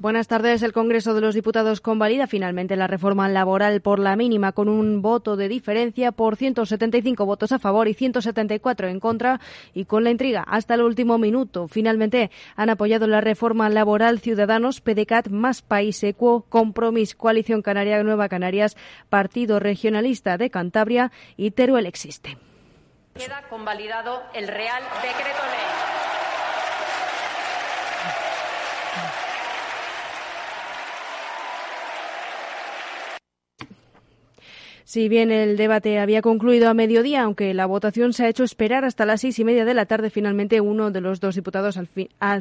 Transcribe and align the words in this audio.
Buenas 0.00 0.28
tardes. 0.28 0.62
El 0.62 0.72
Congreso 0.72 1.12
de 1.12 1.20
los 1.20 1.34
Diputados 1.34 1.80
convalida 1.80 2.28
finalmente 2.28 2.76
la 2.76 2.86
reforma 2.86 3.28
laboral 3.28 3.80
por 3.80 3.98
la 3.98 4.14
mínima 4.14 4.52
con 4.52 4.68
un 4.68 5.02
voto 5.02 5.34
de 5.34 5.48
diferencia 5.48 6.12
por 6.12 6.36
175 6.36 7.26
votos 7.26 7.50
a 7.50 7.58
favor 7.58 7.88
y 7.88 7.94
174 7.94 8.86
en 8.86 9.00
contra 9.00 9.40
y 9.74 9.86
con 9.86 10.04
la 10.04 10.10
intriga 10.10 10.44
hasta 10.46 10.74
el 10.74 10.82
último 10.82 11.18
minuto. 11.18 11.66
Finalmente 11.66 12.30
han 12.54 12.70
apoyado 12.70 13.08
la 13.08 13.20
reforma 13.20 13.68
laboral 13.70 14.20
Ciudadanos, 14.20 14.80
PDCAT, 14.80 15.30
Más 15.30 15.62
País 15.62 16.00
Equo, 16.04 16.44
Compromís, 16.48 17.16
Coalición 17.16 17.60
Canaria 17.60 18.00
Nueva 18.04 18.28
Canarias, 18.28 18.76
Partido 19.08 19.58
Regionalista 19.58 20.36
de 20.38 20.48
Cantabria 20.48 21.10
y 21.36 21.50
Teruel 21.50 21.86
Existe. 21.86 22.38
Queda 23.14 23.42
convalidado 23.50 24.22
el 24.32 24.46
Real 24.46 24.82
Decreto 25.02 25.42
Ley. 25.50 25.97
Si 34.88 35.10
bien 35.10 35.30
el 35.30 35.58
debate 35.58 35.98
había 35.98 36.22
concluido 36.22 36.70
a 36.70 36.72
mediodía, 36.72 37.22
aunque 37.22 37.52
la 37.52 37.66
votación 37.66 38.14
se 38.14 38.24
ha 38.24 38.28
hecho 38.30 38.42
esperar 38.42 38.86
hasta 38.86 39.04
las 39.04 39.20
seis 39.20 39.38
y 39.38 39.44
media 39.44 39.66
de 39.66 39.74
la 39.74 39.84
tarde, 39.84 40.08
finalmente 40.08 40.62
uno 40.62 40.90
de 40.90 41.02
los 41.02 41.20
dos 41.20 41.34
diputados 41.34 41.76
al 41.76 41.88
fin, 41.88 42.08
ha, 42.20 42.38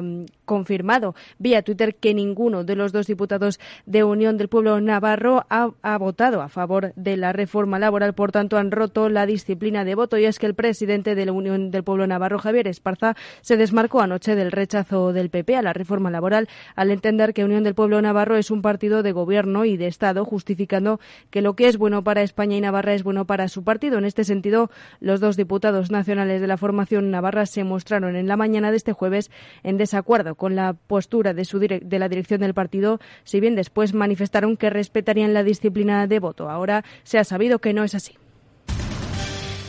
mm, 0.00 0.24
confirmado 0.50 1.14
vía 1.38 1.62
Twitter 1.62 1.94
que 1.94 2.14
ninguno 2.14 2.64
de 2.64 2.74
los 2.74 2.90
dos 2.90 3.06
diputados 3.06 3.60
de 3.86 4.02
Unión 4.02 4.36
del 4.36 4.48
Pueblo 4.48 4.80
Navarro 4.80 5.44
ha, 5.48 5.98
votado 5.98 6.40
a 6.40 6.48
favor 6.48 6.94
de 6.96 7.18
la 7.18 7.34
reforma 7.34 7.78
laboral. 7.78 8.14
Por 8.14 8.32
tanto, 8.32 8.56
han 8.56 8.70
roto 8.70 9.10
la 9.10 9.26
disciplina 9.26 9.84
de 9.84 9.94
voto 9.94 10.16
y 10.16 10.24
es 10.24 10.38
que 10.38 10.46
el 10.46 10.54
presidente 10.54 11.14
de 11.14 11.26
la 11.26 11.32
Unión 11.32 11.70
del 11.70 11.84
Pueblo 11.84 12.06
Navarro, 12.06 12.38
Javier 12.38 12.68
Esparza, 12.68 13.14
se 13.42 13.58
desmarcó 13.58 14.00
anoche 14.00 14.34
del 14.34 14.50
rechazo 14.50 15.12
del 15.12 15.28
PP 15.28 15.56
a 15.56 15.62
la 15.62 15.74
reforma 15.74 16.10
laboral 16.10 16.48
al 16.74 16.90
entender 16.90 17.34
que 17.34 17.44
Unión 17.44 17.64
del 17.64 17.74
Pueblo 17.74 18.00
Navarro 18.00 18.36
es 18.36 18.50
un 18.50 18.62
partido 18.62 19.02
de 19.02 19.12
gobierno 19.12 19.66
y 19.66 19.76
de 19.76 19.88
Estado, 19.88 20.24
justificando 20.24 21.00
que 21.28 21.42
lo 21.42 21.50
lo 21.50 21.56
que 21.56 21.66
es 21.66 21.78
bueno 21.78 22.04
para 22.04 22.22
España 22.22 22.56
y 22.56 22.60
Navarra 22.60 22.94
es 22.94 23.02
bueno 23.02 23.24
para 23.24 23.48
su 23.48 23.64
partido. 23.64 23.98
En 23.98 24.04
este 24.04 24.22
sentido, 24.22 24.70
los 25.00 25.18
dos 25.18 25.36
diputados 25.36 25.90
nacionales 25.90 26.40
de 26.40 26.46
la 26.46 26.56
formación 26.56 27.10
navarra 27.10 27.44
se 27.44 27.64
mostraron 27.64 28.14
en 28.14 28.28
la 28.28 28.36
mañana 28.36 28.70
de 28.70 28.76
este 28.76 28.92
jueves 28.92 29.32
en 29.64 29.76
desacuerdo 29.76 30.36
con 30.40 30.56
la 30.56 30.72
postura 30.72 31.34
de, 31.34 31.44
su 31.44 31.58
de 31.58 31.98
la 31.98 32.08
dirección 32.08 32.40
del 32.40 32.54
partido, 32.54 32.98
si 33.24 33.40
bien 33.40 33.54
después 33.54 33.92
manifestaron 33.92 34.56
que 34.56 34.70
respetarían 34.70 35.34
la 35.34 35.42
disciplina 35.42 36.06
de 36.06 36.18
voto. 36.18 36.48
Ahora 36.48 36.82
se 37.02 37.18
ha 37.18 37.24
sabido 37.24 37.58
que 37.58 37.74
no 37.74 37.84
es 37.84 37.94
así. 37.94 38.16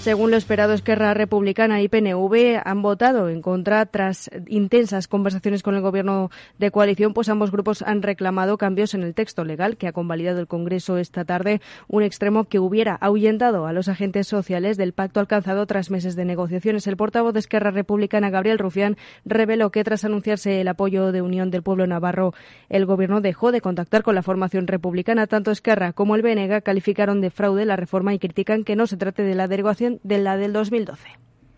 Según 0.02 0.32
lo 0.32 0.38
esperado, 0.38 0.74
Esquerra 0.74 1.14
Republicana 1.14 1.80
y 1.80 1.88
PNV 1.88 2.60
han 2.66 2.82
votado 2.82 3.30
en 3.30 3.44
contra 3.44 3.86
tras 3.86 4.32
intensas 4.48 5.08
conversaciones 5.08 5.62
con 5.62 5.76
el 5.76 5.82
gobierno 5.82 6.32
de 6.58 6.72
coalición, 6.72 7.14
pues 7.14 7.30
ambos 7.30 7.52
grupos 7.52 7.84
han 7.84 8.02
reclamado 8.02 8.58
cambios 8.58 8.96
en 8.96 9.04
el 9.04 9.14
texto 9.14 9.46
legal 9.46 9.78
que 9.78 9.88
ha 9.88 9.92
convalidado 9.92 10.40
el 10.40 10.48
Congreso 10.48 10.98
esta 10.98 11.24
tarde, 11.24 11.62
un 11.88 12.02
extremo 12.02 12.46
que 12.46 12.58
hubiera 12.58 12.96
ahuyentado 12.96 13.68
a 13.68 13.74
los 13.74 13.90
agentes 13.90 14.26
sociales 14.26 14.76
del 14.76 14.92
pacto 14.92 15.20
alcanzado 15.20 15.68
tras 15.68 15.92
meses 15.92 16.16
de 16.16 16.26
negociaciones. 16.26 16.88
El 16.88 16.98
portavoz 16.98 17.34
de 17.34 17.40
Esquerra 17.40 17.70
Republicana, 17.70 18.32
Gabriel 18.32 18.58
Rufián, 18.58 18.98
reveló 19.24 19.70
que 19.70 19.84
tras 19.84 20.04
anunciarse 20.04 20.62
el 20.62 20.68
apoyo 20.68 21.12
de 21.12 21.22
Unión 21.22 21.52
del 21.52 21.62
Pueblo 21.62 21.86
Navarro, 21.86 22.34
el 22.70 22.88
gobierno 22.88 23.22
dejó 23.22 23.52
de 23.52 23.62
contactar 23.62 24.02
con 24.02 24.16
la 24.16 24.24
formación 24.24 24.66
republicana. 24.66 25.28
Tanto 25.28 25.52
Esquerra 25.52 25.94
como 25.94 26.16
el 26.16 26.24
BNG 26.24 26.64
calificaron 26.64 27.22
de 27.22 27.30
fraude 27.30 27.66
la 27.66 27.76
reforma 27.76 28.16
y 28.16 28.20
critican 28.20 28.64
que 28.64 28.76
no 28.76 28.88
se 28.88 28.98
trate 28.98 29.22
de 29.22 29.36
la 29.36 29.48
derogación 29.48 29.91
de 30.04 30.18
la 30.18 30.38
del 30.38 30.54
2012. 30.54 31.08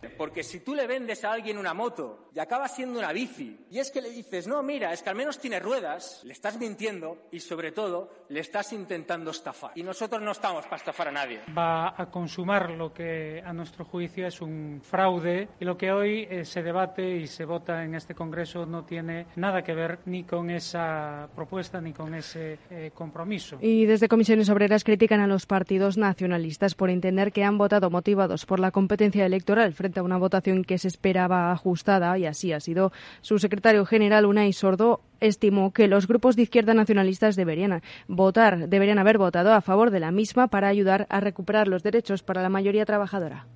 Porque 0.09 0.43
si 0.43 0.59
tú 0.59 0.75
le 0.75 0.87
vendes 0.87 1.23
a 1.23 1.31
alguien 1.31 1.57
una 1.57 1.73
moto 1.73 2.29
y 2.33 2.39
acaba 2.39 2.67
siendo 2.67 2.99
una 2.99 3.11
bici, 3.11 3.65
y 3.69 3.79
es 3.79 3.91
que 3.91 4.01
le 4.01 4.09
dices, 4.09 4.47
no, 4.47 4.61
mira, 4.63 4.93
es 4.93 5.01
que 5.01 5.09
al 5.09 5.15
menos 5.15 5.39
tiene 5.39 5.59
ruedas, 5.59 6.21
le 6.23 6.33
estás 6.33 6.57
mintiendo 6.57 7.27
y 7.31 7.39
sobre 7.39 7.71
todo 7.71 8.25
le 8.29 8.39
estás 8.39 8.73
intentando 8.73 9.31
estafar. 9.31 9.71
Y 9.75 9.83
nosotros 9.83 10.21
no 10.21 10.31
estamos 10.31 10.65
para 10.65 10.77
estafar 10.77 11.07
a 11.07 11.11
nadie. 11.11 11.41
Va 11.57 11.93
a 11.95 12.09
consumar 12.09 12.71
lo 12.71 12.93
que 12.93 13.41
a 13.45 13.53
nuestro 13.53 13.85
juicio 13.85 14.27
es 14.27 14.41
un 14.41 14.81
fraude 14.83 15.49
y 15.59 15.65
lo 15.65 15.77
que 15.77 15.91
hoy 15.91 16.27
eh, 16.29 16.45
se 16.45 16.63
debate 16.63 17.17
y 17.17 17.27
se 17.27 17.45
vota 17.45 17.83
en 17.83 17.95
este 17.95 18.15
Congreso 18.15 18.65
no 18.65 18.83
tiene 18.83 19.27
nada 19.35 19.63
que 19.63 19.73
ver 19.73 19.99
ni 20.05 20.23
con 20.23 20.49
esa 20.49 21.29
propuesta 21.35 21.81
ni 21.81 21.93
con 21.93 22.13
ese 22.13 22.59
eh, 22.69 22.91
compromiso. 22.93 23.57
Y 23.61 23.85
desde 23.85 24.07
Comisiones 24.07 24.49
Obreras 24.49 24.83
critican 24.83 25.19
a 25.19 25.27
los 25.27 25.45
partidos 25.45 25.97
nacionalistas 25.97 26.75
por 26.75 26.89
entender 26.89 27.31
que 27.31 27.43
han 27.43 27.57
votado 27.57 27.89
motivados 27.89 28.45
por 28.45 28.59
la 28.59 28.71
competencia 28.71 29.25
electoral 29.25 29.73
frente 29.73 29.92
a 29.99 30.03
una 30.03 30.17
votación 30.17 30.63
que 30.63 30.77
se 30.77 30.87
esperaba 30.87 31.51
ajustada 31.51 32.17
y 32.17 32.25
así 32.25 32.51
ha 32.53 32.59
sido. 32.59 32.91
Su 33.21 33.39
secretario 33.39 33.85
general, 33.85 34.25
Unai 34.25 34.53
Sordo, 34.53 35.01
estimó 35.19 35.71
que 35.71 35.87
los 35.87 36.07
grupos 36.07 36.35
de 36.35 36.43
izquierda 36.43 36.73
nacionalistas 36.73 37.35
deberían 37.35 37.81
votar, 38.07 38.67
deberían 38.69 38.99
haber 38.99 39.17
votado 39.17 39.53
a 39.53 39.61
favor 39.61 39.91
de 39.91 39.99
la 39.99 40.11
misma 40.11 40.47
para 40.47 40.67
ayudar 40.67 41.07
a 41.09 41.19
recuperar 41.19 41.67
los 41.67 41.83
derechos 41.83 42.23
para 42.23 42.41
la 42.41 42.49
mayoría 42.49 42.85
trabajadora. 42.85 43.47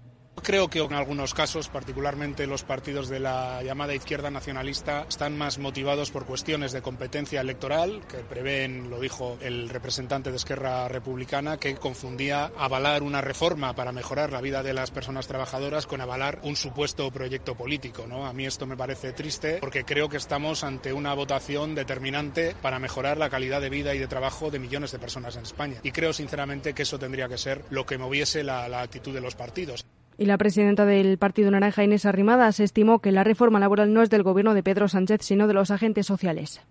Creo 0.42 0.70
que 0.70 0.80
en 0.80 0.94
algunos 0.94 1.34
casos, 1.34 1.68
particularmente 1.68 2.48
los 2.48 2.64
partidos 2.64 3.10
de 3.10 3.20
la 3.20 3.62
llamada 3.64 3.94
izquierda 3.94 4.32
nacionalista, 4.32 5.06
están 5.10 5.38
más 5.38 5.58
motivados 5.58 6.12
por 6.12 6.26
cuestiones 6.26 6.72
de 6.72 6.82
competencia 6.82 7.42
electoral, 7.42 8.02
que 8.08 8.20
prevén, 8.20 8.90
lo 8.90 9.02
dijo 9.02 9.38
el 9.42 9.68
representante 9.68 10.30
de 10.30 10.38
Esquerra 10.38 10.88
Republicana, 10.88 11.58
que 11.58 11.76
confundía 11.76 12.52
avalar 12.58 13.04
una 13.04 13.20
reforma 13.20 13.76
para 13.76 13.92
mejorar 13.92 14.32
la 14.32 14.40
vida 14.40 14.64
de 14.64 14.74
las 14.74 14.92
personas 14.92 15.28
trabajadoras 15.28 15.86
con 15.86 16.00
avalar 16.00 16.40
un 16.44 16.56
supuesto 16.56 17.12
proyecto 17.12 17.56
político. 17.56 18.06
¿no? 18.08 18.26
A 18.26 18.32
mí 18.32 18.46
esto 18.46 18.66
me 18.66 18.78
parece 18.78 19.12
triste 19.12 19.58
porque 19.60 19.84
creo 19.84 20.08
que 20.08 20.18
estamos 20.18 20.64
ante 20.64 20.94
una 20.94 21.14
votación 21.14 21.76
determinante 21.76 22.56
para 22.62 22.80
mejorar 22.80 23.18
la 23.18 23.30
calidad 23.30 23.60
de 23.60 23.70
vida 23.70 23.94
y 23.96 24.00
de 24.00 24.08
trabajo 24.08 24.50
de 24.50 24.60
millones 24.60 24.94
de 24.94 25.00
personas 25.00 25.36
en 25.36 25.44
España. 25.44 25.82
Y 25.84 25.92
creo 25.92 26.14
sinceramente 26.14 26.74
que 26.74 26.84
eso 26.84 26.98
tendría 26.98 27.28
que 27.28 27.38
ser 27.38 27.66
lo 27.70 27.86
que 27.86 27.98
moviese 27.98 28.44
la, 28.44 28.70
la 28.70 28.82
actitud 28.82 29.14
de 29.14 29.22
los 29.22 29.36
partidos. 29.36 29.86
Y 30.18 30.26
la 30.26 30.38
presidenta 30.38 30.86
del 30.86 31.18
Partido 31.18 31.52
Naranja, 31.52 31.84
Inés 31.84 32.06
Arrimadas, 32.06 32.60
estimó 32.60 33.00
que 33.00 33.12
la 33.12 33.24
reforma 33.24 33.60
laboral 33.60 33.94
no 33.94 34.02
es 34.02 34.10
del 34.10 34.24
gobierno 34.24 34.54
de 34.54 34.64
Pedro 34.64 34.88
Sánchez, 34.88 35.22
sino 35.22 35.48
de 35.48 35.54
los 35.54 35.70
agentes 35.70 36.08
sociales. 36.08 36.62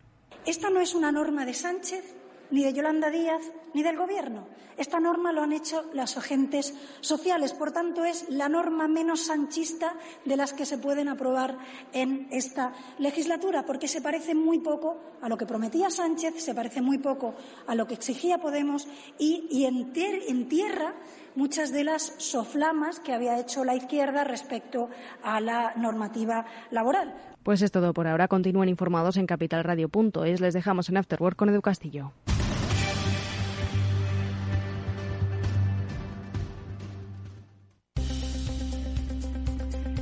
Esta 0.46 0.70
no 0.70 0.80
es 0.80 0.94
una 0.94 1.12
norma 1.12 1.44
de 1.44 1.54
Sánchez, 1.54 2.16
ni 2.50 2.64
de 2.64 2.72
Yolanda 2.72 3.10
Díaz, 3.10 3.42
ni 3.74 3.82
del 3.82 3.96
Gobierno. 3.96 4.46
Esta 4.76 5.00
norma 5.00 5.32
lo 5.32 5.42
han 5.42 5.52
hecho 5.52 5.84
los 5.94 6.16
agentes 6.16 6.74
sociales. 7.00 7.54
Por 7.54 7.72
tanto, 7.72 8.04
es 8.04 8.26
la 8.28 8.48
norma 8.48 8.88
menos 8.88 9.22
sanchista 9.22 9.94
de 10.24 10.36
las 10.36 10.52
que 10.52 10.66
se 10.66 10.78
pueden 10.78 11.08
aprobar 11.08 11.58
en 11.92 12.28
esta 12.30 12.72
legislatura, 12.98 13.64
porque 13.64 13.88
se 13.88 14.02
parece 14.02 14.34
muy 14.34 14.58
poco 14.58 14.98
a 15.22 15.28
lo 15.28 15.36
que 15.36 15.46
prometía 15.46 15.90
Sánchez, 15.90 16.42
se 16.42 16.54
parece 16.54 16.82
muy 16.82 16.98
poco 16.98 17.34
a 17.66 17.74
lo 17.74 17.86
que 17.86 17.94
exigía 17.94 18.38
Podemos 18.38 18.86
y, 19.18 19.46
y 19.50 19.64
entierra 19.64 20.94
muchas 21.34 21.72
de 21.72 21.84
las 21.84 22.14
soflamas 22.18 23.00
que 23.00 23.12
había 23.12 23.38
hecho 23.38 23.64
la 23.64 23.74
izquierda 23.74 24.24
respecto 24.24 24.88
a 25.22 25.40
la 25.40 25.74
normativa 25.76 26.46
laboral. 26.70 27.14
Pues 27.42 27.62
es 27.62 27.70
todo 27.70 27.94
por 27.94 28.08
ahora. 28.08 28.26
Continúen 28.26 28.68
informados 28.68 29.16
en 29.16 29.26
capitalradio.es. 29.26 30.40
Les 30.40 30.54
dejamos 30.54 30.88
en 30.88 30.96
Afterwork 30.96 31.36
con 31.36 31.48
Edu 31.48 31.62
Castillo. 31.62 32.12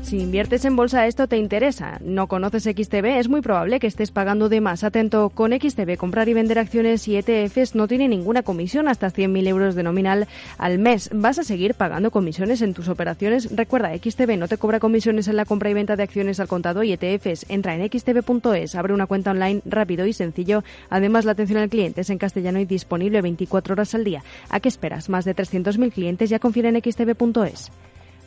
Si 0.05 0.21
inviertes 0.21 0.67
en 0.67 0.77
bolsa, 0.77 1.07
esto 1.07 1.29
te 1.29 1.39
interesa. 1.39 1.99
¿No 2.05 2.27
conoces 2.27 2.65
XTB? 2.65 3.07
Es 3.19 3.31
muy 3.31 3.41
probable 3.41 3.81
que 3.81 3.87
estés 3.87 4.11
pagando 4.11 4.51
de 4.51 4.61
más. 4.61 4.85
Atento, 4.85 5.31
con 5.31 5.53
XTB, 5.59 5.97
comprar 5.97 6.29
y 6.29 6.35
vender 6.35 6.59
acciones 6.59 7.09
y 7.09 7.17
ETFs 7.17 7.75
no 7.75 7.89
tiene 7.89 8.07
ninguna 8.07 8.43
comisión 8.43 8.87
hasta 8.87 9.11
100.000 9.11 9.49
euros 9.49 9.75
de 9.75 9.83
nominal 9.83 10.29
al 10.59 10.79
mes. 10.79 11.09
¿Vas 11.15 11.39
a 11.39 11.43
seguir 11.43 11.73
pagando 11.73 12.11
comisiones 12.11 12.61
en 12.61 12.75
tus 12.75 12.89
operaciones? 12.89 13.57
Recuerda, 13.57 13.97
XTB 13.97 14.37
no 14.37 14.47
te 14.47 14.59
cobra 14.59 14.79
comisiones 14.79 15.27
en 15.27 15.37
la 15.37 15.47
compra 15.47 15.71
y 15.71 15.75
venta 15.75 15.97
de 15.97 16.03
acciones 16.03 16.39
al 16.39 16.49
contado 16.49 16.83
y 16.83 16.93
ETFs. 16.93 17.47
Entra 17.49 17.75
en 17.75 17.91
xtb.es, 17.91 18.75
abre 18.75 18.93
una 18.93 19.07
cuenta 19.07 19.31
online 19.31 19.63
rápido 19.65 20.05
y 20.07 20.13
sencillo. 20.13 20.65
Además, 20.91 21.25
la 21.25 21.33
atención 21.33 21.61
al 21.61 21.71
cliente 21.71 22.03
es 22.03 22.11
en 22.11 22.19
castellano 22.19 22.61
y 22.61 22.67
disponible 22.67 23.23
24 23.23 23.73
horas 23.73 23.95
al 23.95 24.05
día. 24.05 24.23
¿A 24.51 24.61
qué 24.61 24.69
esperas? 24.69 25.09
Más 25.09 25.25
de 25.25 25.35
300.000 25.35 25.91
clientes 25.91 26.29
ya 26.29 26.39
confían 26.39 26.77
en 26.77 26.83
xtb.es. 26.83 27.71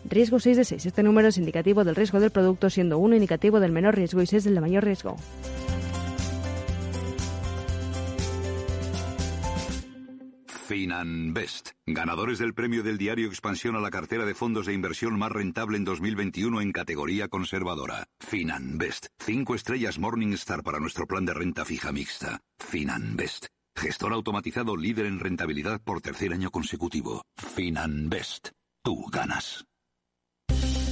Riesgo 0.10 0.40
6 0.40 0.58
de 0.58 0.66
6. 0.66 0.86
Este 0.86 1.04
número 1.04 1.28
es 1.28 1.38
indicativo 1.38 1.84
del 1.84 1.96
riesgo 1.96 2.20
del 2.20 2.32
producto, 2.32 2.70
siendo 2.70 2.98
1 2.98 3.16
indicativo 3.16 3.60
del 3.60 3.72
menor 3.72 3.96
riesgo 3.96 4.22
y 4.22 4.28
6 4.28 4.46
del 4.46 4.56
de 4.56 4.62
mayor 4.62 4.84
riesgo. 4.84 5.16
Finanbest, 10.68 11.70
ganadores 11.86 12.40
del 12.40 12.54
premio 12.54 12.84
del 12.84 12.98
diario 12.98 13.28
Expansión 13.28 13.78
a 13.78 13.80
la 13.80 13.90
cartera 13.90 14.26
de 14.26 14.36
fondos 14.36 14.66
de 14.66 14.74
inversión 14.74 15.18
más 15.18 15.32
rentable 15.32 15.78
en 15.78 15.86
2021 15.86 16.60
en 16.60 16.74
categoría 16.74 17.30
conservadora. 17.30 18.06
Finanbest, 18.20 19.08
5 19.20 19.56
estrellas 19.56 19.98
Morningstar 19.98 20.64
para 20.64 20.80
nuestro 20.80 21.08
plan 21.08 21.26
de 21.26 21.34
renta 21.34 21.64
fija 21.64 21.94
mixta. 21.94 22.42
Finanbest. 22.60 23.46
Gestor 23.78 24.12
automatizado 24.12 24.76
líder 24.76 25.06
en 25.06 25.20
rentabilidad 25.20 25.80
por 25.82 26.02
tercer 26.02 26.34
año 26.34 26.52
consecutivo. 26.52 27.24
Finanbest. 27.38 28.50
Tú 28.84 29.06
ganas. 29.10 29.66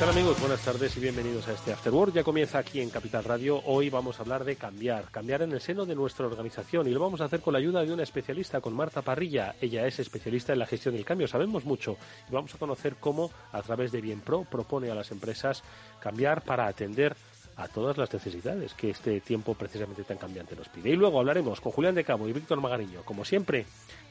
Tal 0.00 0.08
amigos? 0.08 0.40
Buenas 0.40 0.64
tardes 0.64 0.96
y 0.96 1.00
bienvenidos 1.00 1.46
a 1.48 1.52
este 1.52 1.74
After 1.74 1.92
Work. 1.92 2.14
Ya 2.14 2.24
comienza 2.24 2.58
aquí 2.58 2.80
en 2.80 2.88
Capital 2.88 3.22
Radio. 3.22 3.60
Hoy 3.66 3.90
vamos 3.90 4.18
a 4.18 4.22
hablar 4.22 4.44
de 4.44 4.56
cambiar, 4.56 5.04
cambiar 5.10 5.42
en 5.42 5.52
el 5.52 5.60
seno 5.60 5.84
de 5.84 5.94
nuestra 5.94 6.24
organización 6.24 6.88
y 6.88 6.90
lo 6.90 7.00
vamos 7.00 7.20
a 7.20 7.26
hacer 7.26 7.40
con 7.40 7.52
la 7.52 7.58
ayuda 7.58 7.84
de 7.84 7.92
una 7.92 8.02
especialista, 8.02 8.62
con 8.62 8.72
Marta 8.72 9.02
Parrilla. 9.02 9.56
Ella 9.60 9.86
es 9.86 9.98
especialista 9.98 10.54
en 10.54 10.60
la 10.60 10.64
gestión 10.64 10.94
del 10.94 11.04
cambio, 11.04 11.28
sabemos 11.28 11.66
mucho 11.66 11.98
y 12.30 12.32
vamos 12.32 12.54
a 12.54 12.56
conocer 12.56 12.96
cómo 12.98 13.30
a 13.52 13.60
través 13.60 13.92
de 13.92 14.00
Bienpro 14.00 14.44
propone 14.50 14.90
a 14.90 14.94
las 14.94 15.10
empresas 15.10 15.62
cambiar 16.00 16.44
para 16.44 16.66
atender 16.66 17.14
a 17.56 17.68
todas 17.68 17.98
las 17.98 18.10
necesidades 18.10 18.72
que 18.72 18.88
este 18.88 19.20
tiempo 19.20 19.52
precisamente 19.52 20.04
tan 20.04 20.16
cambiante 20.16 20.56
nos 20.56 20.70
pide. 20.70 20.88
Y 20.88 20.96
luego 20.96 21.18
hablaremos 21.18 21.60
con 21.60 21.72
Julián 21.72 21.94
de 21.94 22.04
Cabo 22.04 22.26
y 22.26 22.32
Víctor 22.32 22.58
Magariño, 22.58 23.02
como 23.04 23.26
siempre, 23.26 23.66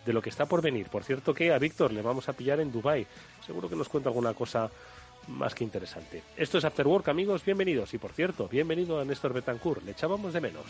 de 0.06 0.13
lo 0.13 0.21
que 0.21 0.30
está 0.30 0.45
por 0.45 0.62
venir. 0.62 0.88
Por 0.89 1.03
cierto 1.03 1.33
que 1.33 1.51
a 1.51 1.57
Víctor 1.57 1.92
le 1.92 2.03
vamos 2.03 2.30
a 2.30 2.33
pillar 2.33 2.59
en 2.59 2.71
Dubai. 2.71 3.07
Seguro 3.44 3.68
que 3.68 3.75
nos 3.75 3.89
cuenta 3.89 4.09
alguna 4.09 4.35
cosa 4.35 4.69
más 5.27 5.56
que 5.56 5.63
interesante. 5.63 6.24
Esto 6.38 6.57
es 6.57 6.66
After 6.66 6.88
Work, 6.88 7.10
amigos, 7.10 7.44
bienvenidos. 7.45 7.94
Y 7.94 7.98
por 7.98 8.12
cierto, 8.12 8.48
bienvenido 8.48 9.00
a 9.00 9.06
Néstor 9.06 9.33
Betancourt, 9.33 9.83
le 9.83 9.92
echábamos 9.92 10.33
de 10.33 10.42
menos. 10.42 10.66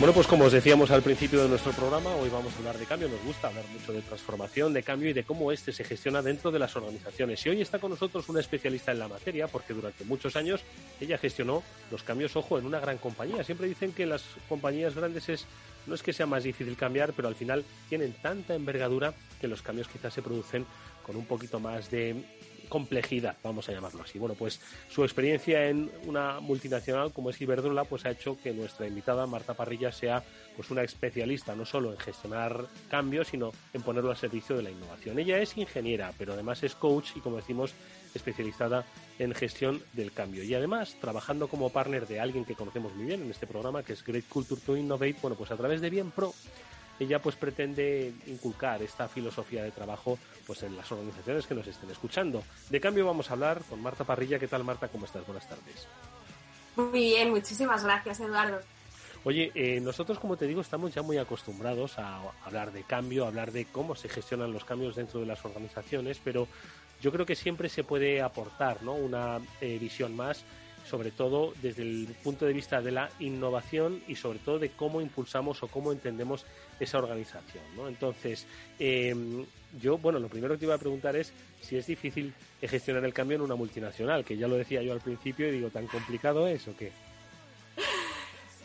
Bueno, 0.00 0.12
pues 0.12 0.26
como 0.26 0.44
os 0.44 0.52
decíamos 0.52 0.90
al 0.90 1.02
principio 1.02 1.40
de 1.42 1.48
nuestro 1.48 1.70
programa, 1.72 2.10
hoy 2.16 2.28
vamos 2.28 2.52
a 2.52 2.58
hablar 2.58 2.76
de 2.76 2.84
cambio. 2.84 3.08
Nos 3.08 3.22
gusta 3.24 3.46
hablar 3.46 3.64
mucho 3.72 3.92
de 3.92 4.02
transformación, 4.02 4.72
de 4.72 4.82
cambio 4.82 5.08
y 5.08 5.12
de 5.12 5.22
cómo 5.22 5.52
este 5.52 5.72
se 5.72 5.84
gestiona 5.84 6.20
dentro 6.20 6.50
de 6.50 6.58
las 6.58 6.74
organizaciones. 6.74 7.46
Y 7.46 7.50
hoy 7.50 7.62
está 7.62 7.78
con 7.78 7.90
nosotros 7.90 8.28
una 8.28 8.40
especialista 8.40 8.90
en 8.90 8.98
la 8.98 9.06
materia, 9.06 9.46
porque 9.46 9.72
durante 9.72 10.04
muchos 10.04 10.34
años 10.34 10.62
ella 11.00 11.16
gestionó 11.16 11.62
los 11.92 12.02
cambios, 12.02 12.34
ojo, 12.34 12.58
en 12.58 12.66
una 12.66 12.80
gran 12.80 12.98
compañía. 12.98 13.44
Siempre 13.44 13.68
dicen 13.68 13.92
que 13.92 14.04
las 14.04 14.24
compañías 14.48 14.96
grandes 14.96 15.28
es 15.28 15.46
no 15.86 15.94
es 15.94 16.02
que 16.02 16.12
sea 16.12 16.26
más 16.26 16.44
difícil 16.44 16.76
cambiar, 16.76 17.12
pero 17.12 17.28
al 17.28 17.34
final 17.34 17.64
tienen 17.88 18.12
tanta 18.14 18.54
envergadura 18.54 19.14
que 19.40 19.48
los 19.48 19.62
cambios 19.62 19.88
quizás 19.88 20.14
se 20.14 20.22
producen 20.22 20.66
con 21.04 21.16
un 21.16 21.26
poquito 21.26 21.60
más 21.60 21.90
de 21.90 22.24
complejidad, 22.68 23.36
vamos 23.42 23.68
a 23.68 23.72
llamarlo 23.72 24.02
así. 24.02 24.18
Bueno, 24.18 24.34
pues 24.34 24.60
su 24.88 25.04
experiencia 25.04 25.68
en 25.68 25.90
una 26.06 26.40
multinacional 26.40 27.12
como 27.12 27.30
es 27.30 27.40
Iberdrola, 27.40 27.84
pues 27.84 28.04
ha 28.06 28.10
hecho 28.10 28.38
que 28.42 28.52
nuestra 28.52 28.86
invitada 28.86 29.26
Marta 29.26 29.54
Parrilla 29.54 29.92
sea 29.92 30.22
pues 30.56 30.70
una 30.70 30.82
especialista 30.82 31.54
no 31.54 31.64
solo 31.64 31.92
en 31.92 31.98
gestionar 31.98 32.66
cambios, 32.88 33.28
sino 33.28 33.52
en 33.72 33.82
ponerlo 33.82 34.10
al 34.10 34.16
servicio 34.16 34.56
de 34.56 34.62
la 34.62 34.70
innovación. 34.70 35.18
Ella 35.18 35.38
es 35.38 35.56
ingeniera, 35.56 36.12
pero 36.18 36.32
además 36.32 36.62
es 36.62 36.74
coach 36.74 37.10
y 37.16 37.20
como 37.20 37.36
decimos, 37.36 37.74
especializada 38.14 38.84
en 39.18 39.34
gestión 39.34 39.82
del 39.92 40.12
cambio. 40.12 40.42
Y 40.44 40.54
además, 40.54 40.96
trabajando 41.00 41.48
como 41.48 41.70
partner 41.70 42.06
de 42.06 42.20
alguien 42.20 42.44
que 42.44 42.54
conocemos 42.54 42.94
muy 42.94 43.06
bien 43.06 43.22
en 43.22 43.30
este 43.30 43.46
programa, 43.46 43.82
que 43.82 43.92
es 43.92 44.04
Great 44.04 44.28
Culture 44.28 44.60
to 44.60 44.76
Innovate, 44.76 45.16
bueno, 45.20 45.36
pues 45.36 45.50
a 45.50 45.56
través 45.56 45.80
de 45.80 45.90
Bien 45.90 46.10
Pro 46.10 46.32
ella 47.00 47.20
pues 47.20 47.36
pretende 47.36 48.12
inculcar 48.26 48.82
esta 48.82 49.08
filosofía 49.08 49.64
de 49.64 49.70
trabajo 49.70 50.18
pues 50.46 50.62
en 50.62 50.76
las 50.76 50.90
organizaciones 50.92 51.46
que 51.46 51.54
nos 51.54 51.66
estén 51.66 51.90
escuchando. 51.90 52.42
De 52.70 52.80
cambio 52.80 53.06
vamos 53.06 53.30
a 53.30 53.34
hablar 53.34 53.62
con 53.68 53.82
Marta 53.82 54.04
Parrilla. 54.04 54.38
¿Qué 54.38 54.48
tal 54.48 54.64
Marta? 54.64 54.88
¿Cómo 54.88 55.04
estás? 55.04 55.26
Buenas 55.26 55.48
tardes. 55.48 55.88
Muy 56.76 56.90
bien, 56.92 57.30
muchísimas 57.30 57.84
gracias 57.84 58.20
Eduardo. 58.20 58.60
Oye, 59.24 59.50
eh, 59.54 59.80
nosotros 59.80 60.18
como 60.18 60.36
te 60.36 60.46
digo 60.46 60.60
estamos 60.60 60.94
ya 60.94 61.00
muy 61.00 61.16
acostumbrados 61.16 61.98
a 61.98 62.20
hablar 62.44 62.72
de 62.72 62.82
cambio, 62.82 63.24
a 63.24 63.28
hablar 63.28 63.52
de 63.52 63.64
cómo 63.64 63.94
se 63.96 64.08
gestionan 64.08 64.52
los 64.52 64.64
cambios 64.64 64.96
dentro 64.96 65.20
de 65.20 65.26
las 65.26 65.42
organizaciones, 65.44 66.20
pero 66.22 66.46
yo 67.00 67.12
creo 67.12 67.26
que 67.26 67.34
siempre 67.34 67.68
se 67.68 67.84
puede 67.84 68.22
aportar 68.22 68.82
¿no? 68.82 68.94
una 68.94 69.40
eh, 69.60 69.78
visión 69.78 70.14
más 70.16 70.44
sobre 70.84 71.10
todo 71.10 71.54
desde 71.62 71.82
el 71.82 72.14
punto 72.22 72.44
de 72.44 72.52
vista 72.52 72.80
de 72.80 72.92
la 72.92 73.08
innovación 73.18 74.02
y 74.06 74.16
sobre 74.16 74.38
todo 74.38 74.58
de 74.58 74.70
cómo 74.70 75.00
impulsamos 75.00 75.62
o 75.62 75.68
cómo 75.68 75.92
entendemos 75.92 76.44
esa 76.78 76.98
organización. 76.98 77.64
¿no? 77.74 77.88
Entonces, 77.88 78.46
em, 78.78 79.44
yo, 79.80 79.98
bueno, 79.98 80.18
lo 80.18 80.28
primero 80.28 80.54
que 80.54 80.58
te 80.58 80.64
iba 80.66 80.74
a 80.74 80.78
preguntar 80.78 81.16
es 81.16 81.32
si 81.60 81.76
es 81.76 81.86
difícil 81.86 82.34
gestionar 82.60 83.04
el 83.04 83.14
cambio 83.14 83.36
en 83.36 83.42
una 83.42 83.54
multinacional, 83.54 84.24
que 84.24 84.36
ya 84.36 84.46
lo 84.46 84.56
decía 84.56 84.82
yo 84.82 84.92
al 84.92 85.00
principio 85.00 85.48
y 85.48 85.52
digo, 85.52 85.70
¿tan 85.70 85.86
complicado 85.86 86.46
es 86.46 86.68
o 86.68 86.76
qué? 86.76 86.92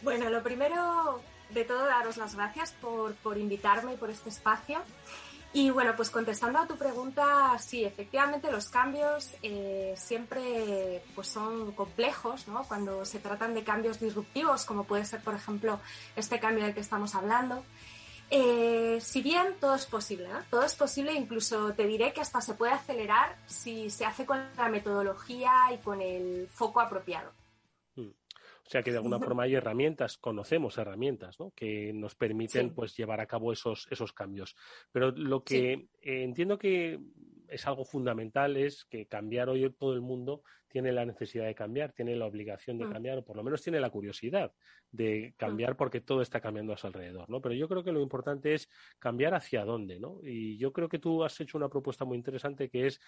Bueno, 0.02 0.30
lo 0.30 0.42
primero 0.42 1.22
de 1.50 1.66
todo, 1.66 1.86
daros 1.86 2.16
las 2.16 2.34
gracias 2.34 2.72
por, 2.80 3.16
por 3.16 3.38
invitarme 3.38 3.96
y 3.96 3.98
por 3.98 4.10
este 4.10 4.30
espacio. 4.30 4.80
Y 5.52 5.72
bueno, 5.72 5.94
pues 5.96 6.12
contestando 6.12 6.60
a 6.60 6.68
tu 6.68 6.78
pregunta, 6.78 7.58
sí, 7.58 7.84
efectivamente 7.84 8.52
los 8.52 8.70
cambios 8.70 9.34
eh, 9.42 9.96
siempre 9.98 11.02
pues 11.16 11.28
son 11.28 11.72
complejos, 11.72 12.48
¿no? 12.48 12.64
Cuando 12.66 13.04
se 13.04 13.18
tratan 13.18 13.56
de 13.56 13.64
cambios 13.64 14.00
disruptivos, 14.00 14.64
como 14.66 14.84
puede 14.84 15.06
ser, 15.06 15.22
por 15.22 15.34
ejemplo, 15.34 15.80
este 16.16 16.40
cambio 16.40 16.66
del 16.66 16.76
que 16.76 16.82
estamos 16.82 17.16
hablando. 17.16 17.64
Eh, 18.30 19.00
si 19.02 19.24
bien 19.24 19.56
todo 19.60 19.74
es 19.74 19.88
posible, 19.88 20.28
¿no? 20.28 20.40
todo 20.52 20.64
es 20.64 20.76
posible, 20.76 21.14
incluso 21.14 21.74
te 21.74 21.88
diré 21.88 22.14
que 22.14 22.22
hasta 22.22 22.42
se 22.42 22.54
puede 22.54 22.74
acelerar 22.74 23.36
si 23.48 23.90
se 23.90 24.06
hace 24.06 24.28
con 24.28 24.40
la 24.56 24.70
metodología 24.70 25.52
y 25.74 25.80
con 25.80 26.00
el 26.00 26.48
foco 26.54 26.80
apropiado. 26.80 27.32
O 28.70 28.72
sea 28.72 28.84
que 28.84 28.92
de 28.92 28.98
alguna 28.98 29.18
forma 29.18 29.44
hay 29.44 29.56
herramientas, 29.56 30.20
conocemos 30.20 30.78
herramientas, 30.78 31.40
¿no? 31.40 31.50
Que 31.56 31.92
nos 31.92 32.14
permiten 32.14 32.76
pues 32.76 32.96
llevar 32.96 33.20
a 33.20 33.26
cabo 33.26 33.52
esos, 33.52 33.88
esos 33.90 34.14
cambios. 34.14 34.56
Pero 34.92 35.10
lo 35.10 35.44
que 35.44 35.72
eh, 36.04 36.24
entiendo 36.24 36.60
que 36.60 37.00
es 37.48 37.66
algo 37.66 37.84
fundamental 37.84 38.58
es 38.58 38.86
que 38.86 39.08
cambiar 39.08 39.50
hoy 39.50 39.68
todo 39.72 39.96
el 39.96 40.02
mundo 40.02 40.44
tiene 40.70 40.92
la 40.92 41.06
necesidad 41.06 41.46
de 41.46 41.56
cambiar, 41.56 41.92
tiene 41.92 42.16
la 42.16 42.26
obligación 42.26 42.78
de 42.78 42.86
mm. 42.86 42.92
cambiar, 42.92 43.18
o 43.18 43.26
por 43.26 43.36
lo 43.36 43.44
menos 43.44 43.62
tiene 43.62 43.80
la 43.80 43.90
curiosidad 43.90 44.54
de 44.92 45.34
mm. 45.34 45.38
cambiar 45.38 45.76
porque 45.76 46.02
todo 46.02 46.22
está 46.22 46.40
cambiando 46.40 46.74
a 46.74 46.78
su 46.78 46.88
alrededor, 46.88 47.30
¿no? 47.30 47.42
Pero 47.42 47.56
yo 47.56 47.68
creo 47.68 47.84
que 47.84 47.92
lo 47.92 48.02
importante 48.02 48.54
es 48.54 48.70
cambiar 49.00 49.34
hacia 49.34 49.66
dónde, 49.66 50.00
¿no? 50.00 50.20
Y 50.24 50.58
yo 50.58 50.72
creo 50.72 50.88
que 50.88 51.00
tú 51.00 51.24
has 51.24 51.40
hecho 51.42 51.58
una 51.58 51.70
propuesta 51.70 52.06
muy 52.06 52.18
interesante 52.18 52.70
que 52.70 52.88
es 52.88 53.02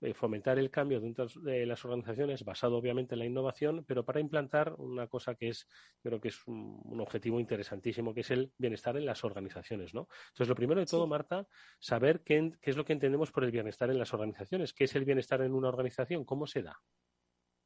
eh, 0.00 0.14
fomentar 0.14 0.60
el 0.60 0.70
cambio 0.70 1.00
dentro 1.00 1.26
de 1.42 1.66
las 1.66 1.84
organizaciones, 1.84 2.44
basado 2.44 2.76
obviamente 2.76 3.16
en 3.16 3.18
la 3.18 3.24
innovación, 3.24 3.84
pero 3.84 4.04
para 4.04 4.20
implantar 4.20 4.74
una 4.78 5.08
cosa 5.08 5.34
que 5.34 5.48
es, 5.48 5.66
creo 6.00 6.20
que 6.20 6.28
es 6.28 6.46
un, 6.46 7.00
objetivo 7.00 7.40
interesantísimo, 7.40 8.14
que 8.14 8.20
es 8.20 8.30
el 8.30 8.52
bienestar 8.58 8.96
en 8.96 9.04
las 9.04 9.24
organizaciones, 9.24 9.94
¿no? 9.94 10.08
Entonces, 10.28 10.48
lo 10.48 10.54
primero 10.54 10.80
de 10.80 10.86
todo, 10.86 11.08
Marta, 11.08 11.48
saber 11.80 12.22
qué, 12.22 12.52
qué 12.60 12.70
es 12.70 12.76
lo 12.76 12.84
que 12.84 12.92
entendemos 12.92 13.32
por 13.32 13.42
el 13.42 13.50
bienestar 13.50 13.90
en 13.90 13.98
las 13.98 14.14
organizaciones, 14.14 14.72
qué 14.72 14.84
es 14.84 14.94
el 14.94 15.04
bienestar 15.04 15.42
en 15.42 15.52
una 15.52 15.68
organización, 15.68 16.24
cómo 16.24 16.46
se 16.46 16.62
da. 16.62 16.78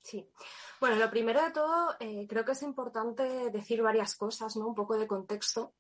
Sí. 0.03 0.29
Bueno, 0.81 0.97
lo 0.97 1.09
primero 1.11 1.41
de 1.41 1.53
todo, 1.53 1.95
eh, 2.01 2.27
creo 2.29 2.45
que 2.45 2.53
es 2.53 2.63
importante 2.63 3.23
decir 3.51 3.83
varias 3.83 4.17
cosas, 4.17 4.57
¿no? 4.57 4.67
Un 4.67 4.75
poco 4.75 4.99
de 4.99 5.07
contexto, 5.07 5.75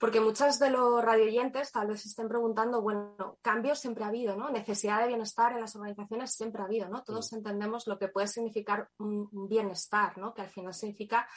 porque 0.00 0.20
muchos 0.20 0.58
de 0.58 0.70
los 0.70 1.04
radioyentes 1.04 1.70
tal 1.70 1.88
vez 1.88 2.06
estén 2.06 2.28
preguntando, 2.28 2.80
bueno, 2.80 3.36
cambios 3.42 3.78
siempre 3.78 4.04
ha 4.04 4.08
habido, 4.08 4.36
¿no? 4.36 4.48
Necesidad 4.48 5.02
de 5.02 5.08
bienestar 5.08 5.52
en 5.52 5.60
las 5.60 5.76
organizaciones 5.76 6.32
siempre 6.32 6.62
ha 6.62 6.64
habido, 6.64 6.88
¿no? 6.88 7.02
Todos 7.02 7.30
entendemos 7.34 7.86
lo 7.86 7.98
que 7.98 8.08
puede 8.08 8.26
significar 8.26 8.88
un, 8.98 9.28
bienestar, 9.48 10.16
¿no? 10.16 10.32
Que 10.32 10.40
al 10.40 10.48
final 10.48 10.72
significa, 10.72 11.28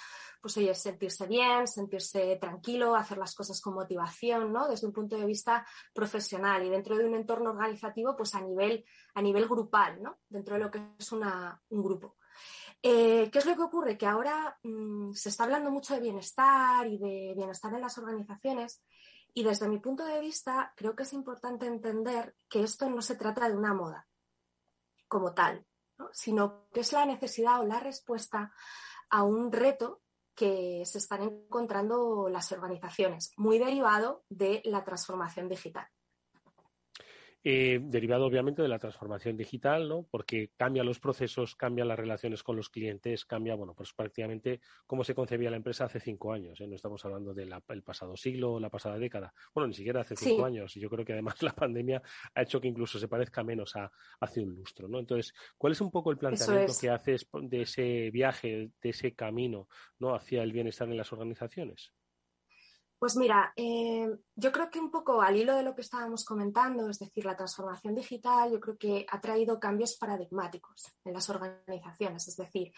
pues 0.41 0.55
oye, 0.55 0.73
sentirse 0.73 1.27
bien, 1.27 1.67
sentirse 1.67 2.37
tranquilo, 2.39 2.95
hacer 2.95 3.17
las 3.17 3.35
cosas 3.35 3.59
con 3.59 3.73
motivación, 3.73 4.53
¿no? 4.53 4.69
Desde 4.69 4.87
un 4.87 4.93
punto 4.93 5.17
de 5.17 5.25
vista 5.25 5.67
profesional 5.93 6.63
y 6.65 6.69
dentro 6.69 6.95
de 6.95 7.05
un 7.05 7.15
entorno 7.15 7.49
organizativo, 7.49 8.15
pues 8.15 8.35
a 8.35 8.41
nivel, 8.41 8.85
a 9.15 9.21
nivel 9.21 9.49
grupal, 9.49 10.01
¿no? 10.01 10.19
Dentro 10.29 10.55
de 10.55 10.61
lo 10.61 10.71
que 10.71 10.81
es 10.97 11.11
una, 11.11 11.61
un 11.69 11.83
grupo. 11.83 12.15
Eh, 12.83 13.29
¿Qué 13.31 13.39
es 13.39 13.45
lo 13.45 13.55
que 13.55 13.61
ocurre? 13.61 13.97
Que 13.97 14.07
ahora 14.07 14.57
mm, 14.63 15.13
se 15.13 15.29
está 15.29 15.43
hablando 15.43 15.69
mucho 15.69 15.93
de 15.93 15.99
bienestar 15.99 16.87
y 16.87 16.97
de 16.97 17.33
bienestar 17.35 17.73
en 17.73 17.81
las 17.81 17.97
organizaciones 17.97 18.83
y 19.33 19.43
desde 19.43 19.69
mi 19.69 19.79
punto 19.79 20.03
de 20.05 20.19
vista 20.19 20.73
creo 20.75 20.95
que 20.95 21.03
es 21.03 21.13
importante 21.13 21.65
entender 21.65 22.35
que 22.49 22.63
esto 22.63 22.89
no 22.89 23.01
se 23.01 23.15
trata 23.15 23.47
de 23.47 23.55
una 23.55 23.73
moda 23.73 24.07
como 25.07 25.33
tal. 25.33 25.65
sino 26.13 26.67
que 26.73 26.79
es 26.79 26.93
la 26.93 27.05
necesidad 27.05 27.61
o 27.61 27.65
la 27.65 27.79
respuesta 27.79 28.51
a 29.11 29.23
un 29.23 29.51
reto 29.51 30.01
que 30.33 30.83
se 30.85 30.97
están 30.97 31.21
encontrando 31.21 32.27
las 32.27 32.51
organizaciones, 32.51 33.31
muy 33.37 33.59
derivado 33.59 34.23
de 34.29 34.63
la 34.65 34.83
transformación 34.83 35.47
digital. 35.47 35.87
Eh, 37.43 37.79
derivado 37.81 38.27
obviamente 38.27 38.61
de 38.61 38.67
la 38.67 38.77
transformación 38.77 39.35
digital, 39.35 39.89
¿no? 39.89 40.05
Porque 40.11 40.51
cambia 40.55 40.83
los 40.83 40.99
procesos, 40.99 41.55
cambia 41.55 41.83
las 41.83 41.97
relaciones 41.97 42.43
con 42.43 42.55
los 42.55 42.69
clientes, 42.69 43.25
cambia, 43.25 43.55
bueno, 43.55 43.73
pues 43.73 43.93
prácticamente 43.93 44.61
cómo 44.85 45.03
se 45.03 45.15
concebía 45.15 45.49
la 45.49 45.57
empresa 45.57 45.85
hace 45.85 45.99
cinco 45.99 46.33
años. 46.33 46.61
¿eh? 46.61 46.67
No 46.67 46.75
estamos 46.75 47.03
hablando 47.03 47.33
del 47.33 47.51
pasado 47.83 48.15
siglo, 48.15 48.59
la 48.59 48.69
pasada 48.69 48.99
década. 48.99 49.33
Bueno, 49.55 49.69
ni 49.69 49.73
siquiera 49.73 50.01
hace 50.01 50.15
cinco 50.15 50.45
años. 50.45 50.77
Y 50.77 50.79
yo 50.79 50.89
creo 50.91 51.03
que 51.03 51.13
además 51.13 51.41
la 51.41 51.53
pandemia 51.53 52.03
ha 52.35 52.41
hecho 52.43 52.61
que 52.61 52.67
incluso 52.67 52.99
se 52.99 53.07
parezca 53.07 53.43
menos 53.43 53.75
a 53.75 53.91
hace 54.19 54.41
un 54.41 54.53
lustro, 54.53 54.87
¿no? 54.87 54.99
Entonces, 54.99 55.33
¿cuál 55.57 55.73
es 55.73 55.81
un 55.81 55.89
poco 55.89 56.11
el 56.11 56.17
planteamiento 56.17 56.73
que 56.79 56.89
haces 56.91 57.27
de 57.41 57.61
ese 57.63 58.11
viaje, 58.11 58.69
de 58.79 58.89
ese 58.89 59.15
camino, 59.15 59.67
¿no? 59.97 60.13
Hacia 60.13 60.43
el 60.43 60.51
bienestar 60.51 60.87
en 60.89 60.97
las 60.97 61.11
organizaciones? 61.11 61.91
Pues 63.01 63.15
mira, 63.15 63.51
eh, 63.55 64.07
yo 64.35 64.51
creo 64.51 64.69
que 64.69 64.79
un 64.79 64.91
poco 64.91 65.23
al 65.23 65.35
hilo 65.35 65.55
de 65.55 65.63
lo 65.63 65.73
que 65.73 65.81
estábamos 65.81 66.23
comentando, 66.23 66.87
es 66.87 66.99
decir, 66.99 67.25
la 67.25 67.35
transformación 67.35 67.95
digital, 67.95 68.51
yo 68.51 68.59
creo 68.59 68.77
que 68.77 69.07
ha 69.09 69.19
traído 69.19 69.59
cambios 69.59 69.97
paradigmáticos 69.97 70.85
en 71.03 71.13
las 71.13 71.27
organizaciones. 71.27 72.27
Es 72.27 72.37
decir, 72.37 72.71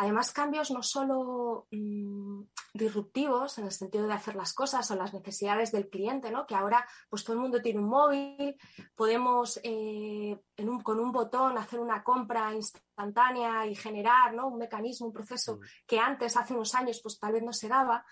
Además, 0.00 0.32
cambios 0.32 0.70
no 0.70 0.80
solo 0.80 1.66
mm, 1.72 2.42
disruptivos 2.72 3.58
en 3.58 3.64
el 3.64 3.72
sentido 3.72 4.06
de 4.06 4.12
hacer 4.12 4.36
las 4.36 4.52
cosas 4.52 4.88
o 4.92 4.94
las 4.94 5.12
necesidades 5.12 5.72
del 5.72 5.88
cliente, 5.88 6.30
¿no? 6.30 6.46
que 6.46 6.54
ahora 6.54 6.86
pues 7.10 7.24
todo 7.24 7.34
el 7.34 7.42
mundo 7.42 7.60
tiene 7.60 7.80
un 7.80 7.88
móvil, 7.88 8.56
podemos 8.94 9.58
eh, 9.64 10.38
con 10.84 11.00
un 11.00 11.10
botón 11.10 11.58
hacer 11.58 11.80
una 11.80 12.04
compra 12.04 12.54
instantánea 12.54 13.66
y 13.66 13.74
generar 13.74 14.34
¿no? 14.34 14.46
un 14.46 14.58
mecanismo, 14.58 15.08
un 15.08 15.12
proceso 15.12 15.58
que 15.84 15.98
antes, 15.98 16.36
hace 16.36 16.54
unos 16.54 16.76
años, 16.76 17.00
pues 17.02 17.18
tal 17.18 17.32
vez 17.32 17.42
no 17.42 17.52
se 17.52 17.66
daba. 17.66 18.06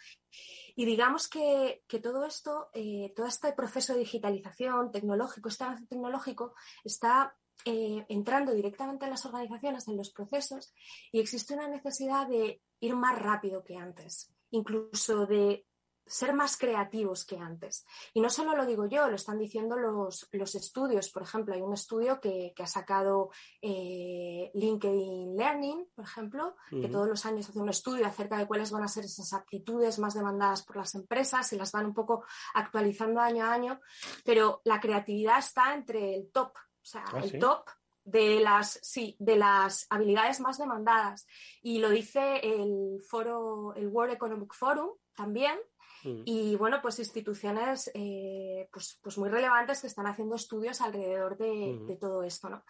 Y 0.77 0.85
digamos 0.85 1.27
que, 1.27 1.83
todo 2.03 2.25
esto, 2.27 2.69
eh, 2.75 3.13
todo 3.17 3.27
este 3.27 3.53
proceso 3.53 3.95
de 3.95 4.01
digitalización 4.01 4.93
tecnológico, 4.93 5.49
este 5.49 5.65
avance 5.65 5.87
tecnológico, 5.87 6.55
está 6.85 7.35
eh, 7.65 8.05
entrando 8.11 8.53
directamente 8.53 9.07
en 9.07 9.11
las 9.11 9.25
organizaciones, 9.25 9.89
en 9.89 9.97
los 9.97 10.11
procesos, 10.11 10.75
y 11.11 11.19
existe 11.19 11.55
una 11.55 11.67
necesidad 11.67 12.29
de 12.29 12.63
ir 12.81 12.95
más 12.95 13.19
rápido 13.19 13.65
que 13.65 13.77
antes, 13.77 14.31
incluso 14.51 15.27
de 15.27 15.67
ser 16.07 16.33
más 16.35 16.57
creativos 16.57 17.25
que 17.25 17.39
antes. 17.39 17.85
Y 18.15 18.21
no 18.21 18.31
solo 18.31 18.57
lo 18.57 18.65
digo 18.65 18.87
yo, 18.87 19.09
lo 19.09 19.17
están 19.17 19.39
diciendo 19.39 19.77
los, 19.77 20.29
estudios. 20.55 21.11
Por 21.11 21.23
ejemplo, 21.23 21.55
hay 21.55 21.63
un 21.63 21.75
estudio 21.75 22.21
que, 22.21 22.55
ha 22.59 22.67
sacado 22.67 23.31
eh, 23.61 24.51
LinkedIn 24.55 25.37
Learning, 25.37 25.89
por 25.95 26.05
ejemplo, 26.05 26.57
que 26.71 26.89
todos 26.89 27.09
los 27.09 27.27
años 27.27 27.49
hace 27.49 27.59
un 27.59 27.69
estudio 27.69 28.07
acerca 28.07 28.39
de 28.39 28.47
cuáles 28.47 28.71
van 28.71 28.85
a 28.85 28.89
ser 28.89 29.05
esas 29.05 29.33
aptitudes 29.33 29.99
más 29.99 30.15
demandadas 30.15 30.63
por 30.63 30.77
las 30.77 30.95
empresas 30.95 31.53
y 31.53 31.57
las 31.57 31.73
van 31.73 31.87
un 31.87 31.95
poco 31.95 32.25
actualizando 32.55 33.21
año 33.21 33.45
a 33.45 33.53
año. 33.53 33.81
Pero 34.25 34.61
la 34.65 34.81
creatividad 34.81 35.39
está 35.39 35.75
entre 35.75 36.15
el 36.15 36.31
top 36.31 36.53
o 36.87 36.89
sea, 36.89 37.05
ah, 37.13 37.19
el 37.21 37.41
top 37.41 37.69
de 38.05 38.39
las, 38.39 38.79
sí, 38.81 39.17
de 39.19 39.35
las 39.35 39.89
habilidades 39.91 40.39
más 40.39 40.57
demandadas. 40.57 41.27
Y 41.61 41.81
lo 41.81 41.91
dice 41.91 42.39
el 42.45 43.03
foro, 43.03 43.75
el 43.75 43.89
World 43.89 44.15
Economic 44.15 44.55
Forum 44.55 44.91
también. 45.13 45.59
Mm. 46.05 46.23
Y 46.25 46.57
bueno, 46.57 46.81
pues 46.83 46.99
instituciones 46.99 47.91
eh, 47.95 48.69
pues, 48.73 48.99
pues, 49.03 49.19
muy 49.19 49.29
relevantes 49.29 49.81
que 49.81 49.87
están 49.87 50.07
haciendo 50.07 50.37
estudios 50.37 50.81
alrededor 50.81 51.37
de, 51.37 51.79
de, 51.87 51.97
todo 51.97 52.23
esto, 52.23 52.49
¿no? 52.49 52.65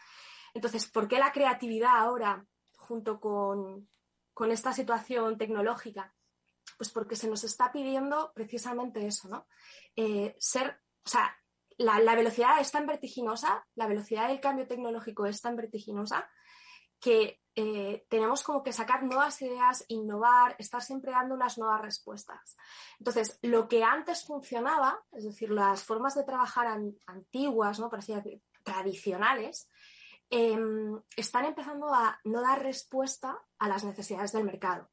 Entonces, 0.54 0.90
¿por 0.90 1.09
qué 1.09 1.18
la 1.18 1.33
creatividad 1.33 1.99
ahora, 1.99 2.45
junto 2.76 3.21
con, 3.21 3.88
con 4.33 4.50
esta 4.50 4.73
situación 4.73 5.37
tecnológica? 5.37 6.14
Pues 6.78 6.90
porque 6.90 7.16
se 7.16 7.28
nos 7.28 7.45
está 7.45 7.73
pidiendo 7.73 8.33
precisamente 8.35 9.06
eso, 9.06 9.28
¿no? 9.28 9.47
Eh, 9.95 10.35
ser, 10.38 10.80
o 11.04 11.09
sea, 11.09 11.37
la, 11.78 12.14
velocidad 12.14 12.61
es 12.61 12.71
tan 12.71 12.87
vertiginosa, 12.87 13.66
la 13.75 13.87
velocidad 13.87 14.28
del 14.28 14.40
cambio 14.40 14.66
tecnológico 14.66 15.26
es 15.26 15.40
tan 15.40 15.56
vertiginosa 15.56 16.28
que 17.06 17.40
eh, 17.54 18.04
tenemos 18.08 18.42
como 18.42 18.64
que 18.64 18.72
sacar 18.72 19.04
nuevas 19.04 19.40
ideas, 19.40 19.84
innovar, 19.86 20.56
estar 20.58 20.82
siempre 20.82 21.12
dando 21.12 21.36
unas 21.36 21.56
nuevas 21.56 21.80
respuestas. 21.80 22.56
Entonces, 22.98 23.38
lo 23.42 23.68
que 23.68 23.84
antes 23.84 24.25
funcionaba, 24.25 25.04
es 25.12 25.22
decir, 25.22 25.50
las 25.50 25.84
formas 25.84 26.16
de 26.16 26.25
trabajar 26.25 26.66
antiguas, 27.06 27.78
¿no? 27.78 27.88
Por 27.88 28.00
así 28.00 28.12
decir, 28.12 28.42
tradicionales, 28.64 29.70
em, 30.30 31.00
están 31.16 31.44
empezando 31.44 31.94
a 31.94 32.18
no 32.25 32.40
dar 32.40 32.60
respuesta 32.60 33.40
a 33.60 33.68
las 33.68 33.84
necesidades 33.84 34.32
del 34.32 34.42
mercado. 34.42 34.90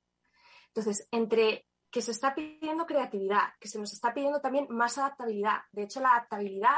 Entonces, 0.68 1.08
entre 1.10 1.68
que 1.90 2.04
se 2.04 2.12
está 2.12 2.36
pidiendo 2.36 2.86
creatividad, 2.86 3.56
que 3.60 3.70
se 3.70 3.80
nos 3.80 3.92
está 3.92 4.14
pidiendo 4.14 4.40
también 4.40 4.68
más 4.70 5.00
adaptabilidad. 5.00 5.62
De 5.72 5.82
hecho, 5.82 6.00
la 6.00 6.12
adaptabilidad, 6.12 6.78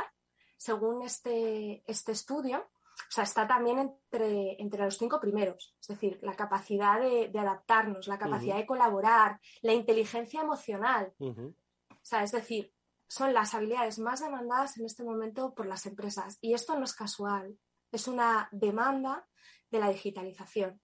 según 0.55 1.01
este, 1.01 1.83
este 1.91 2.13
estudio, 2.13 2.69
o 2.95 3.11
sea, 3.11 3.23
está 3.23 3.47
también 3.47 3.79
entre, 3.79 4.61
entre 4.61 4.83
los 4.83 4.97
cinco 4.97 5.19
primeros. 5.19 5.75
Es 5.81 5.87
decir, 5.87 6.19
la 6.21 6.35
capacidad 6.35 6.99
de, 6.99 7.31
adaptarnos, 7.37 8.07
la 8.07 8.17
capacidad 8.17 8.57
de 8.57 8.65
colaborar, 8.65 9.39
la 9.61 9.73
inteligencia 9.73 10.41
emocional. 10.41 11.13
O 11.19 11.53
sea, 12.01 12.23
es 12.23 12.31
decir, 12.31 12.73
son 13.07 13.33
las 13.33 13.53
habilidades 13.53 13.99
más 13.99 14.21
demandadas 14.21 14.77
en 14.77 14.85
este 14.85 15.03
momento 15.03 15.53
por 15.53 15.65
las 15.65 15.85
empresas. 15.85 16.37
Y 16.41 16.53
esto 16.53 16.77
no 16.77 16.85
es 16.85 16.93
casual, 16.93 17.57
es 17.91 18.07
una 18.07 18.49
demanda 18.51 19.27
de 19.71 19.79
la 19.79 19.89
digitalización. 19.89 20.81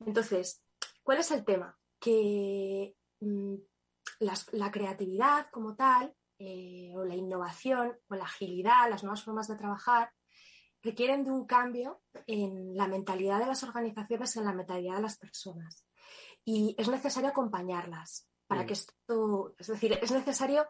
Entonces, 0.00 0.62
¿cuál 1.02 1.18
es 1.18 1.30
el 1.30 1.44
tema? 1.44 1.78
Que 2.00 2.96
Mm, 3.22 3.54
la 4.50 4.70
creatividad 4.70 5.46
como 5.50 5.76
tal, 5.76 6.14
eh, 6.38 6.92
o 6.96 7.04
la 7.04 7.14
innovación, 7.14 7.96
o 8.08 8.14
la 8.16 8.24
agilidad, 8.24 8.90
las 8.90 9.04
nuevas 9.04 9.22
formas 9.22 9.46
de 9.46 9.56
trabajar, 9.56 10.12
requieren 10.82 11.24
de 11.24 11.30
un 11.30 11.46
cambio 11.46 12.02
en 12.26 12.76
la 12.76 12.88
mentalidad 12.88 13.38
de 13.38 13.46
las 13.46 13.62
organizaciones, 13.62 14.36
en 14.36 14.44
la 14.44 14.52
mentalidad 14.52 14.96
de 14.96 15.02
las 15.02 15.18
personas. 15.18 15.86
Y 16.44 16.74
es 16.78 16.88
necesario 16.88 17.30
acompañarlas 17.30 18.28
para 18.46 18.66
que 18.66 18.74
esto, 18.74 19.54
es 19.58 19.68
decir, 19.68 19.98
es 20.02 20.10
necesario 20.10 20.66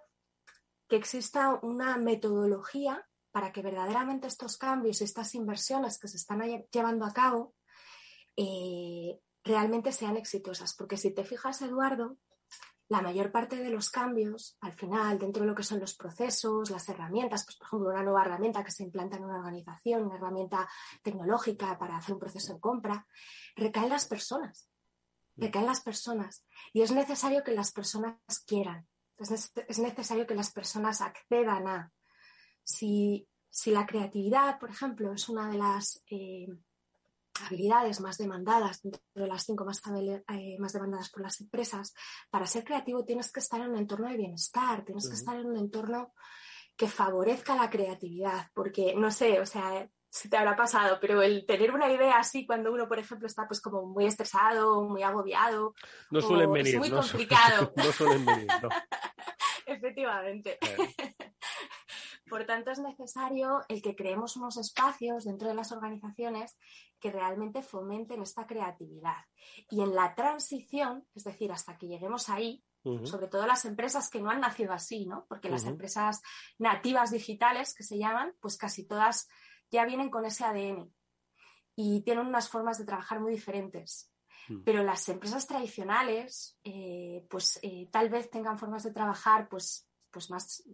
que 0.88 0.96
exista 0.96 1.58
una 1.62 1.96
metodología 1.96 3.08
para 3.32 3.50
que 3.50 3.62
verdaderamente 3.62 4.26
estos 4.26 4.58
cambios 4.58 5.00
y 5.00 5.04
estas 5.04 5.34
inversiones 5.34 5.98
que 5.98 6.06
se 6.06 6.18
están 6.18 6.42
llevando 6.70 7.06
a 7.06 7.12
cabo 7.12 7.54
eh, 8.36 9.18
realmente 9.42 9.90
sean 9.90 10.16
exitosas. 10.16 10.74
Porque 10.74 10.98
si 10.98 11.12
te 11.12 11.24
fijas, 11.24 11.62
Eduardo, 11.62 12.18
la 12.92 13.00
mayor 13.00 13.32
parte 13.32 13.56
de 13.56 13.70
los 13.70 13.88
cambios, 13.88 14.58
al 14.60 14.74
final, 14.74 15.18
dentro 15.18 15.42
de 15.42 15.48
lo 15.48 15.54
que 15.54 15.62
son 15.62 15.80
los 15.80 15.94
procesos, 15.94 16.70
las 16.70 16.86
herramientas, 16.90 17.42
pues, 17.42 17.56
por 17.56 17.66
ejemplo, 17.66 17.88
una 17.88 18.02
nueva 18.02 18.22
herramienta 18.22 18.62
que 18.62 18.70
se 18.70 18.82
implanta 18.82 19.16
en 19.16 19.24
una 19.24 19.38
organización, 19.38 20.04
una 20.04 20.16
herramienta 20.16 20.68
tecnológica 21.02 21.78
para 21.78 21.96
hacer 21.96 22.12
un 22.12 22.20
proceso 22.20 22.52
de 22.52 22.60
compra, 22.60 23.06
recaen 23.56 23.88
las 23.88 24.04
personas. 24.06 24.68
Recaen 25.36 25.64
las 25.64 25.80
personas. 25.80 26.44
Y 26.74 26.82
es 26.82 26.92
necesario 26.92 27.42
que 27.42 27.52
las 27.52 27.72
personas 27.72 28.18
quieran. 28.46 28.86
Es, 29.16 29.78
necesario 29.78 30.26
que 30.26 30.34
las 30.34 30.52
personas 30.52 31.00
accedan 31.00 31.66
a. 31.66 31.92
Si, 32.62 33.26
la 33.66 33.86
creatividad, 33.86 34.58
por 34.58 34.68
ejemplo, 34.68 35.14
es 35.14 35.30
una 35.30 35.48
de 35.48 35.56
las 35.56 36.02
eh, 36.10 36.46
habilidades 37.40 38.00
más 38.00 38.18
demandadas, 38.18 38.82
dentro 38.82 39.00
de 39.14 39.26
las 39.26 39.44
cinco 39.44 39.64
más, 39.64 39.80
eh, 39.86 40.56
más, 40.58 40.72
demandadas 40.72 41.10
por 41.10 41.22
las 41.22 41.40
empresas, 41.40 41.94
para 42.30 42.46
ser 42.46 42.64
creativo 42.64 43.04
tienes 43.04 43.32
que 43.32 43.40
estar 43.40 43.60
en 43.60 43.70
un 43.70 43.78
entorno 43.78 44.08
de 44.08 44.16
bienestar, 44.16 44.84
tienes 44.84 45.08
que 45.08 45.14
estar 45.14 45.36
en 45.36 45.46
un 45.46 45.56
entorno 45.56 46.12
que 46.76 46.88
favorezca 46.88 47.54
la 47.54 47.70
creatividad, 47.70 48.48
porque 48.54 48.94
no 48.94 49.10
sé, 49.10 49.40
o 49.40 49.46
sea, 49.46 49.88
si 50.08 50.28
te 50.28 50.36
habrá 50.36 50.54
pasado, 50.56 50.98
pero 51.00 51.22
el 51.22 51.46
tener 51.46 51.72
una 51.72 51.90
idea 51.90 52.18
así 52.18 52.46
cuando 52.46 52.72
uno, 52.72 52.86
por 52.86 52.98
ejemplo, 52.98 53.26
está 53.26 53.46
pues 53.46 53.60
como 53.60 53.86
muy 53.86 54.06
estresado, 54.06 54.82
muy 54.82 55.02
agobiado, 55.02 55.74
no 56.10 56.20
suelen 56.20 56.52
venir, 56.52 56.74
es 56.74 56.80
muy 56.80 56.90
complicado. 56.90 57.72
no 57.76 57.92
suelen 57.92 58.24
venir, 58.24 58.46
no. 58.62 58.68
Efectivamente. 59.66 60.58
Por 62.32 62.46
tanto, 62.46 62.70
es 62.70 62.78
necesario 62.78 63.60
el 63.68 63.82
que 63.82 63.94
creemos 63.94 64.38
unos 64.38 64.56
espacios 64.56 65.24
dentro 65.24 65.48
de 65.48 65.54
las 65.54 65.70
organizaciones 65.70 66.56
que 66.98 67.10
realmente 67.10 67.60
fomenten 67.60 68.22
esta 68.22 68.46
creatividad. 68.46 69.18
Y 69.68 69.82
en 69.82 69.94
la 69.94 70.14
transición, 70.14 71.06
es 71.14 71.24
decir, 71.24 71.52
hasta 71.52 71.76
que 71.76 71.88
lleguemos 71.88 72.30
ahí, 72.30 72.64
sobre 73.04 73.28
todo 73.28 73.46
las 73.46 73.66
empresas 73.66 74.08
que 74.08 74.22
no 74.22 74.30
han 74.30 74.40
nacido 74.40 74.72
así, 74.72 75.04
¿no? 75.04 75.26
Porque 75.28 75.50
las 75.50 75.66
empresas 75.66 76.22
nativas 76.56 77.10
digitales, 77.10 77.74
que 77.74 77.84
se 77.84 77.98
llaman, 77.98 78.32
pues 78.40 78.56
casi 78.56 78.86
todas 78.86 79.28
ya 79.70 79.84
vienen 79.84 80.08
con 80.08 80.24
ese 80.24 80.44
ADN 80.44 80.90
y 81.76 82.00
tienen 82.00 82.26
unas 82.26 82.48
formas 82.48 82.78
de 82.78 82.86
trabajar 82.86 83.20
muy 83.20 83.32
diferentes. 83.32 84.10
Mm. 84.48 84.62
Pero 84.64 84.82
las 84.82 85.06
empresas 85.10 85.46
tradicionales, 85.46 86.58
eh, 86.64 87.26
pues 87.28 87.58
eh, 87.60 87.90
tal 87.92 88.08
vez 88.08 88.30
tengan 88.30 88.58
formas 88.58 88.84
de 88.84 88.92
trabajar 88.92 89.50
pues, 89.50 89.86
pues 90.10 90.30
más 90.30 90.64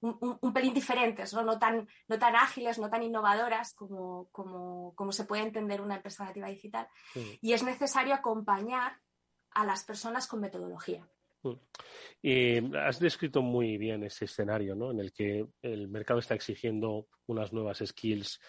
un, 0.00 0.52
pelín 0.52 0.74
diferentes, 0.74 1.32
¿no? 1.34 1.42
No, 1.42 1.58
tan, 1.58 1.86
no 2.08 2.18
tan 2.18 2.36
ágiles, 2.36 2.78
no 2.78 2.88
tan 2.88 3.02
innovadoras 3.02 3.74
como, 3.74 4.28
como, 4.32 4.94
como 4.94 5.12
se 5.12 5.24
puede 5.24 5.42
entender 5.42 5.80
una 5.80 5.96
empresa 5.96 6.24
nativa 6.24 6.48
digital. 6.48 6.88
Y 7.40 7.52
es 7.52 7.62
necesario 7.62 8.14
acompañar 8.14 8.98
a 9.52 9.64
las 9.64 9.84
personas 9.84 10.26
con 10.26 10.40
metodología. 10.40 11.06
Y 12.22 12.76
has 12.76 12.98
descrito 12.98 13.40
muy 13.42 13.78
bien 13.78 14.04
ese 14.04 14.26
escenario 14.26 14.74
¿no? 14.74 14.90
en 14.90 15.00
el 15.00 15.12
que 15.12 15.46
el 15.62 15.88
mercado 15.88 16.20
está 16.20 16.34
exigiendo 16.34 17.08
unas 17.26 17.52
nuevas 17.52 17.82
skills 17.84 18.40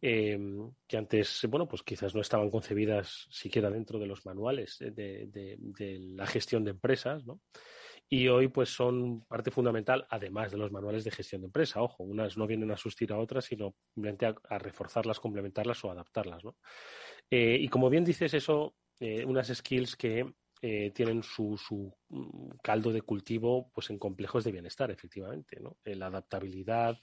em, 0.00 0.72
que 0.86 0.96
antes, 0.96 1.44
bueno, 1.48 1.66
pues 1.66 1.82
quizás 1.82 2.14
no 2.14 2.20
estaban 2.20 2.50
concebidas 2.50 3.26
siquiera 3.30 3.68
dentro 3.70 3.98
de 3.98 4.06
los 4.06 4.24
manuales 4.24 4.76
de, 4.78 5.26
de 5.26 5.98
la 6.14 6.26
gestión 6.26 6.64
de 6.64 6.70
empresas, 6.70 7.26
¿no? 7.26 7.40
Y 8.08 8.28
hoy 8.28 8.48
pues 8.48 8.68
son 8.68 9.22
parte 9.22 9.50
fundamental, 9.50 10.06
además 10.10 10.52
de 10.52 10.58
los 10.58 10.70
manuales 10.70 11.04
de 11.04 11.10
gestión 11.10 11.40
de 11.40 11.46
empresa. 11.46 11.82
Ojo, 11.82 12.04
unas 12.04 12.36
no 12.36 12.46
vienen 12.46 12.70
a 12.70 12.76
sustituir 12.76 13.12
a 13.12 13.18
otras, 13.18 13.46
sino 13.46 13.74
a, 14.48 14.58
reforzarlas, 14.58 15.18
complementarlas 15.18 15.84
o 15.84 15.90
adaptarlas. 15.90 16.44
¿no? 16.44 16.56
Eh, 17.30 17.58
y 17.60 17.68
como 17.68 17.90
bien 17.90 18.04
dices, 18.04 18.32
eso, 18.34 18.76
eh, 19.00 19.24
unas 19.24 19.48
skills 19.48 19.96
que 19.96 20.24
eh, 20.62 20.92
tienen 20.94 21.22
su, 21.22 21.58
su, 21.58 21.92
mm, 22.08 22.50
caldo 22.62 22.92
de 22.92 23.02
cultivo 23.02 23.70
pues 23.72 23.90
en 23.90 23.98
complejos 23.98 24.44
de 24.44 24.52
bienestar, 24.52 24.90
efectivamente. 24.90 25.58
¿no? 25.60 25.76
la 25.84 26.06
adaptabilidad, 26.06 26.96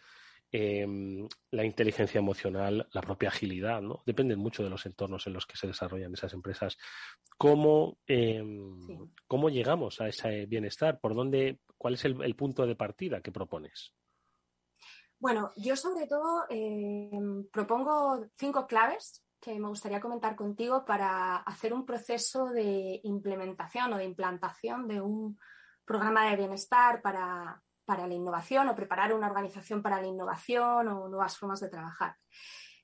Em, 0.56 1.28
la 1.50 1.66
inteligencia 1.66 2.20
emocional, 2.20 2.88
la 2.92 3.02
propia 3.02 3.30
agilidad, 3.30 3.82
¿no? 3.82 4.04
Dependen 4.06 4.38
mucho 4.38 4.64
de 4.64 4.70
los 4.70 4.86
entornos 4.86 5.26
en 5.26 5.34
los 5.34 5.48
que 5.48 5.58
se 5.58 5.66
desarrollan 5.66 6.14
esas 6.14 6.32
empresas. 6.34 6.78
¿Cómo, 7.40 7.98
em, 8.06 9.10
¿cómo 9.26 9.50
llegamos 9.50 10.00
a 10.00 10.10
ese 10.10 10.46
bienestar? 10.46 11.00
¿Por 11.00 11.16
dónde, 11.16 11.62
¿Cuál 11.76 11.96
es 11.96 12.06
el, 12.06 12.36
punto 12.36 12.68
de 12.68 12.76
partida 12.76 13.20
que 13.20 13.32
propones? 13.32 13.96
Bueno, 15.18 15.52
yo 15.56 15.76
sobre 15.76 16.06
todo 16.06 16.46
em, 16.50 17.48
propongo 17.50 18.28
cinco 18.38 18.68
claves 18.68 19.26
que 19.42 19.60
me 19.60 19.70
gustaría 19.70 20.00
comentar 20.00 20.36
contigo 20.36 20.86
para 20.86 21.38
hacer 21.38 21.74
un 21.74 21.84
proceso 21.84 22.46
de 22.52 23.02
implementación 23.06 23.92
o 23.94 23.98
de 23.98 24.06
implantación 24.06 24.88
de 24.88 25.02
un 25.02 25.40
programa 25.84 26.30
de 26.30 26.38
bienestar 26.38 27.02
para, 27.02 27.63
para 27.86 28.08
la 28.08 28.14
innovación 28.14 28.70
o 28.70 28.76
preparar 28.76 29.14
una 29.14 29.28
organización 29.28 29.82
para 29.82 30.02
la 30.02 30.08
innovación 30.08 30.88
o 30.88 31.08
nuevas 31.10 31.38
formas 31.38 31.60
de 31.60 31.70
trabajar, 31.70 32.16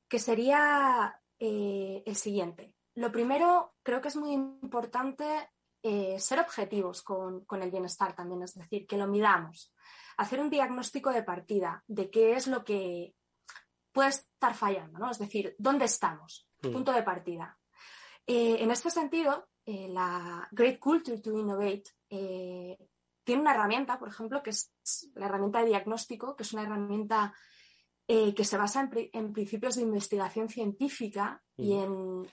que 0.08 0.20
sería 0.20 1.20
eh, 1.40 2.04
el 2.06 2.16
siguiente. 2.16 2.76
Lo 2.96 3.12
primero, 3.12 3.76
creo 3.84 4.02
que 4.02 4.10
es 4.10 4.16
muy 4.16 4.34
importante 4.34 5.52
eh, 5.82 6.20
ser 6.20 6.40
objetivos 6.40 7.02
con, 7.02 7.46
el 7.50 7.72
bienestar 7.72 8.16
también, 8.16 8.44
es 8.44 8.56
decir, 8.56 8.86
que 8.86 8.98
lo 8.98 9.08
midamos, 9.08 9.74
hacer 10.18 10.42
un 10.42 10.50
diagnóstico 10.50 11.12
de 11.12 11.24
partida 11.24 11.84
de 11.88 12.10
qué 12.10 12.34
es 12.34 12.48
lo 12.48 12.66
que 12.66 13.16
puede 13.94 14.10
estar 14.10 14.54
fallando, 14.54 15.00
¿no? 15.00 15.10
Es 15.10 15.20
decir, 15.20 15.56
¿dónde 15.58 15.86
estamos? 15.86 16.50
Mm. 16.62 16.72
Punto 16.74 16.92
de 16.92 17.04
partida. 17.04 17.58
Eh, 18.28 18.58
en 18.60 18.72
este 18.72 18.90
sentido, 18.90 19.48
la 19.66 20.48
Great 20.52 20.80
Culture 20.80 21.20
to 21.20 21.38
Innovate 21.38 21.84
tiene 23.30 23.44
una 23.44 23.54
herramienta, 23.54 24.00
por 24.00 24.08
ejemplo, 24.08 24.42
que 24.42 24.50
es 24.50 24.72
la 25.14 25.28
herramienta 25.28 25.60
de 25.60 25.68
diagnóstico, 25.68 26.36
que 26.36 26.42
es 26.42 26.52
una 26.52 26.64
herramienta 26.64 27.32
eh, 28.08 28.34
que 28.34 28.44
se 28.44 28.58
basa 28.58 28.90
en, 28.92 29.34
principios 29.34 29.76
de 29.76 29.84
investigación 29.84 30.50
científica 30.50 31.40
y 31.56 31.76
mm. 31.76 32.26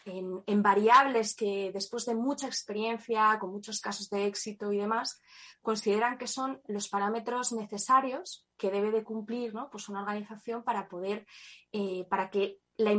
en, 0.46 0.62
variables 0.62 1.36
que 1.36 1.70
después 1.70 2.06
de 2.06 2.14
mucha 2.14 2.46
experiencia, 2.46 3.36
con 3.38 3.50
muchos 3.50 3.78
casos 3.78 4.08
de 4.08 4.24
éxito 4.24 4.72
y 4.72 4.78
demás, 4.78 5.20
consideran 5.60 6.16
que 6.16 6.26
son 6.26 6.62
los 6.66 6.88
parámetros 6.88 7.52
necesarios 7.52 8.46
que 8.56 8.70
debe 8.70 8.90
de 8.90 9.04
cumplir 9.04 9.52
pues 9.70 9.90
una 9.90 10.00
organización 10.00 10.64
para 10.64 10.88
poder, 10.88 11.26
eh, 11.72 12.06
para 12.08 12.30
que 12.30 12.60
la, 12.78 12.92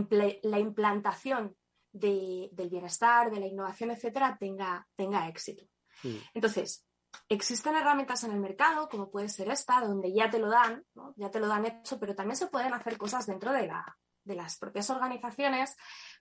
implantación 0.59 1.55
del 1.91 2.69
bienestar, 2.69 3.31
de 3.31 3.39
la 3.39 3.47
innovación, 3.47 3.89
etcétera, 3.89 4.37
tenga, 4.39 4.87
tenga 4.93 5.27
éxito. 5.27 5.65
Mm. 6.03 6.17
Entonces, 6.35 6.87
Existen 7.30 7.75
herramientas 7.75 8.23
en 8.23 8.32
el 8.32 8.39
mercado, 8.39 8.88
como 8.89 9.10
puede 9.10 9.30
ser 9.30 9.49
esta, 9.49 9.82
donde 9.82 10.13
ya 10.13 10.30
te 10.30 10.39
lo 10.39 10.49
dan, 10.49 10.84
ya 11.15 11.30
te 11.30 11.39
lo 11.39 11.47
dan 11.47 11.65
hecho, 11.65 11.99
pero 11.99 12.15
también 12.15 12.38
se 12.38 12.47
pueden 12.47 12.73
hacer 12.73 12.97
cosas 12.97 13.25
dentro 13.25 13.51
de, 13.51 13.69
las 14.25 14.58
propias 14.58 14.89
organizaciones 14.89 15.75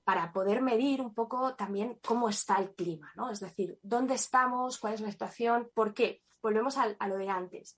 para 0.05 0.33
poder 0.33 0.63
medir 0.63 1.01
un 1.01 1.15
poco 1.15 1.55
también 1.55 1.99
cómo 2.05 2.29
está 2.29 2.57
el 2.57 2.75
clima, 2.75 3.13
¿no? 3.17 3.31
Es 3.31 3.41
decir, 3.41 3.79
dónde 3.83 4.15
estamos, 4.15 4.79
cuál 4.79 4.95
es 4.95 5.01
la 5.01 5.11
situación, 5.11 5.71
por 5.75 5.95
qué. 5.95 6.23
Volvemos 6.43 6.77
a, 6.77 7.09
lo 7.09 7.17
de 7.17 7.29
antes. 7.29 7.77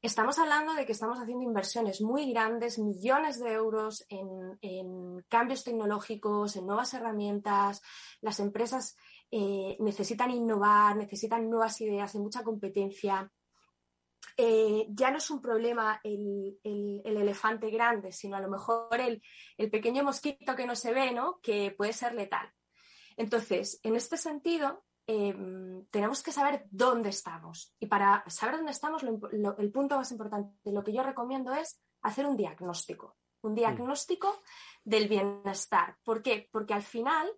Estamos 0.00 0.38
hablando 0.40 0.74
de 0.74 0.84
que 0.84 0.92
estamos 0.92 1.20
haciendo 1.20 1.44
inversiones 1.44 2.00
muy 2.00 2.32
grandes, 2.32 2.80
millones 2.80 3.38
de 3.38 3.52
euros 3.52 4.04
en, 4.08 4.58
en, 4.60 5.22
cambios 5.28 5.62
tecnológicos, 5.62 6.56
en 6.56 6.66
nuevas 6.66 6.92
herramientas. 6.94 7.82
Las 8.20 8.40
empresas 8.40 8.96
eh, 9.34 9.78
necesitan 9.80 10.30
innovar, 10.30 10.94
necesitan 10.94 11.48
nuevas 11.48 11.80
ideas, 11.80 12.14
hay 12.14 12.20
mucha 12.20 12.44
competencia. 12.44 13.32
Eh, 14.36 14.84
ya 14.90 15.10
no 15.10 15.16
es 15.16 15.30
un 15.30 15.40
problema 15.40 15.98
el, 16.04 16.60
elefante 17.02 17.70
grande, 17.70 18.12
sino 18.12 18.36
a 18.36 18.40
lo 18.40 18.50
mejor 18.50 19.00
el, 19.00 19.22
pequeño 19.70 20.04
mosquito 20.04 20.54
que 20.54 20.66
no 20.66 20.76
se 20.76 20.92
ve, 20.92 21.12
¿no? 21.12 21.40
que 21.42 21.70
puede 21.70 21.94
ser 21.94 22.14
letal. 22.14 22.46
Entonces, 23.16 23.80
en 23.82 23.96
este 23.96 24.18
sentido, 24.18 24.84
em, 25.06 25.86
tenemos 25.86 26.22
que 26.22 26.32
saber 26.32 26.66
dónde 26.70 27.08
estamos. 27.08 27.74
Y 27.80 27.86
para 27.86 28.24
saber 28.28 28.56
dónde 28.56 28.72
estamos, 28.72 29.02
el 29.02 29.72
punto 29.72 29.96
más 29.96 30.12
importante, 30.12 30.70
lo 30.70 30.84
que 30.84 30.92
yo 30.92 31.02
recomiendo 31.02 31.54
es 31.54 31.80
hacer 32.02 32.26
un 32.26 32.36
diagnóstico. 32.36 33.16
Un 33.40 33.54
diagnóstico 33.54 34.42
del 34.84 35.08
bienestar. 35.08 35.96
¿Por 36.04 36.22
qué? 36.22 36.50
Porque 36.52 36.74
al 36.74 36.82
final 36.82 37.32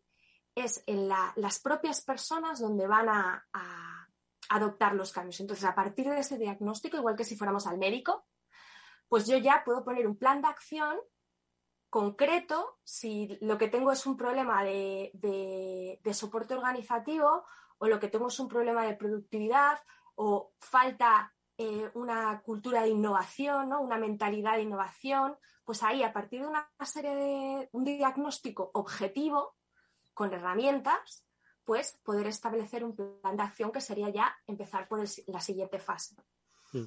es 0.54 0.82
en 0.86 1.08
las 1.08 1.58
propias 1.60 2.02
personas 2.02 2.60
donde 2.60 2.86
van 2.86 3.08
a, 3.08 3.46
adoptar 4.50 4.94
los 4.94 5.10
cambios. 5.10 5.40
Entonces, 5.40 5.64
a 5.64 5.74
partir 5.74 6.08
de 6.08 6.18
ese 6.18 6.36
diagnóstico, 6.36 6.98
igual 6.98 7.16
que 7.16 7.24
si 7.24 7.34
fuéramos 7.34 7.66
al 7.66 7.78
médico, 7.78 8.26
pues 9.08 9.26
yo 9.26 9.38
ya 9.38 9.62
puedo 9.64 9.82
poner 9.82 10.06
un 10.06 10.18
plan 10.18 10.42
de 10.42 10.48
acción 10.48 10.98
concreto 11.88 12.78
si 12.84 13.38
lo 13.40 13.56
que 13.56 13.68
tengo 13.68 13.90
es 13.90 14.04
un 14.04 14.16
problema 14.16 14.62
de, 14.62 15.98
soporte 16.12 16.54
organizativo 16.54 17.44
o 17.78 17.86
lo 17.86 17.98
que 17.98 18.08
tengo 18.08 18.28
es 18.28 18.38
un 18.38 18.48
problema 18.48 18.84
de 18.84 18.94
productividad 18.94 19.78
o 20.16 20.52
falta 20.58 21.32
eh, 21.56 21.90
una 21.94 22.42
cultura 22.42 22.82
de 22.82 22.90
innovación, 22.90 23.70
¿no? 23.70 23.80
una 23.80 23.96
mentalidad 23.96 24.56
de 24.56 24.62
innovación, 24.62 25.36
pues 25.64 25.82
ahí 25.82 26.02
a 26.02 26.12
partir 26.12 26.42
de 26.42 26.48
una 26.48 26.68
serie 26.84 27.14
de 27.14 27.68
un 27.72 27.84
diagnóstico 27.84 28.70
objetivo, 28.74 29.56
con 30.14 30.32
herramientas, 30.32 31.24
pues 31.64 31.98
poder 32.04 32.26
establecer 32.26 32.84
un 32.84 32.94
plan 32.94 33.36
de 33.36 33.42
acción 33.42 33.72
que 33.72 33.80
sería 33.80 34.10
ya 34.10 34.36
empezar 34.46 34.88
por 34.88 35.00
la 35.26 35.40
siguiente 35.40 35.78
fase. 35.78 36.14
Mm. 36.72 36.84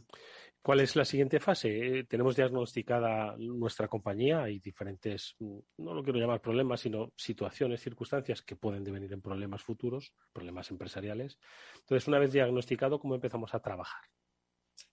¿Cuál 0.62 0.82
es 0.82 0.96
la 0.98 1.06
siguiente 1.06 1.40
fase? 1.40 1.70
Eh, 1.70 2.04
tenemos 2.04 2.36
diagnosticada 2.36 3.36
nuestra 3.38 3.88
compañía, 3.88 4.44
hay 4.44 4.60
diferentes, 4.60 5.36
mm, 5.40 5.60
no 5.78 5.94
lo 5.94 6.04
quiero 6.04 6.20
llamar 6.20 6.42
problemas, 6.42 6.82
sino 6.82 7.14
situaciones, 7.16 7.82
circunstancias 7.82 8.42
que 8.42 8.58
pueden 8.58 8.84
devenir 8.84 9.14
en 9.14 9.22
problemas 9.22 9.64
futuros, 9.64 10.14
problemas 10.34 10.70
empresariales. 10.70 11.40
Entonces, 11.80 12.08
una 12.10 12.20
vez 12.20 12.34
diagnosticado, 12.34 13.00
¿cómo 13.00 13.16
empezamos 13.16 13.54
a 13.54 13.60
trabajar? 13.62 14.02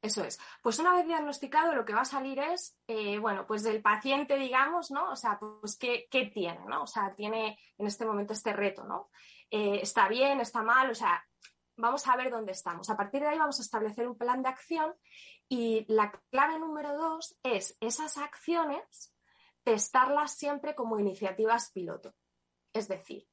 Eso 0.01 0.23
es. 0.23 0.39
Pues 0.63 0.79
una 0.79 0.93
vez 0.95 1.07
diagnosticado, 1.07 1.75
lo 1.75 1.85
que 1.85 1.95
va 1.95 2.03
a 2.03 2.07
salir 2.07 2.39
es, 2.39 2.77
eh, 2.87 3.19
bueno, 3.19 3.47
pues 3.47 3.63
del 3.63 3.81
paciente, 3.81 4.37
digamos, 4.37 4.91
¿no? 4.91 5.11
O 5.11 5.17
sea, 5.17 5.39
pues 5.39 5.79
qué, 5.79 6.07
tiene, 6.33 6.61
¿no? 6.67 6.83
O 6.83 6.87
sea, 6.87 7.15
tiene 7.15 7.59
en 7.79 7.87
este 7.87 8.05
momento 8.05 8.33
este 8.33 8.53
reto, 8.53 8.85
¿no? 8.85 9.11
Eh, 9.51 9.81
está 9.83 10.09
bien, 10.09 10.41
está 10.41 10.63
mal, 10.63 10.91
o 10.91 10.95
sea, 10.95 11.25
vamos 11.77 12.07
a 12.07 12.17
ver 12.17 12.31
dónde 12.31 12.53
estamos. 12.53 12.91
A 12.91 12.97
partir 12.97 13.23
de 13.23 13.29
ahí 13.29 13.39
vamos 13.39 13.59
a 13.59 13.63
establecer 13.63 14.07
un 14.07 14.17
plan 14.17 14.43
de 14.43 14.49
acción 14.49 14.95
y 15.49 15.85
la 15.93 16.13
clave 16.31 16.59
número 16.59 16.97
dos 16.97 17.39
es 17.43 17.77
esas 17.81 18.19
acciones 18.19 19.15
testarlas 19.63 20.37
siempre 20.37 20.75
como 20.75 20.99
iniciativas 20.99 21.73
piloto. 21.73 22.15
Es 22.73 22.89
decir, 22.89 23.27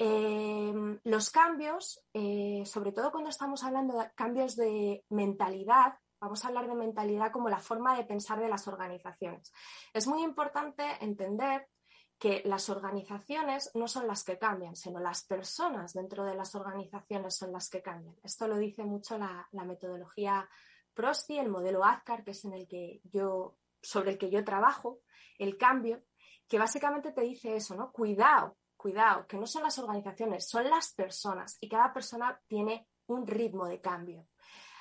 Em, 0.00 1.00
los 1.02 1.30
cambios, 1.30 2.00
eh, 2.14 2.62
sobre 2.64 2.92
todo 2.92 3.10
cuando 3.10 3.30
estamos 3.30 3.64
hablando 3.64 3.98
de 3.98 4.12
cambios 4.14 4.54
de 4.54 5.04
mentalidad, 5.08 5.94
vamos 6.20 6.44
a 6.44 6.48
hablar 6.48 6.68
de 6.68 6.74
mentalidad 6.76 7.32
como 7.32 7.48
la 7.48 7.58
forma 7.58 7.96
de 7.96 8.04
pensar 8.04 8.38
de 8.38 8.48
las 8.48 8.68
organizaciones. 8.68 9.52
Es 9.92 10.06
muy 10.06 10.22
importante 10.22 10.84
entender 11.00 11.66
que 12.16 12.42
las 12.44 12.68
organizaciones 12.68 13.72
no 13.74 13.88
son 13.88 14.06
las 14.06 14.22
que 14.22 14.38
cambian, 14.38 14.76
sino 14.76 15.00
las 15.00 15.24
personas 15.24 15.94
dentro 15.94 16.24
de 16.24 16.36
las 16.36 16.54
organizaciones 16.54 17.34
son 17.34 17.52
las 17.52 17.68
que 17.68 17.82
cambian. 17.82 18.14
Esto 18.22 18.46
lo 18.46 18.56
dice 18.56 18.84
mucho 18.84 19.18
la, 19.18 19.48
metodología 19.64 20.48
PROSTI, 20.94 21.38
el 21.38 21.48
modelo 21.48 21.84
AZCAR, 21.84 22.22
que 22.22 22.32
es 22.32 22.44
en 22.44 22.52
el 22.52 22.68
que 22.68 23.00
yo, 23.04 23.56
sobre 23.82 24.12
el 24.12 24.18
que 24.18 24.30
yo 24.30 24.44
trabajo, 24.44 25.00
el 25.38 25.56
cambio, 25.56 26.02
que 26.48 26.58
básicamente 26.58 27.12
te 27.12 27.22
dice 27.22 27.56
eso, 27.56 27.74
¿no? 27.74 27.90
Cuidado 27.92 28.57
cuidado, 28.78 29.26
que 29.26 29.36
no 29.36 29.46
son 29.46 29.64
las 29.64 29.78
organizaciones, 29.78 30.48
son 30.48 30.70
las 30.70 30.94
personas 30.94 31.58
y 31.60 31.68
cada 31.68 31.92
persona 31.92 32.40
tiene 32.46 32.88
un 33.08 33.26
ritmo 33.26 33.66
de 33.66 33.80
cambio. 33.80 34.26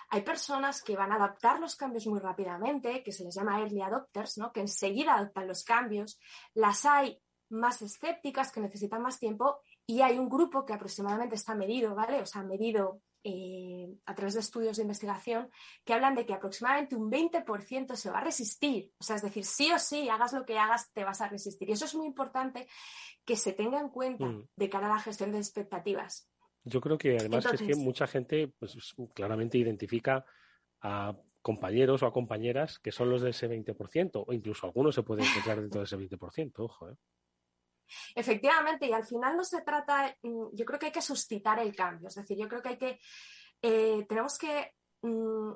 Hay 0.09 0.21
personas 0.21 0.81
que 0.81 0.95
van 0.95 1.11
a 1.11 1.15
adaptar 1.15 1.59
los 1.59 1.75
cambios 1.75 2.07
muy 2.07 2.19
rápidamente, 2.19 3.03
que 3.03 3.11
se 3.11 3.25
les 3.25 3.35
llama 3.35 3.59
early 3.59 3.81
adopters, 3.81 4.37
¿no? 4.37 4.53
que 4.53 4.61
enseguida 4.61 5.15
adoptan 5.15 5.47
los 5.47 5.65
cambios. 5.65 6.17
Las 6.53 6.85
hay 6.85 7.21
más 7.49 7.81
escépticas, 7.81 8.51
que 8.51 8.61
necesitan 8.61 9.01
más 9.01 9.19
tiempo, 9.19 9.59
y 9.85 10.01
hay 10.01 10.17
un 10.17 10.29
grupo 10.29 10.65
que 10.65 10.73
aproximadamente 10.73 11.35
está 11.35 11.55
medido, 11.55 11.95
¿vale? 11.95 12.21
O 12.21 12.25
sea, 12.25 12.43
medido 12.43 13.01
eh, 13.23 13.89
a 14.05 14.15
través 14.15 14.35
de 14.35 14.41
estudios 14.41 14.77
de 14.77 14.83
investigación 14.83 15.49
que 15.83 15.93
hablan 15.93 16.15
de 16.15 16.25
que 16.25 16.33
aproximadamente 16.33 16.95
un 16.95 17.09
20% 17.11 17.95
se 17.95 18.09
va 18.09 18.19
a 18.19 18.23
resistir. 18.23 18.93
O 18.99 19.03
sea, 19.03 19.17
es 19.17 19.21
decir, 19.21 19.43
sí 19.45 19.71
o 19.71 19.79
sí, 19.79 20.07
hagas 20.07 20.33
lo 20.33 20.45
que 20.45 20.57
hagas, 20.57 20.91
te 20.93 21.03
vas 21.03 21.21
a 21.21 21.27
resistir. 21.27 21.69
Y 21.69 21.73
eso 21.73 21.85
es 21.85 21.95
muy 21.95 22.05
importante 22.05 22.67
que 23.27 23.35
se 23.35 23.51
tenga 23.51 23.77
en 23.79 23.89
cuenta 23.89 24.25
mm. 24.25 24.47
de 24.55 24.69
cara 24.69 24.87
a 24.87 24.95
la 24.95 24.99
gestión 24.99 25.33
de 25.33 25.37
expectativas. 25.37 26.31
Yo 26.63 26.79
creo 26.79 26.97
que 26.97 27.17
además 27.17 27.45
es 27.53 27.61
que 27.61 27.75
mucha 27.75 28.07
gente 28.07 28.53
pues, 28.57 28.95
claramente 29.13 29.57
identifica 29.57 30.25
a 30.81 31.13
compañeros 31.41 32.01
o 32.03 32.07
a 32.07 32.13
compañeras 32.13 32.79
que 32.79 32.93
son 32.93 33.09
los 33.09 33.21
de 33.21 33.31
ese 33.31 33.49
20%, 33.49 34.23
o 34.25 34.33
incluso 34.33 34.65
algunos 34.65 34.95
se 34.95 35.03
pueden 35.03 35.25
encontrar 35.25 35.59
dentro 35.59 35.81
de 35.81 35.85
ese 35.85 35.97
20%, 35.97 36.53
ojo. 36.59 36.89
¿eh? 36.89 36.95
Efectivamente, 38.15 38.87
y 38.87 38.93
al 38.93 39.05
final 39.05 39.35
no 39.35 39.43
se 39.43 39.61
trata, 39.61 40.15
mm, 40.23 40.47
yo 40.53 40.65
creo 40.65 40.79
que 40.79 40.85
hay 40.87 40.91
que 40.93 41.01
suscitar 41.01 41.59
el 41.59 41.75
cambio, 41.75 42.07
es 42.07 42.15
decir, 42.15 42.37
yo 42.37 42.47
creo 42.47 42.61
que 42.61 42.69
hay 42.69 42.77
que, 42.77 42.99
eh, 43.61 44.05
tenemos 44.07 44.37
que 44.37 44.73
mm, 45.01 45.51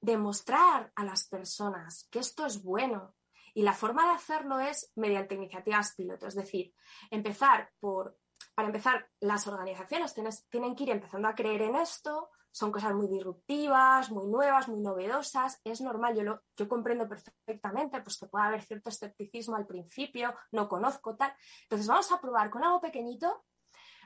demostrar 0.00 0.90
a 0.96 1.04
las 1.04 1.28
personas 1.28 2.08
que 2.10 2.18
esto 2.18 2.46
es 2.46 2.62
bueno. 2.62 3.14
Y 3.54 3.62
la 3.62 3.74
forma 3.74 4.06
de 4.06 4.12
hacerlo 4.12 4.60
es 4.60 4.92
mediante 4.96 5.34
iniciativas 5.34 5.94
piloto, 5.94 6.26
es 6.26 6.34
decir, 6.34 6.72
empezar 7.10 7.70
por, 7.80 8.18
para 8.54 8.68
empezar, 8.68 9.08
las 9.20 9.46
organizaciones 9.46 10.14
tienen 10.48 10.74
que 10.74 10.84
ir 10.84 10.90
empezando 10.90 11.28
a 11.28 11.34
creer 11.34 11.62
en 11.62 11.76
esto, 11.76 12.30
son 12.52 12.70
cosas 12.70 12.94
muy 12.94 13.08
disruptivas, 13.08 14.10
muy 14.10 14.26
nuevas, 14.26 14.68
muy 14.68 14.80
novedosas. 14.80 15.58
Es 15.64 15.80
normal, 15.80 16.14
yo, 16.14 16.22
lo, 16.22 16.42
yo 16.54 16.68
comprendo 16.68 17.08
perfectamente, 17.08 18.00
pues 18.02 18.18
que 18.18 18.26
puede 18.26 18.44
haber 18.44 18.62
cierto 18.62 18.90
escepticismo 18.90 19.56
al 19.56 19.66
principio, 19.66 20.34
no 20.52 20.68
conozco 20.68 21.16
tal. 21.16 21.34
Entonces 21.62 21.86
vamos 21.86 22.12
a 22.12 22.20
probar 22.20 22.50
con 22.50 22.62
algo 22.62 22.80
pequeñito, 22.80 23.44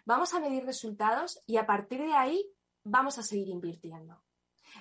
vamos 0.04 0.32
a 0.32 0.40
medir 0.40 0.64
resultados 0.64 1.42
y 1.46 1.56
a 1.56 1.66
partir 1.66 2.00
de 2.00 2.14
ahí 2.14 2.48
vamos 2.84 3.18
a 3.18 3.24
seguir 3.24 3.48
invirtiendo. 3.48 4.25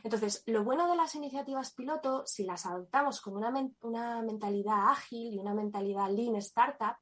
Entonces, 0.03 0.43
lo 0.45 0.63
bueno 0.63 0.89
de 0.89 0.95
las 0.95 1.15
iniciativas 1.15 1.73
piloto, 1.73 2.25
si 2.25 2.43
las 2.43 2.65
adoptamos 2.65 3.21
con 3.21 3.35
una, 3.35 3.53
una 3.81 4.21
mentalidad 4.21 4.89
ágil 4.89 5.33
y 5.33 5.39
una 5.39 5.53
mentalidad 5.53 6.09
lean 6.09 6.35
startup, 6.37 6.97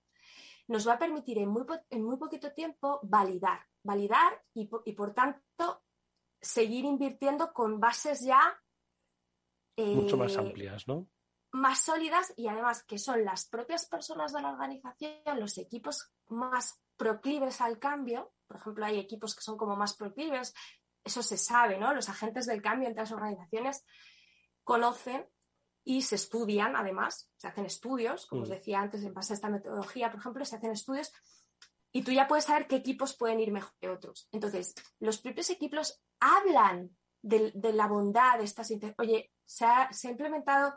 nos 0.67 0.88
va 0.88 0.93
a 0.93 0.99
permitir 0.99 1.38
en 1.39 1.49
muy, 1.49 1.65
en 1.89 2.03
muy 2.03 2.17
poquito 2.17 2.53
tiempo 2.53 2.99
validar, 3.03 3.60
validar 3.84 4.41
y 4.53 4.69
y 4.86 4.93
por 4.93 5.13
tanto 5.13 5.84
seguir 6.41 6.86
invirtiendo 6.86 7.51
con 7.53 7.79
bases 7.79 8.21
ya 8.21 8.41
mucho 9.77 10.17
más 10.17 10.36
eh, 10.36 10.39
amplias, 10.39 10.88
¿no? 10.88 11.08
Más 11.51 11.79
sólidas 11.79 12.34
y 12.36 12.47
además 12.47 12.84
que 12.84 12.97
son 12.97 13.23
las 13.25 13.47
propias 13.47 13.86
personas 13.88 14.34
de 14.34 14.41
la 14.41 14.51
organización, 14.51 15.39
los 15.39 15.58
equipos 15.58 16.12
más 16.27 16.82
proclives 16.97 17.62
al 17.62 17.79
cambio. 17.79 18.34
Por 18.47 18.58
ejemplo, 18.58 18.86
hay 18.86 18.99
equipos 18.99 19.36
que 19.36 19.41
son 19.41 19.58
como 19.58 19.75
más 19.75 19.95
proclives, 19.95 20.53
eso 21.03 21.21
se 21.23 21.37
sabe, 21.37 21.77
¿no? 21.77 21.93
Los 21.93 22.09
agentes 22.09 22.45
del 22.45 22.61
cambio 22.61 22.87
entre 22.87 23.03
las 23.03 23.11
organizaciones 23.11 23.85
conocen 24.63 25.27
y 25.83 26.01
se 26.01 26.15
estudian, 26.15 26.75
además, 26.75 27.29
se 27.35 27.47
hacen 27.47 27.65
estudios, 27.65 28.25
como 28.25 28.43
os 28.43 28.49
mm. 28.49 28.53
decía 28.53 28.79
antes, 28.79 29.03
en 29.03 29.13
base 29.13 29.33
a 29.33 29.35
esta 29.35 29.49
metodología, 29.49 30.09
por 30.09 30.19
ejemplo, 30.19 30.45
se 30.45 30.55
hacen 30.55 30.71
estudios 30.71 31.11
y 31.91 32.03
tú 32.03 32.11
ya 32.11 32.27
puedes 32.27 32.45
saber 32.45 32.67
qué 32.67 32.77
equipos 32.77 33.15
pueden 33.15 33.39
ir 33.39 33.51
mejor 33.51 33.73
que 33.79 33.89
otros. 33.89 34.27
Entonces, 34.31 34.73
los 34.99 35.19
propios 35.19 35.49
equipos 35.49 36.01
hablan 36.19 36.89
de, 37.21 37.51
la 37.73 37.87
bondad 37.87 38.39
de 38.39 38.45
estas... 38.45 38.71
Oye, 38.97 39.31
se 39.45 39.65
ha, 39.65 39.89
implementado 40.03 40.75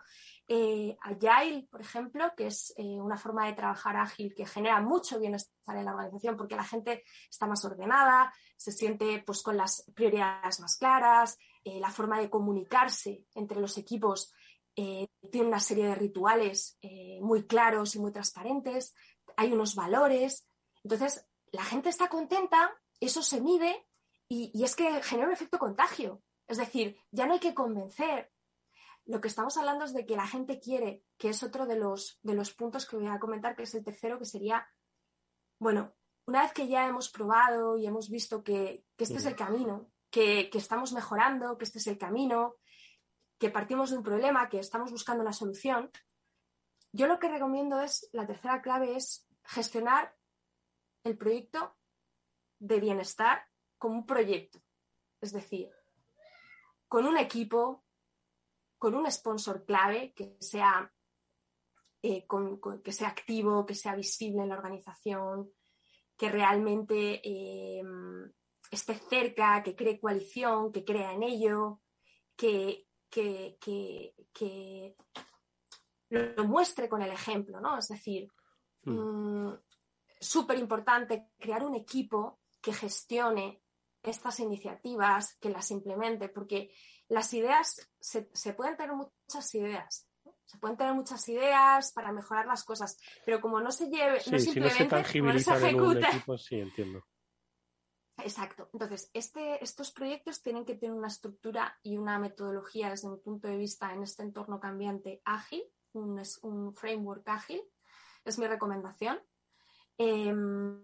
eh, 0.49 0.97
Agile, 1.03 1.67
por 1.71 1.81
ejemplo, 1.81 2.33
que 2.37 2.49
es 2.49 2.73
eh, 2.77 3.01
una 3.01 3.17
forma 3.17 3.47
de 3.47 3.55
trabajar 3.55 3.97
ágil 3.97 4.35
que 4.35 4.47
genera 4.47 4.81
mucho 4.81 5.19
bienestar 5.19 5.77
en 5.77 5.85
la 5.85 5.93
organización 5.93 6.37
porque 6.37 6.57
la 6.57 6.65
gente 6.65 7.05
está 7.31 7.47
más 7.47 7.65
ordenada, 7.65 8.33
se 8.57 8.73
siente 8.73 9.23
pues 9.27 9.43
con 9.43 9.57
las 9.57 9.85
prioridades 9.95 10.61
más 10.61 10.77
claras, 10.77 11.39
eh, 11.65 11.81
la 11.81 11.91
forma 11.91 12.21
de 12.21 12.31
comunicarse 12.31 13.25
entre 13.35 13.61
los 13.61 13.79
equipos 13.79 14.33
tiene 14.75 15.49
una 15.49 15.59
serie 15.59 15.87
de 15.87 15.95
rituales 15.95 16.79
muy 17.23 17.47
claros 17.47 17.95
y 17.95 17.99
muy 17.99 18.13
transparentes, 18.13 18.95
hay 19.35 19.51
unos 19.51 19.75
valores, 19.75 20.47
entonces, 20.87 21.27
la 21.51 21.65
gente 21.65 21.89
está 21.89 22.09
contenta, 22.09 22.73
eso 23.01 23.21
se 23.21 23.41
mide 23.41 23.89
y, 24.29 24.63
es 24.63 24.77
que 24.77 25.03
genera 25.03 25.27
un 25.27 25.35
efecto 25.35 25.59
contagio. 25.59 26.23
Es 26.47 26.59
decir, 26.59 26.97
ya 27.11 27.27
no 27.27 27.33
hay 27.33 27.41
que 27.41 27.55
convencer. 27.55 28.31
Lo 29.07 29.21
que 29.21 29.29
estamos 29.29 29.57
hablando 29.57 29.85
es 29.85 29.95
de 29.95 30.05
que 30.05 30.17
la 30.17 30.27
gente 30.27 30.61
quiere, 30.61 31.05
que 31.17 31.31
es 31.31 31.43
otro 31.43 31.67
de 31.67 31.77
los, 31.77 32.19
de 32.23 32.35
los 32.35 32.53
puntos 32.53 32.87
que 32.87 32.97
voy 32.97 33.07
a 33.07 33.19
comentar, 33.19 33.57
que 33.57 33.63
es 33.63 33.75
el 33.75 33.85
tercero, 33.85 34.19
que 34.19 34.25
sería, 34.25 34.69
bueno, 35.59 35.95
una 36.27 36.43
vez 36.43 36.53
que 36.53 36.69
ya 36.69 36.87
hemos 36.89 37.09
probado 37.11 37.79
y 37.79 37.87
hemos 37.87 38.11
visto 38.11 38.43
que, 38.43 38.85
este 38.99 39.15
es 39.15 39.27
el 39.27 39.37
camino, 39.37 39.91
que, 40.11 40.51
que, 40.51 40.59
estamos 40.59 40.93
mejorando, 40.93 41.57
que 41.57 41.65
este 41.65 41.79
es 41.79 41.87
el 41.87 41.99
camino, 41.99 42.57
que 43.39 43.51
partimos 43.51 43.91
de 43.91 43.99
un 43.99 44.03
problema, 44.03 44.49
que 44.49 44.59
estamos 44.59 44.91
buscando 44.91 45.23
una 45.23 45.33
solución, 45.33 45.91
yo 46.93 47.07
lo 47.07 47.19
que 47.19 47.29
recomiendo 47.29 47.81
es, 47.81 48.09
la 48.13 48.27
tercera 48.27 48.63
clave 48.63 48.97
es 48.97 49.29
gestionar 49.45 50.17
el 51.05 51.17
proyecto 51.19 51.77
de 52.59 52.81
bienestar 52.81 53.47
como 53.79 53.97
un 53.97 54.07
proyecto. 54.07 54.63
Es 55.21 55.33
decir, 55.33 55.71
con 56.89 57.07
un 57.07 57.19
equipo, 57.19 57.85
con 58.79 58.95
un 58.95 59.11
sponsor 59.11 59.65
clave 59.65 60.13
que 60.15 60.37
sea, 60.41 60.93
eh, 62.03 62.27
que 62.83 62.93
sea 62.93 63.09
activo, 63.09 63.65
que 63.65 63.75
sea 63.75 63.95
visible 63.95 64.43
en 64.43 64.49
la 64.51 64.57
organización, 64.57 65.51
que 66.17 66.31
realmente 66.31 67.21
eh, 67.23 67.83
esté 68.71 68.95
cerca, 68.95 69.63
que 69.63 69.75
cree 69.75 70.01
coalición, 70.01 70.73
que 70.73 70.85
crea 70.85 71.13
en 71.13 71.23
ello, 71.23 71.81
que, 72.37 72.87
lo, 76.11 76.45
muestre 76.45 76.89
con 76.89 77.03
el 77.03 77.11
ejemplo, 77.11 77.61
¿no? 77.61 77.79
Es 77.79 77.89
decir, 77.89 78.29
hmm. 78.85 79.49
mm, 79.49 79.61
súper 80.21 80.59
importante 80.59 81.29
crear 81.39 81.65
un 81.65 81.75
equipo 81.75 82.41
que 82.61 82.73
gestione 82.73 83.63
estas 84.03 84.41
iniciativas, 84.41 85.37
que 85.41 85.51
las 85.51 85.71
implemente, 85.71 86.29
porque 86.29 86.71
las 87.09 87.33
ideas, 87.35 87.89
se, 88.01 88.23
pueden 88.55 88.77
tener 88.77 88.95
muchas 88.95 89.55
ideas, 89.55 90.09
se 90.45 90.59
pueden 90.59 90.77
tener 90.77 90.95
muchas 90.95 91.29
ideas 91.29 91.93
para 91.93 92.13
mejorar 92.13 92.47
las 92.47 92.65
cosas, 92.65 92.99
pero 93.25 93.41
como 93.41 93.61
no 93.61 93.71
se 93.71 93.89
lleve, 93.89 94.19
no 94.31 94.39
se 94.39 94.61
no 94.61 95.39
se 95.39 95.55
ejecuta. 95.55 96.11
sí, 96.39 96.61
entiendo. 96.61 97.05
Exacto. 98.19 98.71
Entonces, 98.73 99.11
este, 99.13 99.63
estos 99.63 99.93
proyectos 99.93 100.43
tienen 100.43 100.65
que 100.65 100.75
tener 100.75 100.97
una 100.97 101.09
estructura 101.09 101.79
y 101.83 101.99
una 101.99 102.19
metodología 102.19 102.89
desde 102.91 103.11
mi 103.11 103.19
punto 103.19 103.47
de 103.47 103.59
vista 103.59 103.93
en 103.93 104.03
este 104.03 104.23
entorno 104.23 104.59
cambiante 104.59 105.21
ágil, 105.25 105.63
un, 105.93 106.21
un 106.43 106.75
framework 106.75 107.29
ágil, 107.29 107.63
es 108.25 108.39
mi 108.39 108.47
recomendación. 108.47 109.21
Em, 109.99 110.83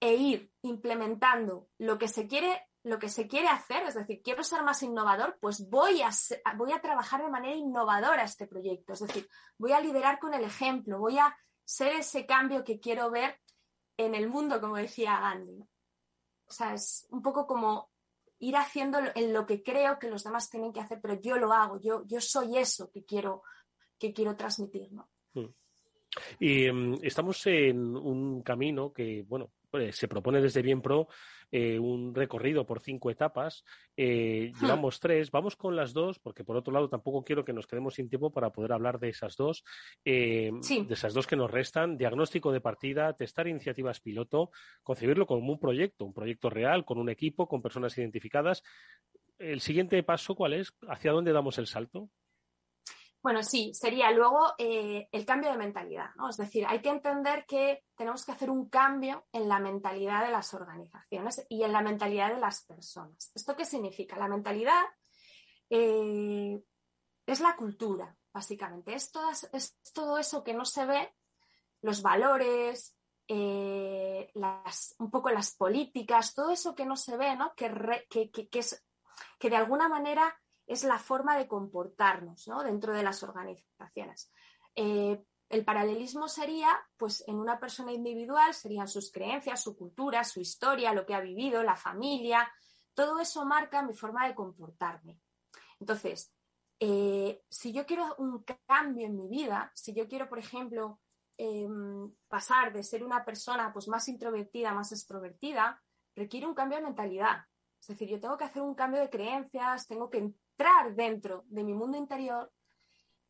e 0.00 0.14
ir 0.16 0.50
implementando 0.62 1.68
lo 1.78 1.96
que 1.96 2.08
se 2.08 2.26
quiere 2.26 2.66
lo 2.84 2.98
que 2.98 3.08
se 3.08 3.28
quiere 3.28 3.48
hacer, 3.48 3.84
es 3.84 3.94
decir, 3.94 4.20
quiero 4.22 4.42
ser 4.42 4.62
más 4.62 4.82
innovador, 4.82 5.38
pues 5.40 5.68
voy 5.68 6.02
a, 6.02 6.10
voy 6.56 6.72
a 6.72 6.80
trabajar 6.80 7.22
de 7.22 7.30
manera 7.30 7.54
innovadora 7.54 8.24
este 8.24 8.46
proyecto, 8.46 8.94
es 8.94 9.00
decir, 9.00 9.28
voy 9.56 9.72
a 9.72 9.80
liderar 9.80 10.18
con 10.18 10.34
el 10.34 10.44
ejemplo, 10.44 10.98
voy 10.98 11.18
a 11.18 11.36
ser 11.64 11.92
ese 11.92 12.26
cambio 12.26 12.64
que 12.64 12.80
quiero 12.80 13.10
ver 13.10 13.38
en 13.96 14.14
el 14.14 14.28
mundo, 14.28 14.60
como 14.60 14.76
decía 14.76 15.20
Gandhi. 15.20 15.60
O 16.46 16.52
sea, 16.52 16.74
es 16.74 17.06
un 17.10 17.22
poco 17.22 17.46
como 17.46 17.90
ir 18.40 18.56
haciendo 18.56 18.98
en 19.14 19.32
lo 19.32 19.46
que 19.46 19.62
creo 19.62 19.98
que 19.98 20.10
los 20.10 20.24
demás 20.24 20.50
tienen 20.50 20.72
que 20.72 20.80
hacer, 20.80 20.98
pero 21.00 21.20
yo 21.20 21.36
lo 21.36 21.52
hago, 21.52 21.80
yo, 21.80 22.02
yo 22.06 22.20
soy 22.20 22.58
eso 22.58 22.90
que 22.90 23.04
quiero, 23.04 23.44
que 23.96 24.12
quiero 24.12 24.34
transmitir, 24.34 24.92
¿no? 24.92 25.08
Mm. 25.34 25.46
Y 26.40 26.70
mm, 26.70 26.98
estamos 27.02 27.46
en 27.46 27.96
un 27.96 28.42
camino 28.42 28.92
que, 28.92 29.24
bueno, 29.26 29.52
pues, 29.70 29.96
se 29.96 30.08
propone 30.08 30.40
desde 30.40 30.60
Bien 30.60 30.82
Pro 30.82 31.08
eh, 31.52 31.78
un 31.78 32.14
recorrido 32.14 32.64
por 32.64 32.80
cinco 32.80 33.10
etapas. 33.10 33.62
Eh, 33.96 34.52
llevamos 34.58 34.98
tres, 34.98 35.30
vamos 35.30 35.54
con 35.54 35.76
las 35.76 35.92
dos, 35.92 36.18
porque 36.18 36.44
por 36.44 36.56
otro 36.56 36.72
lado 36.72 36.88
tampoco 36.88 37.22
quiero 37.22 37.44
que 37.44 37.52
nos 37.52 37.66
quedemos 37.66 37.94
sin 37.94 38.08
tiempo 38.08 38.32
para 38.32 38.50
poder 38.50 38.72
hablar 38.72 38.98
de 38.98 39.10
esas 39.10 39.36
dos, 39.36 39.62
eh, 40.04 40.50
de 40.50 40.94
esas 40.94 41.12
dos 41.12 41.26
que 41.26 41.36
nos 41.36 41.50
restan. 41.50 41.98
Diagnóstico 41.98 42.52
de 42.52 42.62
partida, 42.62 43.12
testar 43.12 43.46
iniciativas 43.46 44.00
piloto, 44.00 44.50
concebirlo 44.82 45.26
como 45.26 45.52
un 45.52 45.60
proyecto, 45.60 46.06
un 46.06 46.14
proyecto 46.14 46.48
real, 46.48 46.86
con 46.86 46.98
un 46.98 47.10
equipo, 47.10 47.46
con 47.46 47.60
personas 47.60 47.96
identificadas. 47.98 48.62
El 49.38 49.60
siguiente 49.60 50.02
paso, 50.02 50.34
¿cuál 50.34 50.54
es? 50.54 50.72
¿Hacia 50.88 51.12
dónde 51.12 51.32
damos 51.32 51.58
el 51.58 51.66
salto? 51.66 52.08
Bueno, 53.22 53.44
sí, 53.44 53.72
sería 53.72 54.10
luego 54.10 54.52
eh, 54.58 55.08
el 55.12 55.24
cambio 55.24 55.52
de 55.52 55.56
mentalidad, 55.56 56.10
¿no? 56.16 56.28
Es 56.28 56.36
decir, 56.36 56.66
hay 56.66 56.82
que 56.82 56.88
entender 56.88 57.46
que 57.46 57.84
tenemos 57.94 58.24
que 58.24 58.32
hacer 58.32 58.50
un 58.50 58.68
cambio 58.68 59.26
en 59.30 59.48
la 59.48 59.60
mentalidad 59.60 60.24
de 60.24 60.32
las 60.32 60.52
organizaciones 60.54 61.46
y 61.48 61.62
en 61.62 61.72
la 61.72 61.82
mentalidad 61.82 62.34
de 62.34 62.40
las 62.40 62.64
personas. 62.64 63.30
¿Esto 63.32 63.54
qué 63.54 63.64
significa? 63.64 64.16
La 64.16 64.26
mentalidad 64.26 64.82
eh, 65.70 66.60
es 67.24 67.40
la 67.40 67.54
cultura, 67.54 68.16
básicamente. 68.32 68.92
Es, 68.92 69.12
es, 69.52 69.78
todo 69.92 70.18
eso 70.18 70.42
que 70.42 70.54
no 70.54 70.64
se 70.64 70.84
ve, 70.84 71.14
los 71.80 72.02
valores, 72.02 72.96
eh, 73.28 74.32
las, 74.34 74.96
un 74.98 75.12
poco 75.12 75.30
las 75.30 75.54
políticas, 75.54 76.34
todo 76.34 76.50
eso 76.50 76.74
que 76.74 76.86
no 76.86 76.96
se 76.96 77.16
ve, 77.16 77.36
¿no? 77.36 77.54
Que, 77.54 77.70
que, 78.10 78.58
es, 78.58 78.84
que 79.38 79.48
de 79.48 79.56
alguna 79.56 79.88
manera 79.88 80.41
es 80.72 80.84
la 80.84 80.98
forma 80.98 81.36
de 81.36 81.46
comportarnos 81.46 82.48
¿no? 82.48 82.62
dentro 82.62 82.94
de 82.94 83.02
las 83.02 83.22
organizaciones. 83.22 84.32
Eh, 84.74 85.22
el 85.48 85.64
paralelismo 85.64 86.28
sería, 86.28 86.70
pues 86.96 87.22
en 87.26 87.36
una 87.36 87.60
persona 87.60 87.92
individual 87.92 88.54
serían 88.54 88.88
sus 88.88 89.12
creencias, 89.12 89.62
su 89.62 89.76
cultura, 89.76 90.24
su 90.24 90.40
historia, 90.40 90.94
lo 90.94 91.04
que 91.04 91.14
ha 91.14 91.20
vivido, 91.20 91.62
la 91.62 91.76
familia, 91.76 92.50
todo 92.94 93.20
eso 93.20 93.44
marca 93.44 93.82
mi 93.82 93.92
forma 93.92 94.26
de 94.26 94.34
comportarme. 94.34 95.20
Entonces, 95.78 96.34
eh, 96.80 97.42
si 97.50 97.72
yo 97.72 97.84
quiero 97.84 98.14
un 98.16 98.44
cambio 98.66 99.06
en 99.06 99.16
mi 99.16 99.28
vida, 99.28 99.70
si 99.74 99.92
yo 99.92 100.08
quiero, 100.08 100.28
por 100.28 100.38
ejemplo, 100.38 101.00
em, 101.36 102.10
pasar 102.28 102.72
de 102.72 102.82
ser 102.82 103.04
una 103.04 103.24
persona 103.24 103.72
pues, 103.72 103.88
más 103.88 104.08
introvertida, 104.08 104.72
más 104.72 104.92
extrovertida, 104.92 105.82
requiere 106.14 106.46
un 106.46 106.54
cambio 106.54 106.78
de 106.78 106.84
mentalidad. 106.84 107.44
Es 107.80 107.88
decir, 107.88 108.08
yo 108.08 108.20
tengo 108.20 108.36
que 108.36 108.44
hacer 108.44 108.62
un 108.62 108.74
cambio 108.74 109.00
de 109.00 109.10
creencias, 109.10 109.86
tengo 109.86 110.08
que 110.08 110.32
entrar 110.52 110.94
dentro 110.94 111.44
de 111.48 111.64
mi 111.64 111.74
mundo 111.74 111.96
interior 111.96 112.52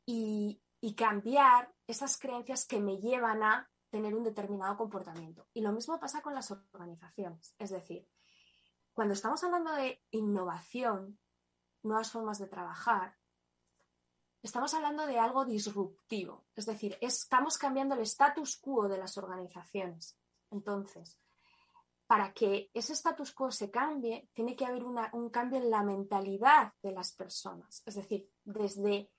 y, 0.07 0.59
cambiar 0.97 1.73
esas 1.87 2.19
creencias 2.19 2.67
que 2.67 2.81
me 2.81 2.99
llevan 2.99 3.43
a 3.43 3.71
tener 3.89 4.15
un 4.15 4.25
determinado 4.25 4.77
comportamiento. 4.77 5.47
Y 5.55 5.61
lo 5.61 5.73
mismo 5.73 5.99
pasa 5.99 6.21
con 6.21 6.35
las 6.35 6.51
organizaciones. 6.51 7.55
Es 7.59 7.71
decir, 7.71 8.09
cuando 8.93 9.15
estamos 9.15 9.43
hablando 9.45 9.73
de 9.73 10.03
innovación, 10.11 11.19
nuevas 11.83 12.11
formas 12.11 12.39
de 12.39 12.49
trabajar, 12.49 13.17
estamos 14.43 14.75
hablando 14.75 15.07
de 15.07 15.19
algo 15.19 15.45
disruptivo. 15.45 16.47
Es 16.57 16.67
decir, 16.67 16.99
estamos 17.01 17.59
cambiando 17.59 17.95
el 17.95 18.01
status 18.01 18.57
quo 18.59 18.89
de 18.89 18.99
las 18.99 19.17
organizaciones. 19.17 20.19
Entonces, 20.51 21.19
para 22.13 22.35
que 22.35 22.71
ese 22.75 22.93
status 22.93 23.33
quo 23.33 23.51
se 23.51 23.71
cambie, 23.71 24.29
tiene 24.35 24.55
que 24.55 24.67
haber 24.67 24.85
un 24.85 25.31
cambio 25.31 25.59
en 25.59 25.71
la 25.71 25.83
mentalidad 25.83 26.75
de 26.83 26.93
las 26.93 27.13
personas. 27.13 27.83
Es 27.87 27.95
decir, 27.95 28.29
desde 28.45 29.11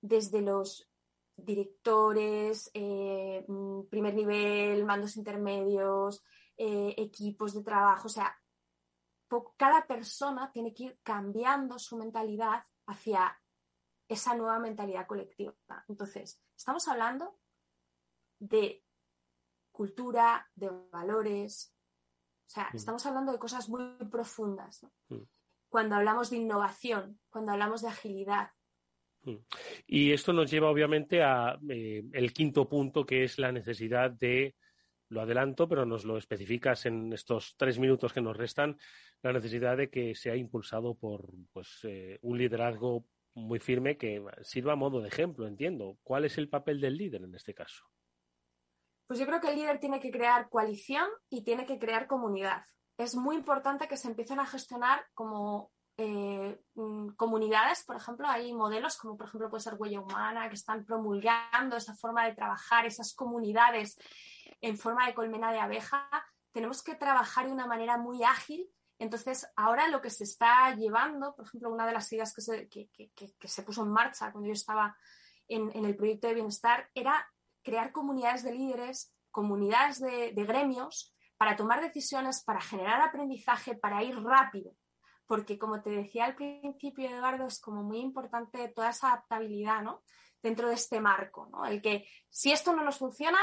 desde 0.00 0.42
los 0.42 0.90
directores, 1.36 2.68
eh, 2.74 3.44
mm, 3.46 3.82
primer 3.84 4.12
nivel, 4.12 4.84
mandos 4.84 5.16
intermedios, 5.16 6.20
eh, 6.56 6.96
equipos 6.98 7.54
de 7.54 7.62
trabajo, 7.62 8.06
o 8.06 8.10
sea, 8.10 8.36
cada 9.56 9.86
persona 9.86 10.50
tiene 10.50 10.74
que 10.74 10.82
ir 10.82 10.98
cambiando 11.04 11.78
su 11.78 11.96
mentalidad 11.96 12.64
hacia 12.88 13.40
esa 14.08 14.34
nueva 14.34 14.58
mentalidad 14.58 15.06
colectiva. 15.06 15.54
Entonces, 15.86 16.42
estamos 16.56 16.88
hablando 16.88 17.38
de 18.40 18.82
cultura, 19.78 20.44
de 20.56 20.70
valores, 20.90 21.72
o 22.48 22.50
sea, 22.50 22.68
mm. 22.72 22.76
estamos 22.76 23.06
hablando 23.06 23.30
de 23.30 23.38
cosas 23.38 23.68
muy 23.68 23.82
profundas. 24.10 24.84
Mm. 25.08 25.22
Cuando 25.70 25.94
hablamos 25.94 26.30
de 26.30 26.38
innovación, 26.38 27.20
cuando 27.30 27.52
hablamos 27.52 27.82
de 27.82 27.88
agilidad, 27.88 28.50
Mm. 29.22 29.36
Y 29.86 30.12
esto 30.12 30.32
nos 30.32 30.50
lleva 30.50 30.70
obviamente 30.70 31.22
a 31.22 31.58
eh, 31.68 32.04
el 32.12 32.32
quinto 32.32 32.68
punto, 32.68 33.04
que 33.04 33.24
es 33.24 33.38
la 33.38 33.52
necesidad 33.52 34.10
de, 34.10 34.54
lo 35.08 35.22
adelanto, 35.22 35.68
pero 35.68 35.84
nos 35.84 36.04
lo 36.04 36.18
especificas 36.18 36.86
en 36.86 37.12
estos 37.12 37.54
tres 37.56 37.78
minutos 37.78 38.12
que 38.12 38.20
nos 38.20 38.36
restan, 38.36 38.78
la 39.22 39.32
necesidad 39.32 39.76
de 39.76 39.90
que 39.90 40.14
sea 40.14 40.36
impulsado 40.36 40.94
por 40.94 41.26
pues, 41.52 41.80
eh, 41.84 42.18
un 42.22 42.38
liderazgo 42.38 43.06
muy 43.34 43.58
firme 43.58 43.96
que 43.96 44.22
sirva 44.42 44.72
a 44.72 44.76
modo 44.76 45.00
de 45.00 45.08
ejemplo, 45.08 45.46
entiendo. 45.46 45.98
¿Cuál 46.02 46.24
es 46.24 46.38
el 46.38 46.48
papel 46.48 46.80
del 46.80 46.96
líder 46.96 47.22
en 47.22 47.34
este 47.34 47.54
caso? 47.54 47.84
Pues 49.08 49.18
yo 49.18 49.26
creo 49.26 49.40
que 49.40 49.48
el 49.48 49.56
líder 49.56 49.80
tiene 49.80 49.98
que 50.00 50.10
crear 50.10 50.48
coalición 50.50 51.08
y 51.30 51.42
tiene 51.42 51.66
que 51.66 51.78
crear 51.78 52.06
comunidad. 52.06 52.62
Es 52.98 53.16
muy 53.16 53.36
importante 53.36 53.88
que 53.88 53.96
se 53.96 54.08
empiecen 54.08 54.38
a 54.38 54.46
gestionar 54.46 55.06
como 55.14 55.72
eh, 55.96 56.60
mm, 56.74 57.14
comunidades, 57.16 57.84
por 57.84 57.96
ejemplo, 57.96 58.28
hay 58.28 58.52
modelos 58.52 58.96
como 58.98 59.16
por 59.16 59.26
ejemplo 59.26 59.50
puede 59.50 59.64
ser 59.64 59.74
Huella 59.78 60.00
Humana, 60.00 60.48
que 60.48 60.54
están 60.54 60.84
promulgando 60.84 61.76
esa 61.76 61.94
forma 61.96 62.26
de 62.26 62.34
trabajar, 62.34 62.86
esas 62.86 63.14
comunidades 63.14 63.98
en 64.60 64.76
forma 64.76 65.06
de 65.06 65.14
colmena 65.14 65.52
de 65.52 65.58
abeja. 65.58 66.08
Tenemos 66.52 66.82
que 66.82 66.94
trabajar 66.94 67.46
de 67.46 67.52
una 67.52 67.66
manera 67.66 67.96
muy 67.96 68.22
ágil. 68.22 68.68
Entonces, 68.98 69.48
ahora 69.56 69.88
lo 69.88 70.00
que 70.02 70.10
se 70.10 70.24
está 70.24 70.74
llevando, 70.74 71.34
por 71.34 71.46
ejemplo, 71.46 71.70
una 71.70 71.86
de 71.86 71.92
las 71.92 72.12
ideas 72.12 72.34
que 72.34 72.42
se, 72.42 72.68
que, 72.68 73.48
se 73.48 73.62
puso 73.62 73.82
en 73.82 73.90
marcha 73.90 74.30
cuando 74.32 74.48
yo 74.48 74.52
estaba 74.52 74.96
en, 75.48 75.84
el 75.84 75.96
proyecto 75.96 76.28
de 76.28 76.34
bienestar 76.34 76.90
era 76.94 77.26
crear 77.68 77.92
comunidades 77.92 78.42
de 78.42 78.54
líderes, 78.54 79.14
comunidades 79.30 80.00
de 80.00 80.44
gremios 80.46 81.14
para 81.36 81.56
tomar 81.56 81.80
decisiones, 81.80 82.42
para 82.44 82.60
generar 82.60 83.00
aprendizaje, 83.02 83.74
para 83.74 84.02
ir 84.02 84.16
rápido 84.22 84.72
porque 85.28 85.58
como 85.58 85.82
te 85.82 85.90
decía 85.90 86.24
al 86.24 86.34
principio, 86.34 87.08
Eduardo, 87.08 87.46
es 87.46 87.60
como 87.60 87.84
muy 87.84 87.98
importante 87.98 88.66
toda 88.68 88.90
esa 88.90 89.08
adaptabilidad, 89.08 89.82
¿no? 89.82 90.02
Dentro 90.42 90.68
de 90.68 90.74
este 90.74 91.00
marco, 91.00 91.46
¿no? 91.52 91.66
El 91.66 91.82
que 91.82 92.08
si 92.30 92.50
esto 92.50 92.74
no 92.74 92.82
nos 92.82 92.96
funciona, 92.96 93.38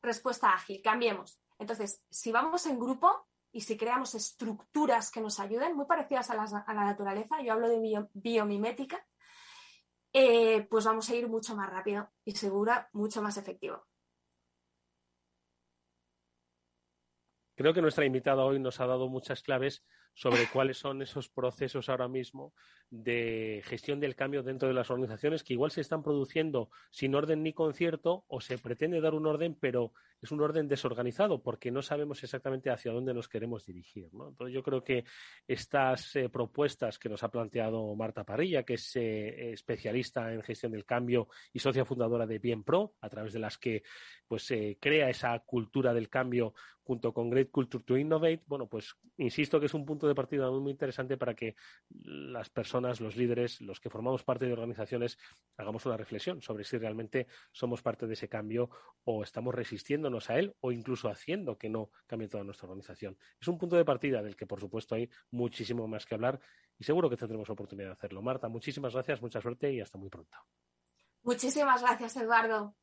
respuesta 0.00 0.48
ágil, 0.48 0.80
cambiemos. 0.82 1.38
Entonces, 1.58 2.02
si 2.10 2.32
vamos 2.32 2.66
en 2.66 2.78
grupo 2.78 3.28
y 3.52 3.60
si 3.60 3.76
creamos 3.76 4.14
estructuras 4.14 5.10
que 5.10 5.20
nos 5.20 5.38
ayuden, 5.38 5.76
muy 5.76 5.84
parecidas 5.84 6.30
a 6.30 6.34
la, 6.34 6.84
naturaleza, 6.84 7.42
yo 7.42 7.52
hablo 7.52 7.68
de 7.68 8.08
biomimética, 8.14 9.06
eh, 10.18 10.66
pues 10.70 10.86
vamos 10.86 11.10
a 11.10 11.14
ir 11.14 11.28
mucho 11.28 11.54
más 11.54 11.68
rápido 11.68 12.08
y 12.24 12.32
segura, 12.32 12.88
mucho 12.94 13.20
más 13.20 13.36
efectivo. 13.36 13.86
Creo 17.54 17.74
que 17.74 17.82
nuestra 17.82 18.06
invitada 18.06 18.42
hoy 18.42 18.58
nos 18.58 18.80
ha 18.80 18.86
dado 18.86 19.08
muchas 19.08 19.42
claves 19.42 19.84
sobre 20.16 20.48
cuáles 20.50 20.78
son 20.78 21.02
esos 21.02 21.28
procesos 21.28 21.90
ahora 21.90 22.08
mismo 22.08 22.54
de 22.88 23.62
gestión 23.66 24.00
del 24.00 24.16
cambio 24.16 24.42
dentro 24.42 24.66
de 24.66 24.72
las 24.72 24.90
organizaciones 24.90 25.44
que 25.44 25.52
igual 25.52 25.70
se 25.70 25.82
están 25.82 26.02
produciendo 26.02 26.70
sin 26.90 27.14
orden 27.14 27.42
ni 27.42 27.52
concierto 27.52 28.24
o 28.26 28.40
se 28.40 28.56
pretende 28.56 29.02
dar 29.02 29.12
un 29.12 29.26
orden, 29.26 29.54
pero 29.60 29.92
es 30.22 30.32
un 30.32 30.40
orden 30.40 30.68
desorganizado 30.68 31.42
porque 31.42 31.70
no 31.70 31.82
sabemos 31.82 32.22
exactamente 32.24 32.70
hacia 32.70 32.92
dónde 32.92 33.12
nos 33.12 33.28
queremos 33.28 33.66
dirigir. 33.66 34.08
Entonces 34.12 34.54
yo 34.54 34.62
creo 34.62 34.82
que 34.82 35.04
estas 35.46 36.16
eh, 36.16 36.30
propuestas 36.30 36.98
que 36.98 37.10
nos 37.10 37.22
ha 37.22 37.28
planteado 37.28 37.94
Marta 37.94 38.24
Parrilla, 38.24 38.62
que 38.62 38.74
es 38.74 38.96
eh, 38.96 39.52
especialista 39.52 40.32
en 40.32 40.42
gestión 40.42 40.72
del 40.72 40.86
cambio 40.86 41.28
y 41.52 41.58
socia 41.58 41.84
fundadora 41.84 42.26
de 42.26 42.38
Bien 42.38 42.64
Pro, 42.64 42.94
a 43.02 43.10
través 43.10 43.34
de 43.34 43.40
las 43.40 43.58
que 43.58 43.82
pues 44.26 44.44
se 44.44 44.78
crea 44.80 45.10
esa 45.10 45.38
cultura 45.40 45.92
del 45.92 46.08
cambio 46.08 46.54
junto 46.86 47.12
con 47.12 47.28
Great 47.30 47.50
Culture 47.50 47.82
to 47.84 47.96
Innovate, 47.96 48.44
bueno, 48.46 48.68
pues 48.68 48.96
insisto 49.18 49.58
que 49.58 49.66
es 49.66 49.74
un 49.74 49.84
punto 49.84 50.05
de 50.08 50.14
partida 50.14 50.50
muy, 50.50 50.60
muy 50.60 50.72
interesante 50.72 51.16
para 51.16 51.34
que 51.34 51.56
las 51.88 52.50
personas, 52.50 53.00
los 53.00 53.16
líderes, 53.16 53.60
los 53.60 53.80
que 53.80 53.90
formamos 53.90 54.24
parte 54.24 54.46
de 54.46 54.52
organizaciones, 54.52 55.18
hagamos 55.56 55.86
una 55.86 55.96
reflexión 55.96 56.40
sobre 56.42 56.64
si 56.64 56.78
realmente 56.78 57.26
somos 57.52 57.82
parte 57.82 58.06
de 58.06 58.14
ese 58.14 58.28
cambio 58.28 58.70
o 59.04 59.22
estamos 59.22 59.54
resistiéndonos 59.54 60.30
a 60.30 60.38
él 60.38 60.54
o 60.60 60.72
incluso 60.72 61.08
haciendo 61.08 61.58
que 61.58 61.68
no 61.68 61.90
cambie 62.06 62.28
toda 62.28 62.44
nuestra 62.44 62.66
organización. 62.66 63.16
Es 63.40 63.48
un 63.48 63.58
punto 63.58 63.76
de 63.76 63.84
partida 63.84 64.22
del 64.22 64.36
que, 64.36 64.46
por 64.46 64.60
supuesto, 64.60 64.94
hay 64.94 65.08
muchísimo 65.30 65.86
más 65.86 66.06
que 66.06 66.14
hablar 66.14 66.40
y 66.78 66.84
seguro 66.84 67.08
que 67.08 67.16
tendremos 67.16 67.48
oportunidad 67.50 67.88
de 67.88 67.94
hacerlo. 67.94 68.22
Marta, 68.22 68.48
muchísimas 68.48 68.92
gracias, 68.92 69.22
mucha 69.22 69.40
suerte 69.40 69.72
y 69.72 69.80
hasta 69.80 69.98
muy 69.98 70.08
pronto. 70.08 70.36
Muchísimas 71.22 71.82
gracias, 71.82 72.16
Eduardo. 72.16 72.76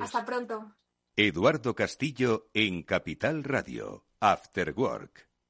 Hasta 0.00 0.24
pronto. 0.24 0.76
Eduardo 1.16 1.74
Castillo 1.74 2.48
en 2.54 2.82
Capital 2.82 3.44
Radio, 3.44 4.06
After 4.20 4.72
Work. 4.76 5.29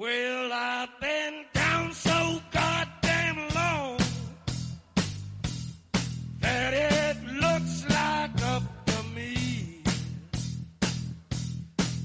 Well, 0.00 0.50
I've 0.50 0.98
been 0.98 1.44
down 1.52 1.92
so 1.92 2.40
goddamn 2.50 3.09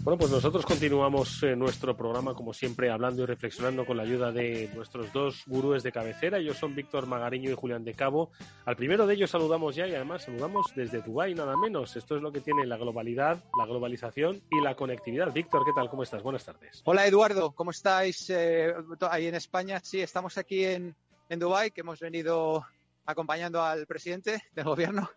Bueno, 0.05 0.19
pues 0.19 0.29
nosotros 0.29 0.67
continuamos 0.67 1.41
eh, 1.41 1.55
nuestro 1.55 1.97
programa, 1.97 2.35
como 2.35 2.53
siempre, 2.53 2.91
hablando 2.91 3.23
y 3.23 3.25
reflexionando 3.25 3.87
con 3.87 3.97
la 3.97 4.03
ayuda 4.03 4.31
de 4.31 4.69
nuestros 4.75 5.11
dos 5.11 5.41
gurúes 5.47 5.81
de 5.81 5.91
cabecera. 5.91 6.37
Ellos 6.37 6.57
son 6.57 6.75
Víctor 6.75 7.07
Magariño 7.07 7.49
y 7.49 7.55
Julián 7.55 7.83
de 7.83 7.95
Cabo. 7.95 8.29
Al 8.65 8.75
primero 8.75 9.07
de 9.07 9.15
ellos 9.15 9.31
saludamos 9.31 9.75
ya 9.75 9.87
y 9.87 9.95
además 9.95 10.25
saludamos 10.25 10.67
desde 10.75 11.01
Dubái, 11.01 11.33
nada 11.33 11.57
menos. 11.57 11.95
Esto 11.95 12.17
es 12.17 12.21
lo 12.21 12.31
que 12.31 12.41
tiene 12.41 12.67
la 12.67 12.77
globalidad, 12.77 13.43
la 13.57 13.65
globalización 13.65 14.43
y 14.51 14.61
la 14.61 14.75
conectividad. 14.75 15.33
Víctor, 15.33 15.65
¿qué 15.65 15.71
tal? 15.73 15.89
¿Cómo 15.89 16.03
estás? 16.03 16.21
Buenas 16.21 16.45
tardes. 16.45 16.83
Hola, 16.85 17.07
Eduardo. 17.07 17.53
¿Cómo 17.53 17.71
estáis 17.71 18.29
eh, 18.29 18.75
ahí 19.09 19.25
en 19.25 19.33
España? 19.33 19.79
Sí, 19.83 20.01
estamos 20.01 20.37
aquí 20.37 20.65
en, 20.65 20.95
en 21.29 21.39
Dubái, 21.39 21.71
que 21.71 21.81
hemos 21.81 21.99
venido 21.99 22.63
acompañando 23.07 23.63
al 23.63 23.87
presidente 23.87 24.43
del 24.53 24.65
gobierno. 24.65 25.09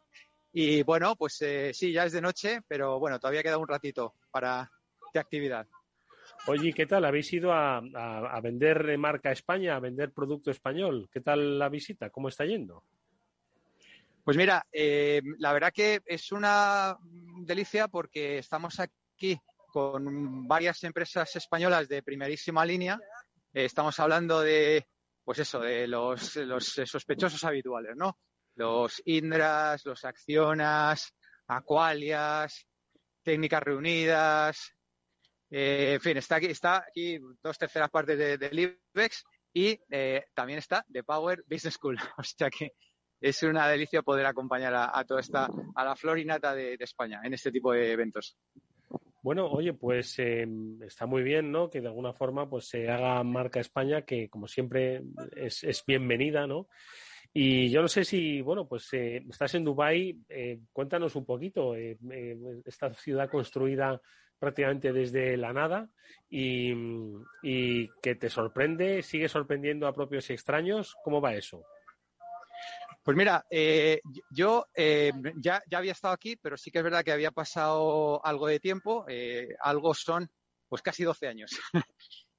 Y 0.51 0.83
bueno, 0.83 1.15
pues 1.15 1.43
eh, 1.43 1.73
sí, 1.75 1.93
ya 1.93 2.07
es 2.07 2.13
de 2.13 2.23
noche, 2.23 2.63
pero 2.67 2.99
bueno, 2.99 3.21
todavía 3.21 3.43
queda 3.43 3.59
un 3.59 3.69
ratito 3.69 4.15
para 4.31 4.73
de 5.13 5.21
actividad. 5.21 5.67
Oye, 6.47 6.73
¿qué 6.73 6.87
tal? 6.87 7.05
¿Habéis 7.05 7.33
ido 7.33 7.53
a, 7.53 7.79
a, 7.79 8.37
a 8.37 8.41
vender 8.41 8.97
marca 8.99 9.33
España, 9.33 9.77
a 9.77 9.81
vender 9.81 10.13
producto 10.13 10.51
español? 10.51 11.09
¿Qué 11.13 11.21
tal 11.21 11.59
la 11.59 11.69
visita? 11.69 12.11
¿Cómo 12.11 12.29
está 12.29 12.45
yendo? 12.45 12.85
Pues 14.25 14.37
mira, 14.37 14.67
eh, 14.71 15.23
la 15.39 15.55
verdad 15.55 15.73
que 15.73 16.03
es 16.05 16.33
una 16.33 16.99
delicia 17.41 17.89
porque 17.89 18.39
estamos 18.39 18.79
aquí 18.79 19.41
con 19.73 20.47
varias 20.47 20.85
empresas 20.85 21.35
españolas 21.37 21.89
de 21.89 22.03
primerísima 22.03 22.65
línea. 22.65 23.01
Eh, 23.55 23.65
estamos 23.65 23.99
hablando 23.99 24.41
de, 24.41 24.87
pues 25.25 25.39
eso, 25.39 25.61
de 25.61 25.89
los, 25.89 26.37
los 26.37 26.67
sospechosos 26.67 27.43
habituales, 27.45 27.97
¿no? 27.97 28.19
Los 28.57 29.01
Indras, 29.07 29.87
los 29.87 30.05
Accionas, 30.05 31.15
Aqualias, 31.47 32.67
Técnicas 33.23 33.63
Reunidas, 33.63 34.75
eh, 35.51 35.95
en 35.95 36.01
fin, 36.01 36.17
está 36.17 36.37
aquí, 36.37 36.47
está 36.47 36.85
aquí 36.89 37.19
dos 37.43 37.57
terceras 37.57 37.91
partes 37.91 38.19
del 38.19 38.39
de 38.39 38.79
IBEX 38.95 39.25
y 39.53 39.81
eh, 39.91 40.27
también 40.35 40.59
está 40.59 40.85
The 40.93 41.03
Power 41.03 41.45
Business 41.49 41.75
School. 41.75 41.97
O 42.19 42.23
sea 42.23 42.51
que 42.51 42.75
es 43.21 43.43
una 43.43 43.69
delicia 43.69 44.03
poder 44.03 44.27
acompañar 44.27 44.75
a, 44.75 45.05
toda 45.05 45.21
esta, 45.21 45.49
a 45.75 45.85
la 45.85 45.97
florinata 45.97 46.55
de, 46.55 46.77
de, 46.77 46.85
España 46.85 47.21
en 47.25 47.35
este 47.35 47.51
tipo 47.51 47.73
de 47.73 47.91
eventos. 47.91 48.37
Bueno, 49.23 49.47
oye, 49.49 49.73
pues 49.73 50.17
eh, 50.21 50.47
está 50.83 51.07
muy 51.07 51.23
bien, 51.23 51.51
¿no? 51.51 51.69
Que 51.69 51.81
de 51.81 51.89
alguna 51.89 52.13
forma 52.13 52.49
pues 52.49 52.69
se 52.69 52.89
haga 52.89 53.23
marca 53.25 53.59
España, 53.59 54.03
que 54.03 54.29
como 54.29 54.47
siempre 54.47 55.03
es, 55.35 55.83
bienvenida, 55.85 56.47
¿no? 56.47 56.69
Y 57.35 57.71
yo 57.71 57.83
no 57.83 57.89
sé 57.89 58.05
si, 58.05 58.41
bueno, 58.41 58.69
pues 58.69 58.89
eh, 58.93 59.25
estás 59.29 59.55
en 59.55 59.65
Dubái, 59.65 60.25
cuéntanos 60.73 61.17
un 61.17 61.27
poquito, 61.27 61.75
esta 61.75 62.95
ciudad 62.95 63.29
construida 63.29 64.01
prácticamente 64.39 64.93
desde 64.93 65.37
la 65.37 65.53
nada 65.53 65.89
y, 66.29 66.73
y, 67.43 67.89
que 68.03 68.15
te 68.15 68.31
sorprende, 68.31 69.03
sigue 69.03 69.29
sorprendiendo 69.29 69.87
a 69.87 69.95
propios 69.95 70.31
y 70.31 70.35
extraños, 70.35 70.97
¿cómo 71.03 71.21
va 71.21 71.35
eso? 71.35 71.65
Pues 73.03 73.17
mira, 73.17 73.47
eh, 73.49 74.01
yo 74.31 74.67
eh, 74.75 75.13
ya, 75.37 75.63
ya, 75.67 75.79
había 75.79 75.93
estado 75.93 76.13
aquí, 76.13 76.37
pero 76.37 76.57
sí 76.57 76.71
que 76.71 76.79
es 76.79 76.85
verdad 76.85 77.03
que 77.03 77.13
había 77.13 77.31
pasado 77.31 78.25
algo 78.25 78.47
de 78.47 78.61
tiempo, 78.61 79.07
eh, 79.09 79.49
algo 79.61 79.95
son 79.95 80.31
pues 80.69 80.83
casi 80.83 81.05
12 81.05 81.27
años. 81.27 81.51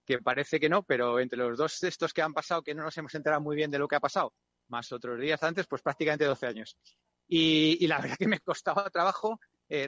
que 0.05 0.19
parece 0.19 0.59
que 0.59 0.69
no, 0.69 0.83
pero 0.83 1.19
entre 1.19 1.37
los 1.37 1.57
dos 1.57 1.83
estos 1.83 2.13
que 2.13 2.21
han 2.21 2.33
pasado, 2.33 2.61
que 2.61 2.73
no 2.73 2.83
nos 2.83 2.97
hemos 2.97 3.13
enterado 3.15 3.41
muy 3.41 3.55
bien 3.55 3.71
de 3.71 3.79
lo 3.79 3.87
que 3.87 3.95
ha 3.95 3.99
pasado, 3.99 4.33
más 4.67 4.91
otros 4.91 5.19
días 5.19 5.41
antes, 5.43 5.67
pues 5.67 5.81
prácticamente 5.81 6.25
12 6.25 6.47
años. 6.47 6.77
Y, 7.27 7.77
y 7.83 7.87
la 7.87 7.99
verdad 7.99 8.17
que 8.17 8.27
me 8.27 8.39
costaba 8.39 8.89
trabajo 8.89 9.39
eh, 9.67 9.87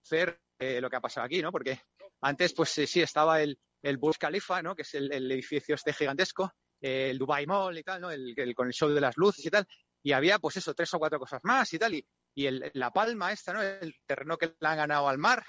reconocer 0.00 0.40
eh, 0.58 0.80
lo 0.80 0.90
que 0.90 0.96
ha 0.96 1.00
pasado 1.00 1.26
aquí, 1.26 1.42
¿no? 1.42 1.52
Porque 1.52 1.80
antes, 2.22 2.52
pues 2.54 2.70
sí, 2.70 3.00
estaba 3.00 3.40
el, 3.40 3.58
el 3.82 3.96
Burj 3.96 4.18
Khalifa, 4.18 4.62
¿no? 4.62 4.74
Que 4.74 4.82
es 4.82 4.94
el, 4.94 5.12
el 5.12 5.30
edificio 5.30 5.74
este 5.74 5.92
gigantesco, 5.92 6.52
eh, 6.80 7.10
el 7.10 7.18
Dubai 7.18 7.46
Mall 7.46 7.78
y 7.78 7.82
tal, 7.82 8.00
¿no? 8.00 8.10
El, 8.10 8.34
el, 8.36 8.54
con 8.54 8.66
el 8.66 8.72
show 8.72 8.88
de 8.88 9.00
las 9.00 9.16
luces 9.16 9.44
y 9.44 9.50
tal. 9.50 9.66
Y 10.02 10.12
había, 10.12 10.38
pues 10.38 10.56
eso, 10.56 10.74
tres 10.74 10.92
o 10.94 10.98
cuatro 10.98 11.18
cosas 11.18 11.40
más 11.44 11.72
y 11.72 11.78
tal. 11.78 11.94
Y, 11.94 12.06
y 12.34 12.46
el, 12.46 12.70
la 12.74 12.90
palma 12.90 13.32
esta, 13.32 13.52
¿no? 13.52 13.62
El 13.62 13.94
terreno 14.06 14.36
que 14.36 14.54
le 14.58 14.68
han 14.68 14.76
ganado 14.76 15.08
al 15.08 15.18
mar. 15.18 15.44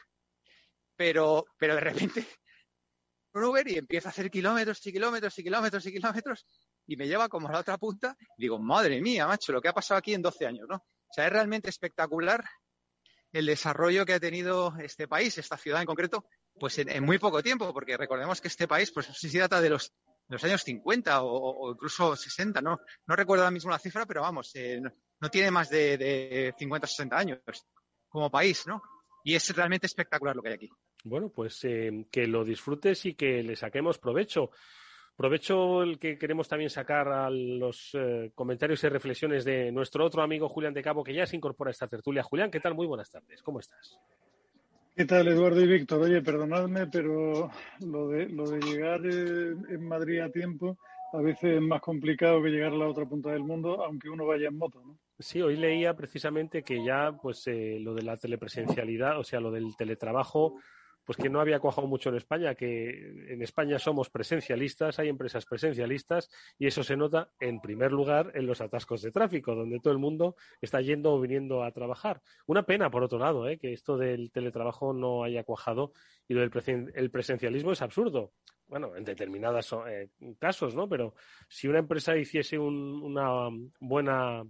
Pero, 0.95 1.45
pero 1.57 1.75
de 1.75 1.81
repente, 1.81 2.25
un 3.33 3.43
Uber 3.43 3.67
y 3.67 3.77
empieza 3.77 4.09
a 4.09 4.11
hacer 4.11 4.29
kilómetros 4.29 4.85
y 4.85 4.91
kilómetros 4.91 5.37
y 5.39 5.43
kilómetros 5.43 5.85
y 5.85 5.91
kilómetros 5.91 6.45
y 6.87 6.97
me 6.97 7.07
lleva 7.07 7.29
como 7.29 7.47
a 7.47 7.53
la 7.53 7.59
otra 7.59 7.77
punta. 7.77 8.15
Digo, 8.37 8.59
madre 8.59 9.01
mía, 9.01 9.27
macho, 9.27 9.51
lo 9.51 9.61
que 9.61 9.69
ha 9.69 9.73
pasado 9.73 9.97
aquí 9.97 10.13
en 10.13 10.21
12 10.21 10.45
años, 10.45 10.67
¿no? 10.69 10.75
O 10.75 11.13
sea, 11.13 11.27
es 11.27 11.33
realmente 11.33 11.69
espectacular 11.69 12.43
el 13.31 13.45
desarrollo 13.45 14.05
que 14.05 14.13
ha 14.13 14.19
tenido 14.19 14.73
este 14.79 15.07
país, 15.07 15.37
esta 15.37 15.57
ciudad 15.57 15.81
en 15.81 15.87
concreto, 15.87 16.25
pues 16.59 16.77
en, 16.79 16.89
en 16.89 17.03
muy 17.03 17.17
poco 17.17 17.41
tiempo, 17.41 17.73
porque 17.73 17.97
recordemos 17.97 18.41
que 18.41 18.47
este 18.47 18.67
país, 18.67 18.91
pues 18.91 19.07
sí 19.07 19.37
data 19.37 19.61
de 19.61 19.69
los, 19.69 19.93
los 20.27 20.43
años 20.43 20.63
50 20.63 21.23
o, 21.23 21.71
incluso 21.71 22.15
60, 22.15 22.61
¿no? 22.61 22.79
No 23.05 23.15
recuerdo 23.15 23.43
ahora 23.43 23.53
mismo 23.53 23.71
la 23.71 23.79
cifra, 23.79 24.05
pero 24.05 24.21
vamos, 24.21 24.51
eh, 24.55 24.79
no, 24.81 24.91
no, 25.19 25.29
tiene 25.29 25.51
más 25.51 25.69
de, 25.69 25.97
de 25.97 26.53
50 26.57 26.85
o 26.85 26.87
60 26.87 27.17
años 27.17 27.39
como 28.07 28.29
país, 28.29 28.65
¿no? 28.67 28.81
Y 29.23 29.35
es 29.35 29.55
realmente 29.55 29.87
espectacular 29.87 30.35
lo 30.35 30.41
que 30.41 30.49
hay 30.49 30.55
aquí. 30.55 30.69
Bueno, 31.03 31.29
pues 31.29 31.63
eh, 31.63 32.05
que 32.11 32.27
lo 32.27 32.43
disfrutes 32.43 33.05
y 33.05 33.15
que 33.15 33.43
le 33.43 33.55
saquemos 33.55 33.97
provecho. 33.97 34.51
Provecho 35.15 35.83
el 35.83 35.99
que 35.99 36.17
queremos 36.17 36.47
también 36.47 36.69
sacar 36.69 37.07
a 37.09 37.29
los 37.29 37.91
eh, 37.93 38.31
comentarios 38.33 38.83
y 38.83 38.89
reflexiones 38.89 39.45
de 39.45 39.71
nuestro 39.71 40.05
otro 40.05 40.23
amigo 40.23 40.49
Julián 40.49 40.73
de 40.73 40.81
Cabo, 40.81 41.03
que 41.03 41.13
ya 41.13 41.25
se 41.25 41.35
incorpora 41.35 41.69
a 41.69 41.71
esta 41.71 41.87
tertulia. 41.87 42.23
Julián, 42.23 42.49
¿qué 42.49 42.59
tal? 42.59 42.73
Muy 42.73 42.87
buenas 42.87 43.11
tardes. 43.11 43.41
¿Cómo 43.43 43.59
estás? 43.59 43.99
¿Qué 44.95 45.05
tal, 45.05 45.27
Eduardo 45.27 45.61
y 45.61 45.67
Víctor? 45.67 46.01
Oye, 46.01 46.21
perdonadme, 46.21 46.87
pero 46.87 47.49
lo 47.79 48.07
de, 48.09 48.27
lo 48.29 48.49
de 48.49 48.59
llegar 48.59 49.01
eh, 49.05 49.55
en 49.69 49.87
Madrid 49.87 50.19
a 50.19 50.29
tiempo 50.29 50.77
a 51.13 51.21
veces 51.21 51.55
es 51.55 51.61
más 51.61 51.81
complicado 51.81 52.41
que 52.41 52.49
llegar 52.49 52.71
a 52.71 52.77
la 52.77 52.87
otra 52.87 53.05
punta 53.05 53.31
del 53.31 53.43
mundo, 53.43 53.83
aunque 53.83 54.09
uno 54.09 54.25
vaya 54.25 54.47
en 54.47 54.57
moto, 54.57 54.81
¿no? 54.81 54.97
Sí, 55.19 55.41
hoy 55.41 55.57
leía 55.57 55.93
precisamente 55.93 56.63
que 56.63 56.83
ya, 56.83 57.11
pues, 57.21 57.45
eh, 57.47 57.77
lo 57.79 57.93
de 57.93 58.01
la 58.03 58.17
telepresencialidad, 58.17 59.19
o 59.19 59.23
sea, 59.23 59.39
lo 59.39 59.51
del 59.51 59.75
teletrabajo, 59.75 60.55
pues 61.05 61.17
que 61.17 61.29
no 61.29 61.39
había 61.39 61.59
cuajado 61.59 61.87
mucho 61.87 62.09
en 62.09 62.15
España, 62.15 62.55
que 62.55 62.89
en 63.29 63.41
España 63.41 63.79
somos 63.79 64.09
presencialistas, 64.09 64.99
hay 64.99 65.09
empresas 65.09 65.45
presencialistas 65.45 66.29
y 66.57 66.67
eso 66.67 66.83
se 66.83 66.95
nota 66.95 67.31
en 67.39 67.59
primer 67.59 67.91
lugar 67.91 68.31
en 68.35 68.45
los 68.45 68.61
atascos 68.61 69.01
de 69.01 69.11
tráfico, 69.11 69.55
donde 69.55 69.79
todo 69.79 69.93
el 69.93 69.99
mundo 69.99 70.35
está 70.61 70.81
yendo 70.81 71.13
o 71.13 71.19
viniendo 71.19 71.63
a 71.63 71.71
trabajar. 71.71 72.21
Una 72.45 72.63
pena, 72.63 72.89
por 72.89 73.03
otro 73.03 73.19
lado, 73.19 73.47
¿eh? 73.47 73.57
que 73.57 73.73
esto 73.73 73.97
del 73.97 74.31
teletrabajo 74.31 74.93
no 74.93 75.23
haya 75.23 75.43
cuajado 75.43 75.91
y 76.27 76.33
lo 76.33 76.41
del 76.41 76.51
presen 76.51 76.91
el 76.95 77.11
presencialismo 77.11 77.71
es 77.71 77.81
absurdo. 77.81 78.33
Bueno, 78.67 78.95
en 78.95 79.03
determinados 79.03 79.75
eh, 79.89 80.09
casos, 80.39 80.75
¿no? 80.75 80.87
Pero 80.87 81.13
si 81.49 81.67
una 81.67 81.79
empresa 81.79 82.15
hiciese 82.15 82.57
un, 82.57 83.01
una 83.03 83.49
buena 83.81 84.43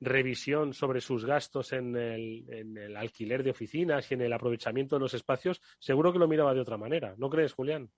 revisión 0.00 0.72
sobre 0.74 1.00
sus 1.00 1.24
gastos 1.24 1.72
en 1.72 1.96
el, 1.96 2.44
en 2.48 2.76
el, 2.76 2.96
alquiler 2.96 3.42
de 3.42 3.50
oficinas 3.50 4.10
y 4.10 4.14
en 4.14 4.22
el 4.22 4.32
aprovechamiento 4.32 4.96
de 4.96 5.00
los 5.00 5.14
espacios, 5.14 5.60
seguro 5.78 6.12
que 6.12 6.18
lo 6.18 6.28
miraba 6.28 6.54
de 6.54 6.60
otra 6.60 6.76
manera. 6.76 7.14
¿No 7.18 7.30
crees, 7.30 7.52
Julián? 7.52 7.90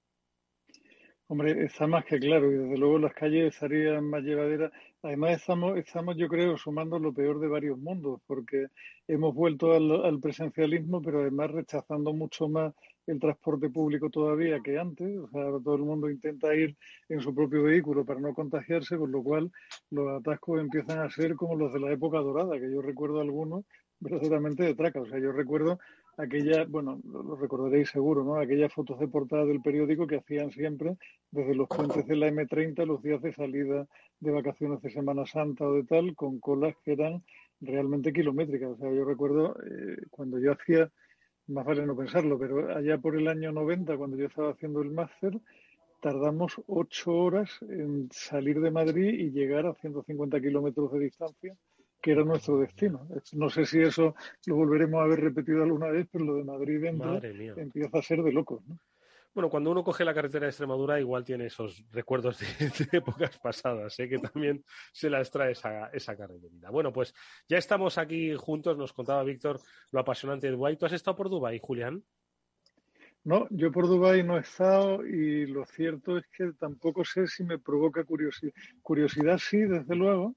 Hombre, 1.32 1.64
está 1.64 1.86
más 1.86 2.04
que 2.06 2.18
claro 2.18 2.50
y 2.50 2.56
desde 2.56 2.76
luego 2.76 2.98
las 2.98 3.14
calles 3.14 3.54
estarían 3.54 4.04
más 4.04 4.24
llevaderas. 4.24 4.72
Además 5.00 5.36
estamos, 5.36 5.78
estamos, 5.78 6.16
yo 6.16 6.26
creo, 6.26 6.58
sumando 6.58 6.98
lo 6.98 7.12
peor 7.12 7.38
de 7.38 7.46
varios 7.46 7.78
mundos 7.78 8.20
porque 8.26 8.66
hemos 9.06 9.32
vuelto 9.32 9.72
al, 9.72 10.04
al 10.04 10.18
presencialismo, 10.18 11.00
pero 11.00 11.20
además 11.20 11.52
rechazando 11.52 12.12
mucho 12.12 12.48
más 12.48 12.74
el 13.06 13.20
transporte 13.20 13.70
público 13.70 14.10
todavía 14.10 14.58
que 14.58 14.76
antes. 14.76 15.18
O 15.18 15.28
sea, 15.28 15.44
todo 15.62 15.76
el 15.76 15.82
mundo 15.82 16.10
intenta 16.10 16.52
ir 16.52 16.76
en 17.08 17.20
su 17.20 17.32
propio 17.32 17.62
vehículo 17.62 18.04
para 18.04 18.18
no 18.18 18.34
contagiarse, 18.34 18.98
con 18.98 19.12
lo 19.12 19.22
cual 19.22 19.52
los 19.90 20.20
atascos 20.20 20.58
empiezan 20.60 20.98
a 20.98 21.10
ser 21.10 21.36
como 21.36 21.54
los 21.54 21.72
de 21.72 21.78
la 21.78 21.92
época 21.92 22.18
dorada, 22.18 22.58
que 22.58 22.72
yo 22.72 22.82
recuerdo 22.82 23.20
algunos 23.20 23.64
verdaderamente 24.00 24.64
de 24.64 24.74
traca. 24.74 25.00
O 25.00 25.06
sea, 25.06 25.20
yo 25.20 25.30
recuerdo 25.30 25.78
aquella, 26.16 26.64
bueno, 26.64 27.00
lo 27.04 27.36
recordaréis 27.36 27.90
seguro, 27.90 28.24
¿no? 28.24 28.36
Aquellas 28.36 28.72
fotos 28.72 28.98
de 28.98 29.08
portada 29.08 29.44
del 29.44 29.62
periódico 29.62 30.06
que 30.06 30.16
hacían 30.16 30.50
siempre 30.50 30.96
desde 31.30 31.54
los 31.54 31.68
puentes 31.68 32.06
de 32.06 32.16
la 32.16 32.28
M30 32.28 32.84
los 32.86 33.02
días 33.02 33.22
de 33.22 33.32
salida 33.32 33.86
de 34.18 34.30
vacaciones 34.30 34.80
de 34.82 34.90
Semana 34.90 35.26
Santa 35.26 35.66
o 35.66 35.74
de 35.74 35.84
tal, 35.84 36.14
con 36.14 36.40
colas 36.40 36.74
que 36.84 36.92
eran 36.92 37.22
realmente 37.60 38.12
kilométricas. 38.12 38.70
O 38.70 38.76
sea, 38.76 38.92
yo 38.92 39.04
recuerdo 39.04 39.56
eh, 39.64 39.96
cuando 40.10 40.38
yo 40.38 40.52
hacía 40.52 40.90
más 41.50 41.66
vale 41.66 41.84
no 41.84 41.96
pensarlo, 41.96 42.38
pero 42.38 42.74
allá 42.76 42.98
por 42.98 43.16
el 43.16 43.28
año 43.28 43.52
90, 43.52 43.96
cuando 43.96 44.16
yo 44.16 44.26
estaba 44.26 44.52
haciendo 44.52 44.82
el 44.82 44.90
máster, 44.90 45.38
tardamos 46.00 46.60
ocho 46.66 47.12
horas 47.12 47.50
en 47.62 48.08
salir 48.10 48.60
de 48.60 48.70
Madrid 48.70 49.12
y 49.18 49.30
llegar 49.30 49.66
a 49.66 49.74
150 49.74 50.40
kilómetros 50.40 50.92
de 50.92 51.00
distancia, 51.00 51.56
que 52.00 52.12
era 52.12 52.24
nuestro 52.24 52.58
destino. 52.58 53.06
No 53.32 53.50
sé 53.50 53.66
si 53.66 53.80
eso 53.80 54.14
lo 54.46 54.56
volveremos 54.56 55.02
a 55.02 55.06
ver 55.06 55.20
repetido 55.20 55.62
alguna 55.62 55.88
vez, 55.88 56.08
pero 56.10 56.24
lo 56.24 56.36
de 56.36 56.44
Madrid 56.44 56.80
dentro 56.80 57.20
empieza 57.56 57.98
a 57.98 58.02
ser 58.02 58.22
de 58.22 58.32
locos. 58.32 58.66
¿no? 58.66 58.78
Bueno, 59.32 59.48
cuando 59.48 59.70
uno 59.70 59.84
coge 59.84 60.04
la 60.04 60.12
carretera 60.12 60.46
de 60.46 60.50
Extremadura, 60.50 60.98
igual 60.98 61.24
tiene 61.24 61.46
esos 61.46 61.84
recuerdos 61.92 62.40
de, 62.40 62.46
de 62.90 62.98
épocas 62.98 63.38
pasadas, 63.38 63.98
¿eh? 64.00 64.08
que 64.08 64.18
también 64.18 64.64
se 64.92 65.08
las 65.08 65.30
trae 65.30 65.52
esa, 65.52 65.86
esa 65.88 66.16
carretera. 66.16 66.70
Bueno, 66.70 66.92
pues 66.92 67.14
ya 67.48 67.58
estamos 67.58 67.96
aquí 67.96 68.34
juntos, 68.34 68.76
nos 68.76 68.92
contaba 68.92 69.22
Víctor 69.22 69.60
lo 69.92 70.00
apasionante 70.00 70.48
de 70.48 70.54
Dubái. 70.54 70.76
¿Tú 70.76 70.86
has 70.86 70.92
estado 70.92 71.16
por 71.16 71.30
Dubái, 71.30 71.60
Julián? 71.62 72.02
No, 73.22 73.46
yo 73.50 73.70
por 73.70 73.86
Dubái 73.86 74.24
no 74.24 74.36
he 74.36 74.40
estado 74.40 75.06
y 75.06 75.46
lo 75.46 75.64
cierto 75.66 76.18
es 76.18 76.24
que 76.36 76.52
tampoco 76.58 77.04
sé 77.04 77.26
si 77.26 77.44
me 77.44 77.58
provoca 77.58 78.02
curiosidad. 78.02 78.52
Curiosidad 78.82 79.38
sí, 79.38 79.58
desde 79.58 79.94
luego, 79.94 80.34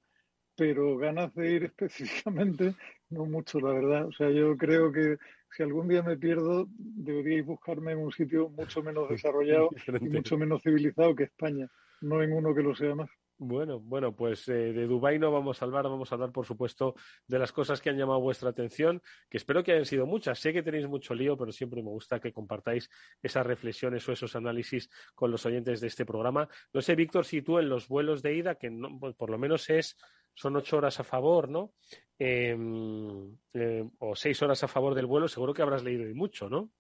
pero 0.56 0.97
ganas 0.97 1.34
de 1.36 1.51
ir 1.51 1.64
específicamente 1.78 2.76
no 3.10 3.26
mucho, 3.26 3.60
la 3.60 3.74
verdad. 3.74 4.08
O 4.08 4.12
sea, 4.12 4.30
yo 4.30 4.58
creo 4.58 4.91
que 4.91 5.18
si 5.56 5.64
algún 5.64 5.88
día 5.88 6.01
me 6.01 6.18
pierdo, 6.18 6.68
deberíais 6.78 7.45
buscarme 7.45 7.91
en 7.91 7.99
un 7.99 8.12
sitio 8.12 8.49
mucho 8.49 8.82
menos 8.82 9.10
desarrollado 9.10 9.70
y 10.01 10.10
mucho 10.10 10.38
menos 10.38 10.62
civilizado 10.64 11.16
que 11.16 11.26
España, 11.26 11.70
no 12.01 12.22
en 12.24 12.34
uno 12.34 12.54
que 12.56 12.64
lo 12.64 12.76
sea 12.76 12.95
más. 12.95 13.10
Bueno, 13.46 13.80
bueno, 13.80 14.16
pues 14.16 14.48
eh, 14.48 14.72
de 14.72 14.88
Dubái 14.88 15.20
no 15.20 15.32
vamos 15.32 15.62
a 15.62 15.66
hablar, 15.66 15.84
vamos 15.84 16.12
a 16.12 16.16
hablar, 16.16 16.32
por 16.32 16.46
supuesto, 16.46 16.96
de 17.28 17.39
las 17.39 17.52
cosas 17.52 17.82
que 17.82 17.89
han 17.89 17.98
llamado 17.98 18.22
vuestra 18.22 18.50
atención, 18.50 19.02
que 19.30 19.38
espero 19.38 19.64
que 19.64 19.74
hayan 19.74 19.86
sido 19.86 20.06
muchas. 20.06 20.39
Sé 20.39 20.54
que 20.54 20.64
tenéis 20.64 20.88
mucho 20.88 21.14
lío, 21.14 21.38
pero 21.38 21.52
siempre 21.52 21.84
me 21.84 21.89
gusta 21.89 22.20
que 22.22 22.32
compartáis 22.32 22.89
esas 23.22 23.46
reflexiones 23.46 24.08
o 24.08 24.14
esos 24.14 24.36
análisis 24.38 24.89
con 25.14 25.30
los 25.30 25.46
oyentes 25.46 25.82
de 25.82 25.88
este 25.88 26.06
programa. 26.06 26.48
No 26.72 26.82
sé, 26.82 26.96
Víctor, 26.96 27.26
si 27.26 27.41
tú 27.41 27.60
en 27.60 27.68
los 27.68 27.89
vuelos 27.89 28.22
de 28.22 28.34
ida, 28.34 28.56
que 28.56 28.70
no, 28.70 28.98
pues, 28.98 29.14
por 29.16 29.30
lo 29.30 29.38
menos 29.38 29.70
es 29.70 29.98
son 30.34 30.56
ocho 30.56 30.78
horas 30.78 31.00
a 31.00 31.04
favor, 31.04 31.50
¿no? 31.50 31.74
Em, 32.18 33.38
eh, 33.54 33.84
o 34.00 34.16
seis 34.16 34.41
horas 34.41 34.64
a 34.64 34.68
favor 34.68 34.96
del 34.96 35.06
vuelo, 35.06 35.28
seguro 35.28 35.54
que 35.54 35.62
habrás 35.62 35.84
leído 35.84 36.08
y 36.10 36.14
mucho, 36.14 36.50
¿no? 36.50 36.72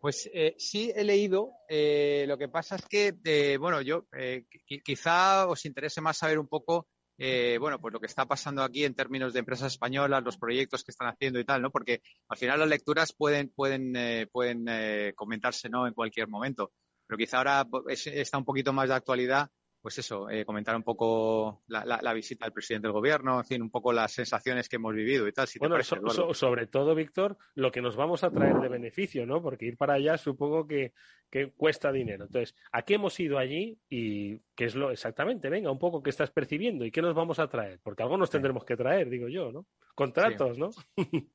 Pues 0.00 0.30
eh, 0.32 0.54
sí 0.58 0.92
he 0.94 1.04
leído. 1.04 1.52
Eh, 1.68 2.24
lo 2.26 2.38
que 2.38 2.48
pasa 2.48 2.76
es 2.76 2.86
que, 2.86 3.14
eh, 3.24 3.58
bueno, 3.58 3.82
yo 3.82 4.06
eh, 4.16 4.46
qui- 4.66 4.82
quizá 4.82 5.46
os 5.46 5.64
interese 5.66 6.00
más 6.00 6.16
saber 6.16 6.38
un 6.38 6.48
poco, 6.48 6.88
eh, 7.18 7.58
bueno, 7.60 7.78
pues 7.78 7.92
lo 7.92 8.00
que 8.00 8.06
está 8.06 8.24
pasando 8.26 8.62
aquí 8.62 8.84
en 8.84 8.94
términos 8.94 9.34
de 9.34 9.40
empresas 9.40 9.72
españolas, 9.72 10.22
los 10.24 10.38
proyectos 10.38 10.84
que 10.84 10.90
están 10.92 11.08
haciendo 11.08 11.38
y 11.38 11.44
tal, 11.44 11.60
¿no? 11.60 11.70
Porque 11.70 12.00
al 12.28 12.38
final 12.38 12.60
las 12.60 12.68
lecturas 12.68 13.12
pueden 13.12 13.50
pueden 13.50 13.94
eh, 13.94 14.26
pueden 14.32 14.64
comentarse, 15.14 15.68
¿no? 15.68 15.86
En 15.86 15.92
cualquier 15.94 16.28
momento. 16.28 16.72
Pero 17.06 17.18
quizá 17.18 17.38
ahora 17.38 17.66
pues, 17.70 18.06
es- 18.06 18.14
está 18.16 18.38
un 18.38 18.44
poquito 18.46 18.72
más 18.72 18.88
de 18.88 18.94
actualidad. 18.94 19.48
Pues 19.82 19.96
eso, 19.98 20.28
eh, 20.28 20.44
comentar 20.44 20.76
un 20.76 20.82
poco 20.82 21.62
la, 21.68 21.86
la- 21.86 22.00
la 22.02 22.12
visita 22.12 22.44
del 22.44 22.52
presidente 22.52 22.86
del 22.86 22.92
gobierno, 22.92 23.38
en 23.38 23.46
fin, 23.46 23.62
un 23.62 23.70
poco 23.70 23.92
las 23.94 24.12
sensaciones 24.12 24.68
que 24.68 24.76
hemos 24.76 24.94
vivido 24.94 25.26
y 25.26 25.32
tal, 25.32 25.46
si 25.46 25.54
te 25.54 25.60
Bueno, 25.60 25.76
parece, 25.76 25.96
so- 25.96 26.10
so- 26.10 26.34
sobre 26.34 26.66
todo, 26.66 26.94
Víctor, 26.94 27.38
lo 27.54 27.72
que 27.72 27.80
nos 27.80 27.96
vamos 27.96 28.22
a 28.22 28.30
traer 28.30 28.60
de 28.60 28.68
beneficio, 28.68 29.24
¿no? 29.24 29.40
Porque 29.40 29.64
ir 29.64 29.78
para 29.78 29.94
allá 29.94 30.18
supongo 30.18 30.66
que, 30.66 30.92
que 31.30 31.52
cuesta 31.52 31.90
dinero. 31.92 32.26
Entonces, 32.26 32.54
¿a 32.72 32.82
qué 32.82 32.94
hemos 32.96 33.18
ido 33.20 33.38
allí 33.38 33.78
y 33.88 34.36
qué 34.54 34.66
es 34.66 34.74
lo 34.74 34.90
exactamente? 34.90 35.48
Venga, 35.48 35.70
un 35.70 35.78
poco 35.78 36.02
qué 36.02 36.10
estás 36.10 36.30
percibiendo 36.30 36.84
y 36.84 36.90
qué 36.90 37.00
nos 37.00 37.14
vamos 37.14 37.38
a 37.38 37.48
traer, 37.48 37.80
porque 37.82 38.02
algo 38.02 38.18
nos 38.18 38.28
tendremos 38.30 38.66
que 38.66 38.76
traer, 38.76 39.08
digo 39.08 39.28
yo, 39.28 39.50
¿no? 39.50 39.66
Contratos, 39.94 40.58
¿no? 40.58 40.70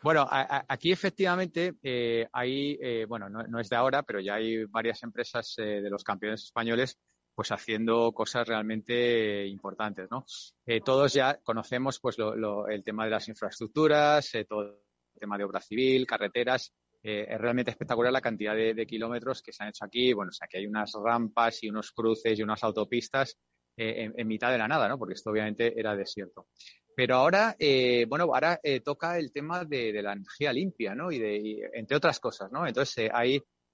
Bueno, 0.00 0.20
a- 0.22 0.58
a- 0.58 0.64
aquí 0.68 0.92
efectivamente 0.92 1.74
eh, 1.82 2.26
hay, 2.32 2.78
eh, 2.80 3.04
bueno, 3.08 3.28
no, 3.28 3.42
no 3.42 3.58
es 3.58 3.68
de 3.68 3.74
ahora, 3.76 4.04
pero 4.04 4.20
ya 4.20 4.34
hay 4.34 4.64
varias 4.64 5.02
empresas 5.02 5.54
eh, 5.58 5.80
de 5.82 5.90
los 5.90 6.04
campeones 6.04 6.44
españoles 6.44 6.98
pues 7.38 7.52
haciendo 7.52 8.10
cosas 8.10 8.48
realmente 8.48 9.46
importantes, 9.46 10.08
¿no? 10.10 10.24
Eh, 10.66 10.80
todos 10.80 11.12
ya 11.12 11.38
conocemos 11.44 12.00
pues 12.00 12.18
lo- 12.18 12.66
el 12.66 12.82
tema 12.82 13.04
de 13.04 13.12
las 13.12 13.28
infraestructuras, 13.28 14.34
eh, 14.34 14.44
todo 14.44 14.62
el 14.62 15.20
tema 15.20 15.38
de 15.38 15.44
obra 15.44 15.60
civil, 15.60 16.04
carreteras. 16.04 16.74
Eh, 17.00 17.28
es 17.30 17.40
realmente 17.40 17.70
espectacular 17.70 18.12
la 18.12 18.20
cantidad 18.20 18.56
de, 18.56 18.86
kilómetros 18.88 19.40
que 19.40 19.52
se 19.52 19.62
han 19.62 19.68
hecho 19.68 19.84
aquí. 19.84 20.12
Bueno, 20.12 20.30
o 20.30 20.32
sea, 20.32 20.48
que 20.48 20.58
hay 20.58 20.66
unas 20.66 20.92
rampas 21.00 21.62
y 21.62 21.68
unos 21.68 21.92
cruces 21.92 22.36
y 22.36 22.42
unas 22.42 22.64
autopistas 22.64 23.38
en, 23.76 24.26
mitad 24.26 24.50
de 24.50 24.58
la 24.58 24.66
nada, 24.66 24.88
¿no? 24.88 24.98
Porque 24.98 25.14
esto 25.14 25.30
obviamente 25.30 25.78
era 25.78 25.94
desierto. 25.94 26.48
Pero 26.96 27.14
ahora, 27.14 27.54
bueno, 28.08 28.24
ahora 28.24 28.60
toca 28.84 29.16
el 29.16 29.30
tema 29.30 29.64
de, 29.64 30.02
la 30.02 30.14
energía 30.14 30.52
limpia, 30.52 30.96
¿no? 30.96 31.12
Y 31.12 31.20
de, 31.20 31.36
y, 31.36 31.60
entre 31.72 31.96
otras 31.96 32.18
cosas, 32.18 32.50
¿no? 32.50 32.66
Entonces, 32.66 33.12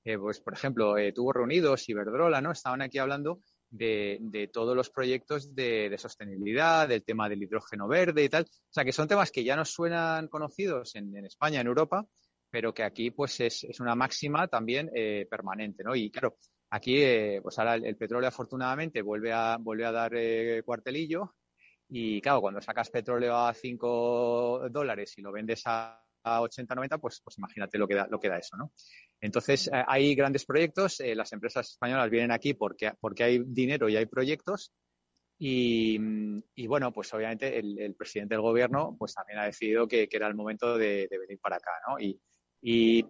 eh, 0.05 0.19
pues, 0.19 0.39
por 0.41 0.53
ejemplo, 0.53 0.97
tuvo 1.15 1.33
reunidos 1.33 1.89
Iberdrola, 1.89 2.43
¿no? 2.43 2.53
Estaban 2.53 2.83
aquí 2.83 2.99
hablando 2.99 3.41
de, 3.75 4.19
de 4.21 4.49
todos 4.49 4.77
los 4.77 4.89
proyectos 4.91 5.55
de, 5.55 5.95
sostenibilidad, 5.99 6.89
del 6.89 7.05
tema 7.05 7.29
del 7.29 7.43
hidrógeno 7.43 7.89
verde 7.89 8.23
y 8.25 8.29
tal. 8.29 8.45
O 8.45 8.73
sea, 8.73 8.85
que 8.85 8.93
son 8.93 9.09
temas 9.09 9.33
que 9.33 9.43
ya 9.43 9.57
nos 9.57 9.71
suenan 9.71 10.29
conocidos 10.29 10.95
en, 10.95 11.17
en 11.17 11.27
España, 11.27 11.61
en 11.61 11.67
Europa, 11.67 12.07
pero 12.51 12.73
que 12.73 12.85
aquí, 12.85 13.11
pues, 13.11 13.41
es, 13.41 13.67
una 13.81 13.97
máxima 13.97 14.47
también 14.47 14.91
eh, 14.95 15.27
permanente, 15.29 15.83
¿no? 15.83 15.97
Y 15.97 16.11
claro, 16.11 16.37
aquí, 16.71 17.03
eh, 17.03 17.41
pues 17.43 17.59
ahora 17.59 17.75
el, 17.75 17.85
el 17.85 17.97
petróleo 17.97 18.29
afortunadamente 18.29 19.03
vuelve 19.03 19.33
a, 19.33 19.57
vuelve 19.59 19.85
a 19.87 19.93
dar 19.93 20.13
eh, 20.15 20.63
cuartelillo 20.65 21.35
y 21.89 22.21
claro, 22.21 22.41
cuando 22.41 22.61
sacas 22.61 22.91
petróleo 22.91 23.37
a 23.37 23.53
5 23.53 24.69
dólares 24.71 25.15
y 25.19 25.23
lo 25.23 25.33
vendes 25.33 25.63
a, 25.67 26.01
a 26.25 26.41
80, 26.43 26.75
90, 26.75 26.99
pues, 26.99 27.21
pues 27.23 27.39
imagínate 27.39 27.79
lo 27.79 27.87
que 27.87 27.95
da, 27.95 28.07
lo 28.11 28.19
que 28.19 28.29
da 28.29 28.39
eso, 28.39 28.57
¿no? 28.57 28.73
Entonces, 29.21 29.69
eh, 29.69 29.85
hay 29.87 30.15
grandes 30.15 30.45
proyectos, 30.45 31.01
eh, 31.01 31.15
las 31.15 31.33
empresas 31.33 31.71
españolas 31.71 32.11
vienen 32.11 32.33
aquí 32.33 32.55
porque, 32.55 32.93
porque 33.01 33.25
hay 33.25 33.43
dinero 33.47 33.89
y 33.89 33.97
hay 33.97 34.07
proyectos. 34.07 34.73
Y, 35.39 35.99
y 36.55 36.67
bueno, 36.69 36.93
pues 36.93 37.13
obviamente 37.13 37.59
el, 37.59 37.79
el, 37.79 37.95
presidente 37.95 38.35
del 38.35 38.43
gobierno 38.43 38.97
pues 38.97 39.15
también 39.15 39.41
ha 39.41 39.45
decidido 39.45 39.89
que, 39.89 40.09
que 40.09 40.17
era 40.17 40.29
el 40.29 40.35
momento 40.37 40.79
de, 40.79 41.09
de, 41.11 41.19
venir 41.19 41.41
para 41.41 41.57
acá, 41.57 41.73
¿no? 41.89 41.99
Y, 41.99 42.21
y 42.67 43.05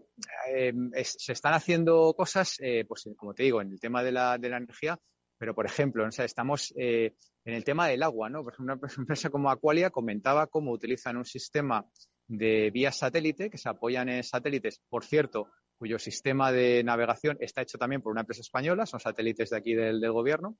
eh, 0.49 0.73
es, 0.95 1.17
se 1.19 1.33
están 1.33 1.55
haciendo 1.55 2.13
cosas, 2.17 2.57
eh, 2.61 2.85
pues 2.89 3.09
como 3.17 3.35
te 3.35 3.45
digo, 3.45 3.61
en 3.61 3.71
el 3.73 3.79
tema 3.79 4.03
de 4.03 4.11
la, 4.11 4.37
de 4.37 4.49
la 4.49 4.57
energía, 4.57 4.99
pero 5.39 5.55
por 5.55 5.67
ejemplo, 5.67 6.05
o 6.05 6.11
sea, 6.11 6.25
estamos 6.25 6.75
eh, 6.77 7.15
en 7.45 7.55
el 7.55 7.63
tema 7.63 7.87
del 7.87 8.03
agua, 8.03 8.29
¿no? 8.31 8.43
Por 8.43 8.55
ejemplo, 8.55 8.75
una 8.75 8.83
empresa 8.99 9.31
como 9.31 9.51
Aqualia 9.51 9.91
comentaba 9.91 10.47
cómo 10.47 10.73
utilizan 10.73 11.17
un 11.19 11.25
sistema 11.25 11.87
de 12.27 12.71
vías 12.71 12.97
satélite 12.97 13.51
que 13.51 13.59
se 13.59 13.69
apoyan 13.69 14.09
en 14.09 14.23
satélites, 14.23 14.81
por 14.89 15.05
cierto, 15.05 15.49
cuyo 15.77 15.99
sistema 15.99 16.53
de 16.53 16.83
navegación 16.85 17.37
está 17.41 17.63
hecho 17.63 17.79
también 17.79 18.03
por 18.03 18.13
una 18.13 18.23
empresa 18.23 18.41
española, 18.41 18.87
son 18.87 19.01
satélites 19.01 19.51
de 19.51 19.57
aquí 19.57 19.75
del, 19.75 20.01
del 20.01 20.13
gobierno, 20.13 20.57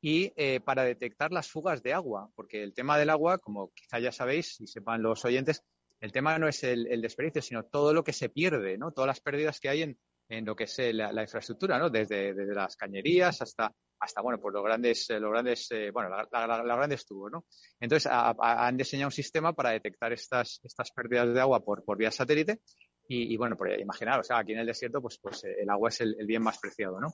y 0.00 0.32
eh, 0.36 0.60
para 0.60 0.84
detectar 0.84 1.32
las 1.32 1.50
fugas 1.50 1.82
de 1.82 1.92
agua, 1.92 2.30
porque 2.36 2.62
el 2.62 2.74
tema 2.74 2.98
del 2.98 3.10
agua, 3.10 3.38
como 3.38 3.72
quizá 3.74 3.98
ya 3.98 4.12
sabéis 4.12 4.60
y 4.60 4.66
sepan 4.66 5.02
los 5.02 5.24
oyentes, 5.24 5.62
el 6.00 6.12
tema 6.12 6.38
no 6.38 6.48
es 6.48 6.62
el, 6.62 6.86
el 6.86 7.02
desperdicio, 7.02 7.42
sino 7.42 7.64
todo 7.64 7.92
lo 7.92 8.04
que 8.04 8.12
se 8.12 8.28
pierde, 8.28 8.78
¿no? 8.78 8.92
Todas 8.92 9.08
las 9.08 9.20
pérdidas 9.20 9.58
que 9.58 9.68
hay 9.68 9.82
en, 9.82 9.98
en 10.28 10.44
lo 10.44 10.54
que 10.54 10.64
es 10.64 10.78
la, 10.92 11.12
la 11.12 11.22
infraestructura, 11.22 11.78
¿no? 11.78 11.88
Desde, 11.88 12.34
desde, 12.34 12.54
las 12.54 12.76
cañerías 12.76 13.40
hasta, 13.40 13.72
hasta 13.98 14.20
bueno, 14.20 14.38
pues 14.40 14.52
los 14.52 14.62
grandes, 14.62 15.08
los 15.08 15.30
grandes, 15.30 15.70
eh, 15.70 15.90
bueno, 15.90 16.10
la, 16.10 16.26
grandes 16.62 17.06
tubos, 17.06 17.32
¿no? 17.32 17.44
Entonces, 17.80 18.10
han 18.12 18.76
diseñado 18.76 19.08
un 19.08 19.12
sistema 19.12 19.54
para 19.54 19.70
detectar 19.70 20.12
estas, 20.12 20.60
estas 20.62 20.90
pérdidas 20.92 21.32
de 21.32 21.40
agua 21.40 21.60
por, 21.64 21.82
por 21.84 21.96
vía 21.96 22.10
satélite 22.10 22.60
y, 23.08 23.32
y 23.32 23.36
bueno, 23.36 23.56
por 23.56 23.70
imaginar, 23.70 24.20
o 24.20 24.22
sea, 24.22 24.38
aquí 24.38 24.52
en 24.52 24.58
el 24.58 24.66
desierto, 24.66 25.00
pues, 25.00 25.18
pues 25.18 25.44
el 25.44 25.68
agua 25.70 25.88
es 25.88 26.00
el, 26.02 26.14
bien 26.26 26.42
más 26.42 26.58
preciado, 26.58 27.00
¿no? 27.00 27.08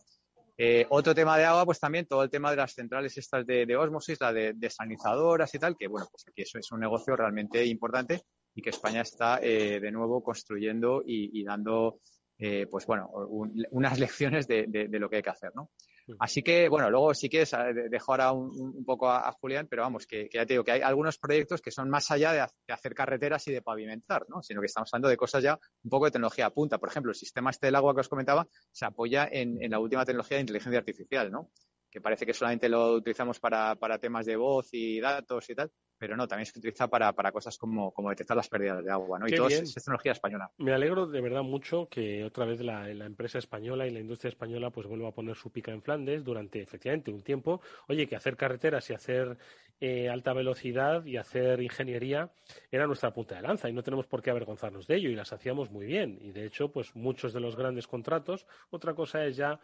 Eh, 0.57 0.87
otro 0.91 1.15
tema 1.15 1.37
de 1.37 1.45
agua, 1.45 1.65
pues 1.65 1.81
también 1.81 2.07
todo 2.07 2.23
el 2.23 2.31
tema 2.31 2.51
de 2.51 2.57
las 2.57 2.75
centrales 2.75 3.17
estas 3.17 3.45
de, 3.45 3.67
de 3.67 3.77
osmosis, 3.77 4.21
la 4.21 4.33
de 4.33 4.53
desalinizadoras 4.55 5.53
y 5.53 5.59
tal, 5.59 5.77
que 5.77 5.89
bueno, 5.89 6.07
pues 6.11 6.25
aquí 6.29 6.43
eso 6.43 6.59
es 6.59 6.71
un 6.71 6.79
negocio 6.79 7.17
realmente 7.17 7.65
importante 7.65 8.23
y 8.55 8.63
que 8.63 8.71
España 8.71 9.01
está 9.01 9.41
eh, 9.43 9.81
de 9.81 9.91
nuevo 9.91 10.23
construyendo 10.23 11.03
y 11.05 11.43
dando, 11.43 11.99
eh, 12.39 12.67
pues 12.71 12.87
bueno, 12.87 13.09
un, 13.09 13.65
unas 13.71 13.99
lecciones 13.99 14.47
de, 14.47 14.67
de, 14.69 14.89
de, 14.89 14.99
lo 14.99 15.09
que 15.09 15.17
hay 15.17 15.23
que 15.23 15.31
hacer, 15.31 15.53
¿no? 15.55 15.71
Así 16.19 16.43
que, 16.43 16.69
bueno, 16.69 16.91
luego 16.91 17.15
sí 17.15 17.31
que 17.31 17.47
dejo 17.91 18.13
ahora 18.13 18.33
un, 18.33 18.51
un 18.77 18.85
poco 18.85 19.09
a, 19.09 19.27
a, 19.27 19.33
Julián, 19.33 19.67
pero 19.71 19.83
vamos, 19.83 20.07
que, 20.07 20.29
que, 20.29 20.37
ya 20.37 20.45
te 20.45 20.53
digo 20.53 20.65
que 20.65 20.73
hay 20.73 20.83
algunos 20.83 21.19
proyectos 21.19 21.63
que 21.63 21.71
son 21.71 21.89
más 21.89 22.11
allá 22.11 22.33
de, 22.33 22.47
de, 22.67 22.75
hacer 22.75 22.95
carreteras 22.95 23.47
y 23.49 23.53
de 23.53 23.63
pavimentar, 23.63 24.27
¿no? 24.29 24.43
Sino 24.43 24.61
que 24.61 24.67
estamos 24.67 24.91
hablando 24.93 25.09
de 25.09 25.17
cosas 25.17 25.43
ya 25.43 25.59
un 25.83 25.91
poco 25.91 26.05
de 26.05 26.11
tecnología 26.11 26.51
punta. 26.51 26.79
Por 26.79 26.91
ejemplo, 26.91 27.11
el 27.11 27.17
sistema 27.17 27.51
este 27.51 27.69
del 27.69 27.77
agua 27.77 27.95
que 27.95 28.01
os 28.01 28.09
comentaba 28.09 28.47
se 28.71 28.85
apoya 28.85 29.27
en, 29.31 29.63
en 29.63 29.71
la 29.71 29.79
última 29.79 30.05
tecnología 30.05 30.37
de 30.37 30.43
inteligencia 30.43 30.79
artificial, 30.79 31.31
¿no? 31.31 31.51
Que 31.95 32.01
parece 32.01 32.27
que 32.27 32.35
solamente 32.35 32.69
lo 32.69 32.95
utilizamos 32.95 33.39
para, 33.39 33.77
para 33.77 34.01
temas 34.01 34.27
de 34.27 34.35
voz 34.35 34.69
y 34.73 34.99
datos 34.99 35.49
y 35.49 35.55
tal, 35.55 35.71
pero 35.97 36.17
no, 36.17 36.27
también 36.27 36.47
se 36.47 36.59
utiliza 36.59 36.89
para, 36.89 37.13
para 37.13 37.31
cosas 37.31 37.57
como, 37.57 37.93
como 37.93 38.11
detectar 38.11 38.37
las 38.37 38.49
pérdidas 38.49 38.85
de 38.85 38.91
agua, 38.91 39.21
¿no? 39.21 39.27
Qué 39.27 39.35
y 39.35 39.37
todo 39.37 39.47
es, 39.47 39.61
es, 39.61 39.75
tecnología 39.75 40.11
española. 40.11 40.51
Me 40.59 40.73
alegro 40.73 41.07
de 41.07 41.21
verdad 41.21 41.45
mucho 41.45 41.89
que 41.89 42.25
otra 42.25 42.47
vez 42.47 42.61
la, 42.63 42.89
la, 42.89 43.07
empresa 43.07 43.39
española 43.39 43.87
y 43.87 43.91
la 43.91 44.01
industria 44.01 44.31
española 44.31 44.71
pues 44.71 44.89
vuelva 44.89 45.11
a 45.11 45.13
poner 45.13 45.37
su 45.37 45.53
pica 45.53 45.71
en 45.71 45.83
Flandes 45.83 46.25
durante 46.25 46.61
efectivamente 46.61 47.13
un 47.13 47.23
tiempo. 47.23 47.61
Oye, 47.87 48.09
que 48.09 48.17
hacer 48.17 48.37
carreteras 48.37 48.91
y 48.91 48.95
hacer 48.95 49.39
eh, 49.81 50.09
alta 50.09 50.33
velocidad 50.33 51.05
y 51.05 51.17
hacer 51.17 51.61
ingeniería 51.61 52.31
era 52.71 52.87
nuestra 52.87 53.13
punta 53.13 53.37
de 53.37 53.43
lanza 53.43 53.69
y 53.69 53.73
no 53.73 53.83
tenemos 53.83 54.07
por 54.07 54.23
qué 54.23 54.31
avergonzarnos 54.31 54.87
de 54.87 54.97
ello 54.97 55.11
y 55.11 55.15
las 55.15 55.33
hacíamos 55.33 55.71
muy 55.71 55.87
bien. 55.87 56.19
Y 56.21 56.33
de 56.33 56.47
hecho, 56.47 56.73
pues 56.73 56.95
muchos 56.97 57.33
de 57.33 57.41
los 57.41 57.55
grandes 57.55 57.87
contratos, 57.87 58.47
otra 58.71 58.95
cosa 58.95 59.25
es 59.27 59.37
ya 59.37 59.61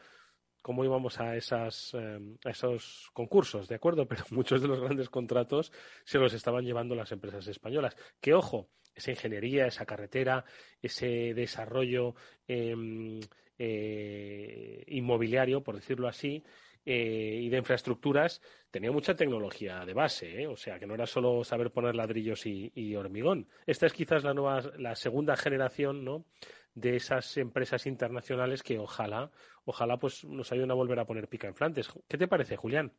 cómo 0.62 0.84
íbamos 0.84 1.20
a, 1.20 1.36
esas, 1.36 1.94
eh, 1.94 2.18
a 2.44 2.50
esos 2.50 3.10
concursos, 3.12 3.68
¿de 3.68 3.76
acuerdo? 3.76 4.06
Pero 4.08 4.24
muchos 4.30 4.62
de 4.62 4.68
los 4.68 4.80
grandes 4.80 5.08
contratos 5.08 5.72
se 6.04 6.18
los 6.18 6.32
estaban 6.32 6.64
llevando 6.64 6.94
las 6.94 7.12
empresas 7.12 7.46
españolas. 7.46 7.96
Que 8.20 8.34
ojo, 8.34 8.68
esa 8.94 9.10
ingeniería, 9.10 9.66
esa 9.66 9.86
carretera, 9.86 10.44
ese 10.82 11.34
desarrollo 11.34 12.14
eh, 12.46 13.20
eh, 13.58 14.84
inmobiliario, 14.88 15.62
por 15.62 15.76
decirlo 15.76 16.08
así, 16.08 16.42
eh, 16.86 17.40
y 17.42 17.50
de 17.50 17.58
infraestructuras, 17.58 18.40
tenía 18.70 18.90
mucha 18.90 19.14
tecnología 19.14 19.84
de 19.84 19.92
base, 19.92 20.42
¿eh? 20.42 20.46
o 20.46 20.56
sea, 20.56 20.78
que 20.78 20.86
no 20.86 20.94
era 20.94 21.06
solo 21.06 21.44
saber 21.44 21.70
poner 21.70 21.94
ladrillos 21.94 22.46
y, 22.46 22.72
y, 22.74 22.94
hormigón. 22.96 23.48
Esta 23.66 23.84
es 23.84 23.92
quizás 23.92 24.24
la 24.24 24.32
nueva, 24.32 24.62
la 24.78 24.96
segunda 24.96 25.36
generación, 25.36 26.06
¿no? 26.06 26.24
De 26.74 26.96
esas 26.96 27.36
empresas 27.36 27.86
internacionales 27.86 28.62
que 28.62 28.78
ojalá, 28.78 29.30
ojalá 29.64 29.98
pues 29.98 30.24
nos 30.24 30.52
ayuden 30.52 30.70
a 30.70 30.74
volver 30.74 30.98
a 30.98 31.06
poner 31.06 31.28
pica 31.28 31.48
en 31.48 31.54
Flandes. 31.54 31.88
¿Qué 32.08 32.18
te 32.18 32.28
parece, 32.28 32.56
Julián? 32.56 32.92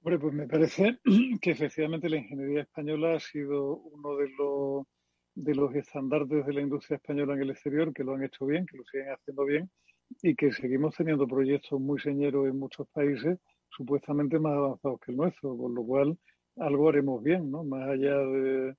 Bueno, 0.00 0.18
pues 0.20 0.34
me 0.34 0.46
parece 0.46 0.98
que 1.40 1.50
efectivamente 1.50 2.08
la 2.08 2.18
ingeniería 2.18 2.62
española 2.62 3.14
ha 3.14 3.20
sido 3.20 3.76
uno 3.76 4.16
de 4.16 4.28
los 4.36 4.86
de 5.36 5.54
los 5.54 5.74
estandartes 5.74 6.46
de 6.46 6.52
la 6.52 6.60
industria 6.60 6.96
española 6.96 7.34
en 7.34 7.42
el 7.42 7.50
exterior, 7.50 7.92
que 7.92 8.04
lo 8.04 8.14
han 8.14 8.22
hecho 8.22 8.46
bien, 8.46 8.66
que 8.66 8.76
lo 8.76 8.84
siguen 8.84 9.08
haciendo 9.08 9.44
bien 9.44 9.70
y 10.22 10.34
que 10.36 10.52
seguimos 10.52 10.94
teniendo 10.94 11.26
proyectos 11.26 11.80
muy 11.80 11.98
señeros 11.98 12.46
en 12.46 12.58
muchos 12.58 12.86
países 12.90 13.38
supuestamente 13.68 14.38
más 14.38 14.52
avanzados 14.52 15.00
que 15.00 15.10
el 15.10 15.16
nuestro, 15.16 15.56
con 15.56 15.74
lo 15.74 15.82
cual 15.84 16.18
algo 16.56 16.88
haremos 16.88 17.22
bien, 17.22 17.50
¿no? 17.50 17.64
Más 17.64 17.88
allá 17.88 18.16
de 18.18 18.76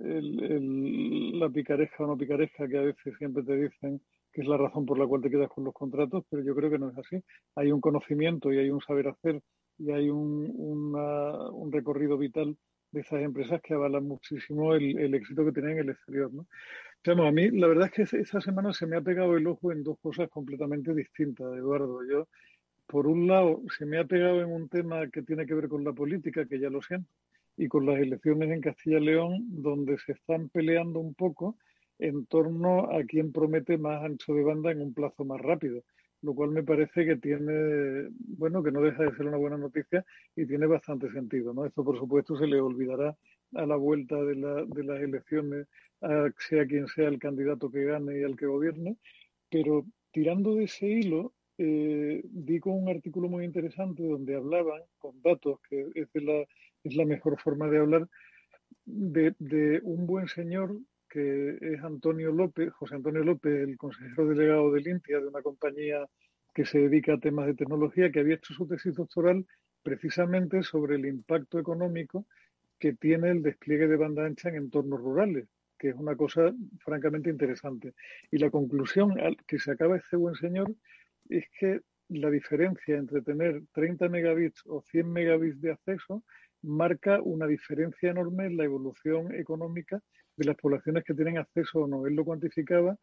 la 0.00 1.48
picaresca 1.50 2.04
o 2.04 2.06
no 2.06 2.16
picaresca 2.16 2.68
que 2.68 2.78
a 2.78 2.82
veces 2.82 3.16
siempre 3.18 3.42
te 3.42 3.56
dicen 3.56 4.00
que 4.32 4.42
es 4.42 4.46
la 4.48 4.56
razón 4.56 4.86
por 4.86 4.98
la 4.98 5.06
cual 5.06 5.22
te 5.22 5.30
quedas 5.30 5.48
con 5.48 5.64
los 5.64 5.74
contratos, 5.74 6.24
pero 6.30 6.42
yo 6.42 6.54
creo 6.54 6.70
que 6.70 6.78
no 6.78 6.90
es 6.90 6.98
así. 6.98 7.22
Hay 7.56 7.72
un 7.72 7.80
conocimiento 7.80 8.52
y 8.52 8.58
hay 8.58 8.70
un 8.70 8.80
saber 8.80 9.08
hacer 9.08 9.40
y 9.78 9.90
hay 9.90 10.10
un, 10.10 10.50
un 10.54 11.72
recorrido 11.72 12.18
vital 12.18 12.56
de 12.90 13.00
esas 13.00 13.22
empresas 13.22 13.60
que 13.62 13.74
avalan 13.74 14.06
muchísimo 14.06 14.74
el, 14.74 15.14
éxito 15.14 15.44
que 15.44 15.52
tienen 15.52 15.72
en 15.72 15.78
el 15.78 15.90
exterior. 15.90 16.30
¿no? 16.32 16.46
a 17.26 17.32
mí 17.32 17.50
la 17.50 17.68
verdad 17.68 17.90
es 17.94 18.10
que 18.10 18.18
esta 18.18 18.40
semana 18.40 18.72
se 18.72 18.86
me 18.86 18.96
ha 18.96 19.00
pegado 19.00 19.36
el 19.36 19.46
ojo 19.46 19.72
en 19.72 19.82
dos 19.82 19.98
cosas 20.00 20.28
completamente 20.30 20.94
distintas, 20.94 21.46
Eduardo. 21.54 22.00
Yo, 22.08 22.28
por 22.86 23.06
un 23.06 23.26
lado, 23.26 23.62
se 23.76 23.86
me 23.86 23.98
ha 23.98 24.04
pegado 24.04 24.40
en 24.40 24.50
un 24.50 24.68
tema 24.68 25.08
que 25.08 25.22
tiene 25.22 25.46
que 25.46 25.54
ver 25.54 25.68
con 25.68 25.84
la 25.84 25.92
política, 25.92 26.46
que 26.46 26.58
ya 26.58 26.70
lo 26.70 26.80
siento, 26.82 27.10
y 27.58 27.68
con 27.68 27.84
las 27.84 27.98
elecciones 27.98 28.50
en 28.50 28.62
Castilla 28.62 28.98
y 28.98 29.04
León, 29.04 29.44
donde 29.48 29.98
se 29.98 30.12
están 30.12 30.48
peleando 30.48 31.00
un 31.00 31.12
poco 31.12 31.58
en 31.98 32.24
torno 32.26 32.90
a 32.90 33.02
quién 33.04 33.32
promete 33.32 33.76
más 33.76 34.02
ancho 34.02 34.32
de 34.32 34.44
banda 34.44 34.70
en 34.70 34.80
un 34.80 34.94
plazo 34.94 35.26
más 35.26 35.40
rápido 35.40 35.82
lo 36.22 36.34
cual 36.34 36.50
me 36.50 36.62
parece 36.62 37.04
que 37.04 37.16
tiene, 37.16 38.08
bueno, 38.18 38.62
que 38.62 38.72
no 38.72 38.80
deja 38.80 39.04
de 39.04 39.14
ser 39.16 39.26
una 39.26 39.36
buena 39.36 39.56
noticia 39.56 40.04
y 40.34 40.46
tiene 40.46 40.66
bastante 40.66 41.10
sentido, 41.12 41.54
¿no? 41.54 41.64
Esto, 41.64 41.84
por 41.84 41.96
supuesto, 41.98 42.36
se 42.36 42.46
le 42.46 42.60
olvidará 42.60 43.16
a 43.54 43.66
la 43.66 43.76
vuelta 43.76 44.16
de, 44.16 44.34
la, 44.34 44.64
de 44.64 44.84
las 44.84 45.00
elecciones, 45.00 45.68
a 46.00 46.28
sea 46.38 46.66
quien 46.66 46.88
sea 46.88 47.08
el 47.08 47.18
candidato 47.18 47.70
que 47.70 47.84
gane 47.84 48.20
y 48.20 48.24
al 48.24 48.36
que 48.36 48.46
gobierne, 48.46 48.96
pero 49.50 49.86
tirando 50.12 50.56
de 50.56 50.64
ese 50.64 50.86
hilo, 50.86 51.32
eh, 51.58 52.22
con 52.60 52.82
un 52.82 52.88
artículo 52.88 53.28
muy 53.28 53.44
interesante 53.44 54.02
donde 54.02 54.36
hablaban 54.36 54.82
con 54.98 55.20
datos, 55.22 55.60
que 55.68 55.90
es, 55.94 56.08
la, 56.14 56.44
es 56.84 56.96
la 56.96 57.04
mejor 57.04 57.40
forma 57.40 57.68
de 57.68 57.78
hablar, 57.78 58.08
de, 58.84 59.34
de 59.38 59.80
un 59.82 60.06
buen 60.06 60.28
señor 60.28 60.78
que 61.08 61.56
es 61.60 61.82
Antonio 61.82 62.30
López, 62.30 62.72
José 62.74 62.96
Antonio 62.96 63.24
López, 63.24 63.68
el 63.68 63.76
consejero 63.76 64.26
delegado 64.26 64.72
de 64.72 64.80
Limpia, 64.82 65.20
de 65.20 65.26
una 65.26 65.42
compañía 65.42 66.06
que 66.54 66.64
se 66.64 66.78
dedica 66.78 67.14
a 67.14 67.18
temas 67.18 67.46
de 67.46 67.54
tecnología, 67.54 68.10
que 68.10 68.20
había 68.20 68.36
hecho 68.36 68.54
su 68.54 68.66
tesis 68.66 68.94
doctoral 68.94 69.46
precisamente 69.82 70.62
sobre 70.62 70.96
el 70.96 71.06
impacto 71.06 71.58
económico 71.58 72.26
que 72.78 72.92
tiene 72.92 73.30
el 73.30 73.42
despliegue 73.42 73.88
de 73.88 73.96
banda 73.96 74.24
ancha 74.24 74.48
en 74.48 74.56
entornos 74.56 75.00
rurales, 75.00 75.48
que 75.78 75.90
es 75.90 75.94
una 75.94 76.16
cosa 76.16 76.52
francamente 76.80 77.30
interesante. 77.30 77.94
Y 78.30 78.38
la 78.38 78.50
conclusión 78.50 79.14
que 79.46 79.58
se 79.58 79.70
acaba 79.70 79.96
este 79.96 80.16
buen 80.16 80.34
señor 80.34 80.74
es 81.28 81.44
que 81.58 81.80
la 82.08 82.30
diferencia 82.30 82.96
entre 82.96 83.22
tener 83.22 83.62
30 83.72 84.08
megabits 84.08 84.62
o 84.66 84.82
100 84.82 85.12
megabits 85.12 85.60
de 85.60 85.72
acceso 85.72 86.24
marca 86.62 87.20
una 87.22 87.46
diferencia 87.46 88.10
enorme 88.10 88.46
en 88.46 88.56
la 88.56 88.64
evolución 88.64 89.34
económica 89.34 90.00
de 90.36 90.44
las 90.44 90.56
poblaciones 90.56 91.04
que 91.04 91.14
tienen 91.14 91.38
acceso 91.38 91.80
o 91.80 91.86
no. 91.86 92.06
Él 92.06 92.14
lo 92.14 92.24
cuantificaba 92.24 92.96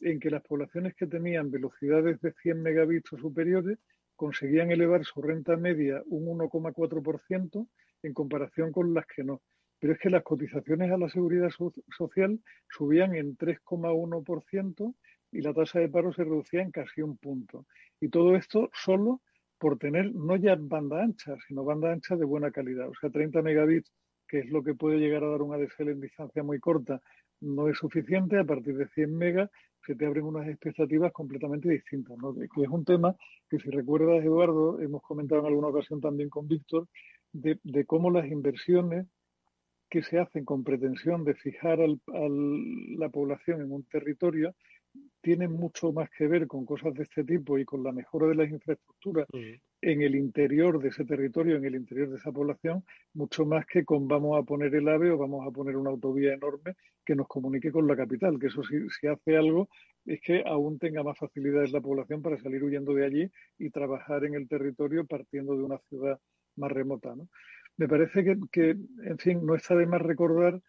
en 0.00 0.20
que 0.20 0.30
las 0.30 0.42
poblaciones 0.42 0.94
que 0.94 1.06
tenían 1.06 1.50
velocidades 1.50 2.20
de 2.20 2.32
100 2.32 2.62
megabits 2.62 3.12
o 3.12 3.18
superiores 3.18 3.78
conseguían 4.16 4.70
elevar 4.70 5.04
su 5.04 5.22
renta 5.22 5.56
media 5.56 6.02
un 6.06 6.26
1,4% 6.38 7.66
en 8.02 8.12
comparación 8.12 8.72
con 8.72 8.92
las 8.92 9.06
que 9.06 9.24
no. 9.24 9.40
Pero 9.78 9.94
es 9.94 9.98
que 9.98 10.10
las 10.10 10.22
cotizaciones 10.22 10.90
a 10.92 10.98
la 10.98 11.08
seguridad 11.08 11.50
social 11.96 12.38
subían 12.68 13.14
en 13.14 13.36
3,1% 13.36 14.94
y 15.32 15.40
la 15.40 15.54
tasa 15.54 15.78
de 15.80 15.88
paro 15.88 16.12
se 16.12 16.24
reducía 16.24 16.62
en 16.62 16.70
casi 16.70 17.02
un 17.02 17.16
punto. 17.16 17.66
Y 18.00 18.08
todo 18.08 18.36
esto 18.36 18.70
solo 18.72 19.20
por 19.58 19.78
tener 19.78 20.14
no 20.14 20.36
ya 20.36 20.56
banda 20.58 21.02
ancha, 21.02 21.36
sino 21.46 21.64
banda 21.64 21.92
ancha 21.92 22.16
de 22.16 22.24
buena 22.24 22.50
calidad. 22.50 22.88
O 22.88 22.94
sea, 23.00 23.10
30 23.10 23.42
megabits 23.42 23.92
que 24.30 24.38
es 24.38 24.48
lo 24.48 24.62
que 24.62 24.74
puede 24.74 24.98
llegar 24.98 25.24
a 25.24 25.28
dar 25.28 25.42
un 25.42 25.52
ADSL 25.52 25.88
en 25.88 26.00
distancia 26.00 26.44
muy 26.44 26.60
corta, 26.60 27.00
no 27.40 27.68
es 27.68 27.76
suficiente. 27.76 28.38
A 28.38 28.44
partir 28.44 28.76
de 28.76 28.86
100 28.86 29.16
megas 29.16 29.50
se 29.84 29.96
te 29.96 30.06
abren 30.06 30.24
unas 30.24 30.46
expectativas 30.46 31.12
completamente 31.12 31.68
distintas. 31.68 32.16
¿no? 32.16 32.34
Es 32.40 32.68
un 32.68 32.84
tema 32.84 33.16
que, 33.48 33.58
si 33.58 33.68
recuerdas, 33.70 34.24
Eduardo, 34.24 34.80
hemos 34.80 35.02
comentado 35.02 35.40
en 35.40 35.48
alguna 35.48 35.68
ocasión 35.68 36.00
también 36.00 36.30
con 36.30 36.46
Víctor, 36.46 36.86
de, 37.32 37.84
cómo 37.86 38.10
las 38.10 38.26
inversiones 38.26 39.06
que 39.88 40.02
se 40.02 40.20
hacen 40.20 40.44
con 40.44 40.62
pretensión 40.62 41.24
de 41.24 41.34
fijar 41.34 41.80
a 41.80 41.86
la 41.86 43.08
población 43.08 43.62
en 43.62 43.72
un 43.72 43.84
territorio 43.84 44.54
tienen 45.20 45.52
mucho 45.52 45.92
más 45.92 46.08
que 46.10 46.26
ver 46.26 46.46
con 46.46 46.64
cosas 46.64 46.94
de 46.94 47.02
este 47.02 47.24
tipo 47.24 47.58
y 47.58 47.64
con 47.64 47.82
la 47.82 47.92
mejora 47.92 48.26
de 48.26 48.34
las 48.34 48.50
infraestructuras 48.50 49.26
en 49.82 50.02
el 50.02 50.14
interior 50.14 50.80
de 50.80 50.88
ese 50.88 51.04
territorio, 51.04 51.56
en 51.56 51.64
el 51.64 51.74
interior 51.74 52.10
de 52.10 52.16
esa 52.16 52.32
población, 52.32 52.84
mucho 53.14 53.44
más 53.44 53.66
que 53.66 53.84
con 53.84 54.08
vamos 54.08 54.38
a 54.38 54.42
poner 54.42 54.74
el 54.74 54.88
AVE 54.88 55.10
o 55.10 55.18
vamos 55.18 55.46
a 55.46 55.50
poner 55.50 55.76
una 55.76 55.90
autovía 55.90 56.34
enorme 56.34 56.74
que 57.04 57.14
nos 57.14 57.28
comunique 57.28 57.70
con 57.70 57.86
la 57.86 57.96
capital, 57.96 58.38
que 58.38 58.48
eso 58.48 58.62
si, 58.62 58.76
si 58.90 59.06
hace 59.06 59.36
algo 59.36 59.68
es 60.06 60.20
que 60.20 60.42
aún 60.46 60.78
tenga 60.78 61.02
más 61.02 61.18
facilidades 61.18 61.72
la 61.72 61.80
población 61.80 62.22
para 62.22 62.38
salir 62.38 62.62
huyendo 62.62 62.94
de 62.94 63.04
allí 63.04 63.30
y 63.58 63.70
trabajar 63.70 64.24
en 64.24 64.34
el 64.34 64.48
territorio 64.48 65.06
partiendo 65.06 65.56
de 65.56 65.62
una 65.62 65.78
ciudad 65.88 66.18
más 66.56 66.72
remota. 66.72 67.14
¿no? 67.14 67.28
Me 67.76 67.88
parece 67.88 68.24
que, 68.24 68.36
que, 68.50 68.70
en 68.70 69.18
fin, 69.18 69.44
no 69.44 69.54
está 69.54 69.74
de 69.74 69.86
más 69.86 70.02
recordar 70.02 70.60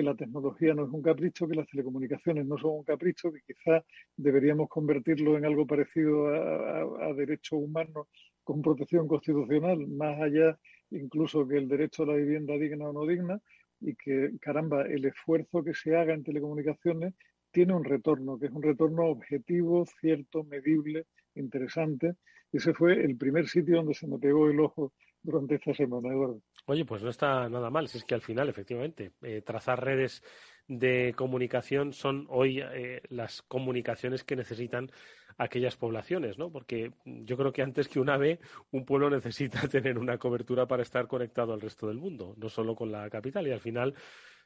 que 0.00 0.04
la 0.04 0.14
tecnología 0.14 0.72
no 0.72 0.84
es 0.84 0.90
un 0.90 1.02
capricho, 1.02 1.46
que 1.46 1.54
las 1.54 1.68
telecomunicaciones 1.68 2.46
no 2.46 2.56
son 2.56 2.70
un 2.70 2.84
capricho, 2.84 3.30
que 3.30 3.42
quizá 3.46 3.84
deberíamos 4.16 4.70
convertirlo 4.70 5.36
en 5.36 5.44
algo 5.44 5.66
parecido 5.66 6.28
a, 6.28 7.08
a, 7.08 7.12
derechos 7.12 7.58
humanos 7.60 8.06
con 8.42 8.62
protección 8.62 9.06
constitucional, 9.06 9.86
más 9.88 10.18
allá 10.22 10.58
incluso 10.90 11.46
que 11.46 11.58
el 11.58 11.68
derecho 11.68 12.04
a 12.04 12.06
la 12.06 12.14
vivienda 12.14 12.54
digna 12.54 12.88
o 12.88 12.94
no 12.94 13.06
digna, 13.06 13.38
y 13.78 13.94
que, 13.94 14.30
caramba, 14.40 14.86
el 14.86 15.04
esfuerzo 15.04 15.62
que 15.62 15.74
se 15.74 15.94
haga 15.94 16.14
en 16.14 16.24
telecomunicaciones 16.24 17.12
tiene 17.50 17.74
un 17.74 17.84
retorno, 17.84 18.38
que 18.38 18.46
es 18.46 18.52
un 18.52 18.62
retorno 18.62 19.04
objetivo, 19.04 19.84
cierto, 20.00 20.44
medible, 20.44 21.04
interesante. 21.34 22.14
Ese 22.50 22.72
fue 22.72 23.04
el 23.04 23.18
primer 23.18 23.48
sitio 23.48 23.76
donde 23.76 23.92
se 23.92 24.06
me 24.06 24.18
pegó 24.18 24.48
el 24.48 24.60
ojo 24.60 24.94
durante. 25.22 26.42
Oye, 26.66 26.84
pues 26.84 27.02
no 27.02 27.10
está 27.10 27.48
nada 27.48 27.70
mal. 27.70 27.88
Si 27.88 27.98
es 27.98 28.04
que 28.04 28.14
al 28.14 28.22
final, 28.22 28.48
efectivamente, 28.48 29.12
eh, 29.22 29.42
trazar 29.42 29.84
redes 29.84 30.22
de 30.68 31.14
comunicación 31.16 31.92
son 31.92 32.26
hoy 32.28 32.60
eh, 32.60 33.02
las 33.08 33.42
comunicaciones 33.42 34.22
que 34.22 34.36
necesitan 34.36 34.90
aquellas 35.36 35.76
poblaciones, 35.76 36.38
¿no? 36.38 36.50
Porque 36.50 36.92
yo 37.04 37.36
creo 37.36 37.52
que 37.52 37.62
antes 37.62 37.88
que 37.88 37.98
un 37.98 38.10
ave, 38.10 38.40
un 38.70 38.84
pueblo 38.84 39.08
necesita 39.10 39.60
tener 39.68 39.98
una 39.98 40.18
cobertura 40.18 40.66
para 40.66 40.82
estar 40.82 41.08
conectado 41.08 41.54
al 41.54 41.60
resto 41.60 41.88
del 41.88 41.96
mundo, 41.96 42.34
no 42.36 42.48
solo 42.48 42.76
con 42.76 42.92
la 42.92 43.08
capital. 43.08 43.46
Y 43.46 43.52
al 43.52 43.60
final, 43.60 43.94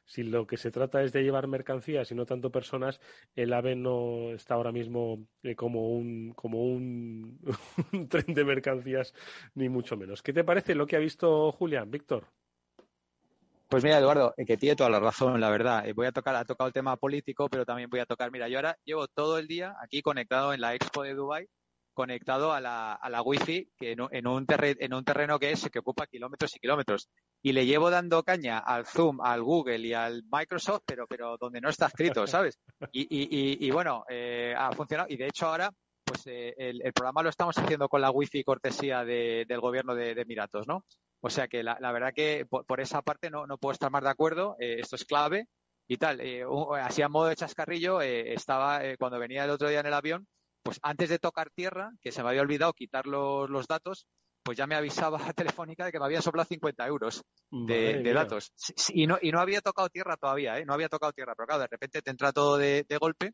si 0.05 0.23
lo 0.23 0.45
que 0.45 0.57
se 0.57 0.71
trata 0.71 1.03
es 1.03 1.11
de 1.11 1.23
llevar 1.23 1.47
mercancías 1.47 2.11
y 2.11 2.15
no 2.15 2.25
tanto 2.25 2.51
personas, 2.51 3.01
el 3.35 3.51
AVE 3.53 3.75
no 3.75 4.31
está 4.31 4.53
ahora 4.53 4.71
mismo 4.71 5.27
eh, 5.43 5.55
como 5.55 5.89
un 5.89 6.33
como 6.33 6.63
un, 6.65 7.39
tren 8.09 8.33
de 8.33 8.45
mercancías 8.45 9.13
ni 9.55 9.69
mucho 9.69 9.97
menos. 9.97 10.21
¿Qué 10.21 10.33
te 10.33 10.43
parece 10.43 10.75
lo 10.75 10.85
que 10.85 10.95
ha 10.95 10.99
visto 10.99 11.51
Julián, 11.51 11.89
Víctor? 11.89 12.27
Pues 13.67 13.83
mira, 13.83 13.97
Eduardo, 13.97 14.33
eh, 14.37 14.45
que 14.45 14.57
tiene 14.57 14.75
toda 14.75 14.91
la 14.91 14.99
razón, 14.99 15.41
la 15.41 15.49
verdad. 15.49 15.87
Eh, 15.87 15.93
voy 15.93 16.05
a 16.05 16.11
tocar, 16.11 16.35
ha 16.35 16.45
tocado 16.45 16.67
el 16.67 16.73
tema 16.73 16.95
político, 16.97 17.49
pero 17.49 17.65
también 17.65 17.89
voy 17.89 17.99
a 17.99 18.05
tocar, 18.05 18.31
mira, 18.31 18.47
yo 18.47 18.59
ahora 18.59 18.77
llevo 18.85 19.07
todo 19.07 19.39
el 19.39 19.47
día 19.47 19.75
aquí 19.81 20.01
conectado 20.03 20.53
en 20.53 20.61
la 20.61 20.75
Expo 20.75 21.01
de 21.01 21.15
Dubai 21.15 21.49
conectado 21.95 22.53
a 22.53 22.61
la, 22.61 22.93
a 22.93 23.09
la 23.09 23.23
Wi-Fi 23.23 23.71
que 23.75 23.93
en, 23.93 24.01
un 24.01 24.09
en 24.11 24.93
un 24.93 25.03
terreno 25.03 25.39
que 25.39 25.51
es 25.51 25.67
que 25.71 25.79
ocupa 25.79 26.05
kilómetros 26.05 26.55
y 26.55 26.59
kilómetros. 26.59 27.09
Y 27.41 27.53
le 27.53 27.65
llevo 27.65 27.89
dando 27.89 28.21
caña 28.21 28.59
al 28.59 28.85
Zoom, 28.85 29.21
al 29.21 29.41
Google 29.41 29.79
y 29.79 29.93
al 29.93 30.23
Microsoft, 30.31 30.83
pero, 30.85 31.07
pero 31.07 31.37
donde 31.39 31.61
no 31.61 31.69
está 31.69 31.87
escrito, 31.87 32.27
¿sabes? 32.27 32.59
Y, 32.91 33.01
y, 33.09 33.65
y, 33.65 33.71
bueno, 33.71 34.03
eh, 34.09 34.53
ha 34.55 34.71
funcionado. 34.73 35.07
Y 35.09 35.17
de 35.17 35.27
hecho 35.27 35.47
ahora, 35.47 35.71
pues 36.03 36.27
eh, 36.27 36.53
el, 36.57 36.81
el, 36.83 36.93
programa 36.93 37.23
lo 37.23 37.29
estamos 37.29 37.57
haciendo 37.57 37.89
con 37.89 38.01
la 38.01 38.11
Wi-Fi 38.11 38.43
cortesía 38.43 39.03
de, 39.03 39.45
del 39.47 39.59
gobierno 39.59 39.95
de, 39.95 40.13
de, 40.13 40.21
Emiratos, 40.21 40.67
¿no? 40.67 40.83
O 41.21 41.29
sea 41.29 41.47
que 41.47 41.63
la, 41.63 41.77
la 41.79 41.91
verdad 41.91 42.13
que 42.13 42.45
por, 42.47 42.65
por, 42.65 42.79
esa 42.79 43.01
parte 43.01 43.31
no, 43.31 43.47
no 43.47 43.57
puedo 43.57 43.73
estar 43.73 43.89
más 43.89 44.03
de 44.03 44.09
acuerdo. 44.09 44.55
Eh, 44.59 44.77
esto 44.79 44.95
es 44.95 45.05
clave 45.05 45.47
y 45.87 45.97
tal. 45.97 46.21
Eh, 46.21 46.43
así 46.81 47.01
a 47.01 47.09
modo 47.09 47.27
de 47.27 47.35
chascarrillo, 47.35 48.01
estaba 48.01 48.85
eh, 48.85 48.97
cuando 48.97 49.19
venía 49.19 49.43
el 49.43 49.49
otro 49.49 49.69
día 49.69 49.79
en 49.79 49.87
el 49.87 49.93
avión, 49.93 50.27
pues 50.65 50.79
antes 50.81 51.09
de 51.09 51.19
tocar 51.19 51.51
tierra, 51.51 51.91
que 52.01 52.11
se 52.11 52.23
me 52.23 52.29
había 52.29 52.41
olvidado 52.41 52.73
quitar 52.73 53.05
los, 53.05 53.47
los 53.51 53.67
datos, 53.67 54.07
pues 54.43 54.57
ya 54.57 54.65
me 54.65 54.73
avisaba 54.75 55.19
Telefónica 55.33 55.85
de 55.85 55.91
que 55.91 55.99
me 55.99 56.05
había 56.05 56.23
soplado 56.23 56.47
50 56.47 56.87
euros 56.87 57.23
de, 57.51 58.01
de 58.01 58.13
datos. 58.13 58.51
Y 58.89 59.05
no, 59.05 59.19
y 59.21 59.31
no 59.31 59.39
había 59.39 59.61
tocado 59.61 59.89
tierra 59.89 60.17
todavía, 60.17 60.57
¿eh? 60.57 60.65
No 60.65 60.73
había 60.73 60.89
tocado 60.89 61.13
tierra, 61.13 61.35
pero 61.35 61.45
claro, 61.45 61.61
de 61.61 61.67
repente 61.67 62.01
te 62.01 62.09
entra 62.09 62.33
todo 62.33 62.57
de, 62.57 62.83
de 62.89 62.97
golpe 62.97 63.33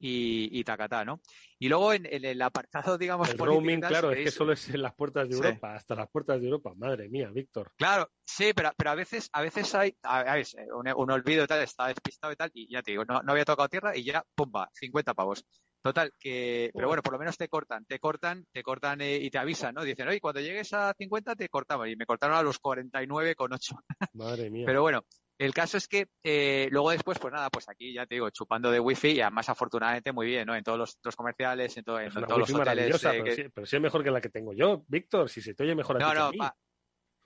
y, 0.00 0.58
y 0.58 0.64
tacatá, 0.64 1.04
¿no? 1.04 1.20
Y 1.60 1.68
luego 1.68 1.92
en, 1.92 2.06
en 2.06 2.24
el 2.24 2.42
apartado, 2.42 2.98
digamos, 2.98 3.30
El 3.30 3.38
roaming, 3.38 3.80
claro, 3.80 4.10
es 4.10 4.24
que 4.24 4.30
solo 4.32 4.52
es 4.52 4.68
en 4.70 4.82
las 4.82 4.96
puertas 4.96 5.28
de 5.28 5.34
Sí. 5.36 5.42
Europa, 5.42 5.74
hasta 5.76 5.94
las 5.94 6.10
puertas 6.10 6.40
de 6.40 6.46
Europa. 6.48 6.72
Madre 6.76 7.08
mía, 7.08 7.30
Víctor. 7.32 7.72
Claro, 7.76 8.10
sí, 8.24 8.52
pero, 8.52 8.72
pero 8.76 8.90
a 8.90 8.94
veces, 8.96 9.30
a 9.32 9.42
veces 9.42 9.72
hay, 9.76 9.96
a, 10.02 10.20
a 10.20 10.34
ver, 10.34 10.46
un, 10.74 10.92
un 10.92 11.10
olvido 11.12 11.44
y 11.44 11.46
tal, 11.46 11.62
está 11.62 11.86
despistado 11.86 12.32
y 12.32 12.36
tal, 12.36 12.50
y 12.52 12.68
ya 12.68 12.82
te 12.82 12.90
digo, 12.90 13.04
no, 13.04 13.22
no 13.22 13.30
había 13.32 13.44
tocado 13.44 13.68
tierra 13.68 13.96
y 13.96 14.02
ya, 14.02 14.24
pumba, 14.34 14.68
50 14.72 15.14
pavos. 15.14 15.44
Total, 15.84 16.10
que, 16.18 16.70
pero 16.74 16.88
bueno, 16.88 17.02
por 17.02 17.12
lo 17.12 17.18
menos 17.18 17.36
te 17.36 17.46
cortan, 17.46 17.84
te 17.84 17.98
cortan, 17.98 18.46
te 18.50 18.62
cortan 18.62 19.02
eh, 19.02 19.18
y 19.18 19.28
te 19.28 19.36
avisan, 19.36 19.74
¿no? 19.74 19.84
Dicen, 19.84 20.08
oye, 20.08 20.18
cuando 20.18 20.40
llegues 20.40 20.72
a 20.72 20.94
50 20.96 21.36
te 21.36 21.46
cortamos, 21.50 21.86
y 21.88 21.94
me 21.94 22.06
cortaron 22.06 22.38
a 22.38 22.42
los 22.42 22.58
49,8. 22.58 23.76
Madre 24.14 24.48
mía. 24.48 24.64
Pero 24.64 24.80
bueno, 24.80 25.02
el 25.36 25.52
caso 25.52 25.76
es 25.76 25.86
que 25.86 26.06
eh, 26.22 26.68
luego 26.70 26.90
después, 26.90 27.18
pues 27.18 27.34
nada, 27.34 27.50
pues 27.50 27.68
aquí 27.68 27.92
ya 27.92 28.06
te 28.06 28.14
digo, 28.14 28.30
chupando 28.30 28.70
de 28.70 28.80
wifi 28.80 29.08
y 29.10 29.20
además 29.20 29.50
afortunadamente 29.50 30.10
muy 30.10 30.24
bien, 30.26 30.46
¿no? 30.46 30.56
En 30.56 30.64
todos 30.64 30.96
los 31.04 31.16
comerciales, 31.16 31.76
en, 31.76 31.84
todo- 31.84 32.00
en 32.00 32.10
todos 32.14 32.38
los 32.38 32.54
hoteles. 32.54 32.64
maravillosa, 32.64 33.10
eh, 33.10 33.12
pero, 33.12 33.24
que- 33.26 33.34
sí, 33.34 33.48
pero 33.54 33.66
sí 33.66 33.76
es 33.76 33.82
mejor 33.82 34.02
que 34.04 34.10
la 34.10 34.20
que 34.22 34.30
tengo 34.30 34.54
yo, 34.54 34.84
Víctor, 34.88 35.28
si 35.28 35.42
se 35.42 35.52
te 35.52 35.64
oye 35.64 35.74
mejor 35.74 35.96
a 35.96 36.00
no, 36.00 36.06
ti 36.06 36.12
que 36.14 36.18
a 36.18 36.22
no, 36.22 36.32
mí. 36.32 36.38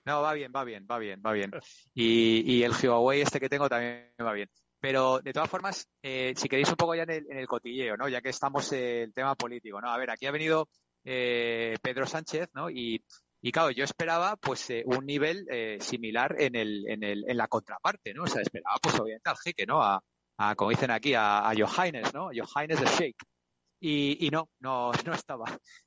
no, 0.04 0.22
va 0.22 0.32
bien, 0.32 0.50
va 0.54 0.64
bien, 0.64 0.84
va 0.90 0.98
bien, 0.98 1.22
va 1.24 1.32
bien. 1.32 1.52
Y, 1.94 2.42
y 2.44 2.64
el 2.64 2.72
Huawei 2.72 3.20
este 3.20 3.38
que 3.38 3.48
tengo 3.48 3.68
también 3.68 4.12
va 4.20 4.32
bien. 4.32 4.50
Pero 4.80 5.20
de 5.20 5.32
todas 5.32 5.50
formas, 5.50 5.88
eh, 6.02 6.34
si 6.36 6.48
queréis 6.48 6.68
un 6.68 6.76
poco 6.76 6.94
ya 6.94 7.02
en 7.02 7.10
el, 7.10 7.26
en 7.30 7.38
el 7.38 7.46
cotilleo, 7.46 7.96
¿no? 7.96 8.08
Ya 8.08 8.20
que 8.20 8.28
estamos 8.28 8.72
en 8.72 9.02
el 9.02 9.12
tema 9.12 9.34
político, 9.34 9.80
¿no? 9.80 9.90
A 9.90 9.98
ver, 9.98 10.10
aquí 10.10 10.26
ha 10.26 10.30
venido 10.30 10.68
eh, 11.04 11.76
Pedro 11.82 12.06
Sánchez, 12.06 12.48
¿no? 12.54 12.70
Y, 12.70 13.02
y 13.40 13.52
claro, 13.52 13.70
yo 13.70 13.84
esperaba 13.84 14.36
pues 14.36 14.70
eh, 14.70 14.82
un 14.86 15.06
nivel 15.06 15.46
eh, 15.50 15.78
similar 15.80 16.36
en 16.38 16.54
el, 16.54 16.88
en 16.88 17.02
el, 17.02 17.24
en 17.28 17.36
la 17.36 17.48
contraparte, 17.48 18.14
¿no? 18.14 18.24
O 18.24 18.26
sea, 18.26 18.42
esperaba 18.42 18.76
pues 18.82 18.98
obviamente 19.00 19.30
al 19.30 19.36
jeque, 19.38 19.66
¿no? 19.66 19.82
A, 19.82 20.00
a 20.38 20.54
como 20.54 20.70
dicen 20.70 20.90
aquí, 20.90 21.14
a, 21.14 21.48
a 21.48 21.54
Johannes, 21.56 22.14
¿no? 22.14 22.30
Johannes 22.34 22.80
de 22.80 22.86
Sheikh. 22.86 23.16
Y, 23.80 24.26
y 24.26 24.30
no, 24.30 24.48
no, 24.60 24.92
no 25.06 25.14
estaba. 25.14 25.46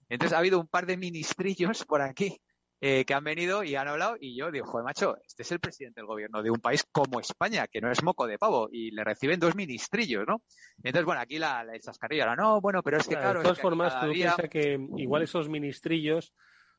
Entonces 0.09 0.33
ha 0.35 0.39
habido 0.39 0.59
un 0.59 0.67
par 0.67 0.85
de 0.85 0.97
ministrillos 0.97 1.85
por 1.85 2.01
aquí 2.01 2.41
eh, 2.81 3.05
que 3.05 3.13
han 3.13 3.23
venido 3.23 3.63
y 3.63 3.75
han 3.75 3.87
hablado 3.87 4.17
y 4.19 4.35
yo 4.35 4.51
digo, 4.51 4.65
joder, 4.65 4.83
macho, 4.83 5.15
este 5.25 5.43
es 5.43 5.51
el 5.51 5.59
presidente 5.59 6.01
del 6.01 6.07
gobierno 6.07 6.41
de 6.41 6.49
un 6.49 6.59
país 6.59 6.83
como 6.91 7.19
España, 7.19 7.67
que 7.67 7.79
no 7.79 7.91
es 7.91 8.03
moco 8.03 8.25
de 8.27 8.37
pavo, 8.39 8.67
y 8.71 8.89
le 8.91 9.03
reciben 9.03 9.39
dos 9.39 9.55
ministrillos, 9.55 10.25
¿no? 10.27 10.41
Entonces, 10.77 11.05
bueno, 11.05 11.21
aquí 11.21 11.37
la, 11.37 11.63
la 11.63 11.73
el 11.75 11.81
chascarrillo 11.81 12.23
era, 12.23 12.35
no, 12.35 12.59
bueno, 12.59 12.81
pero 12.83 12.97
es 12.97 13.07
que 13.07 13.15
Claro, 13.15 13.33
de 13.33 13.37
es 13.39 13.43
todas 13.43 13.57
que 13.59 13.61
formas, 13.61 13.99
tú 14.01 14.11
día- 14.11 14.35
piensas 14.35 14.49
que 14.49 14.79
igual 14.97 15.21
esos 15.21 15.47
ministrillos 15.47 16.33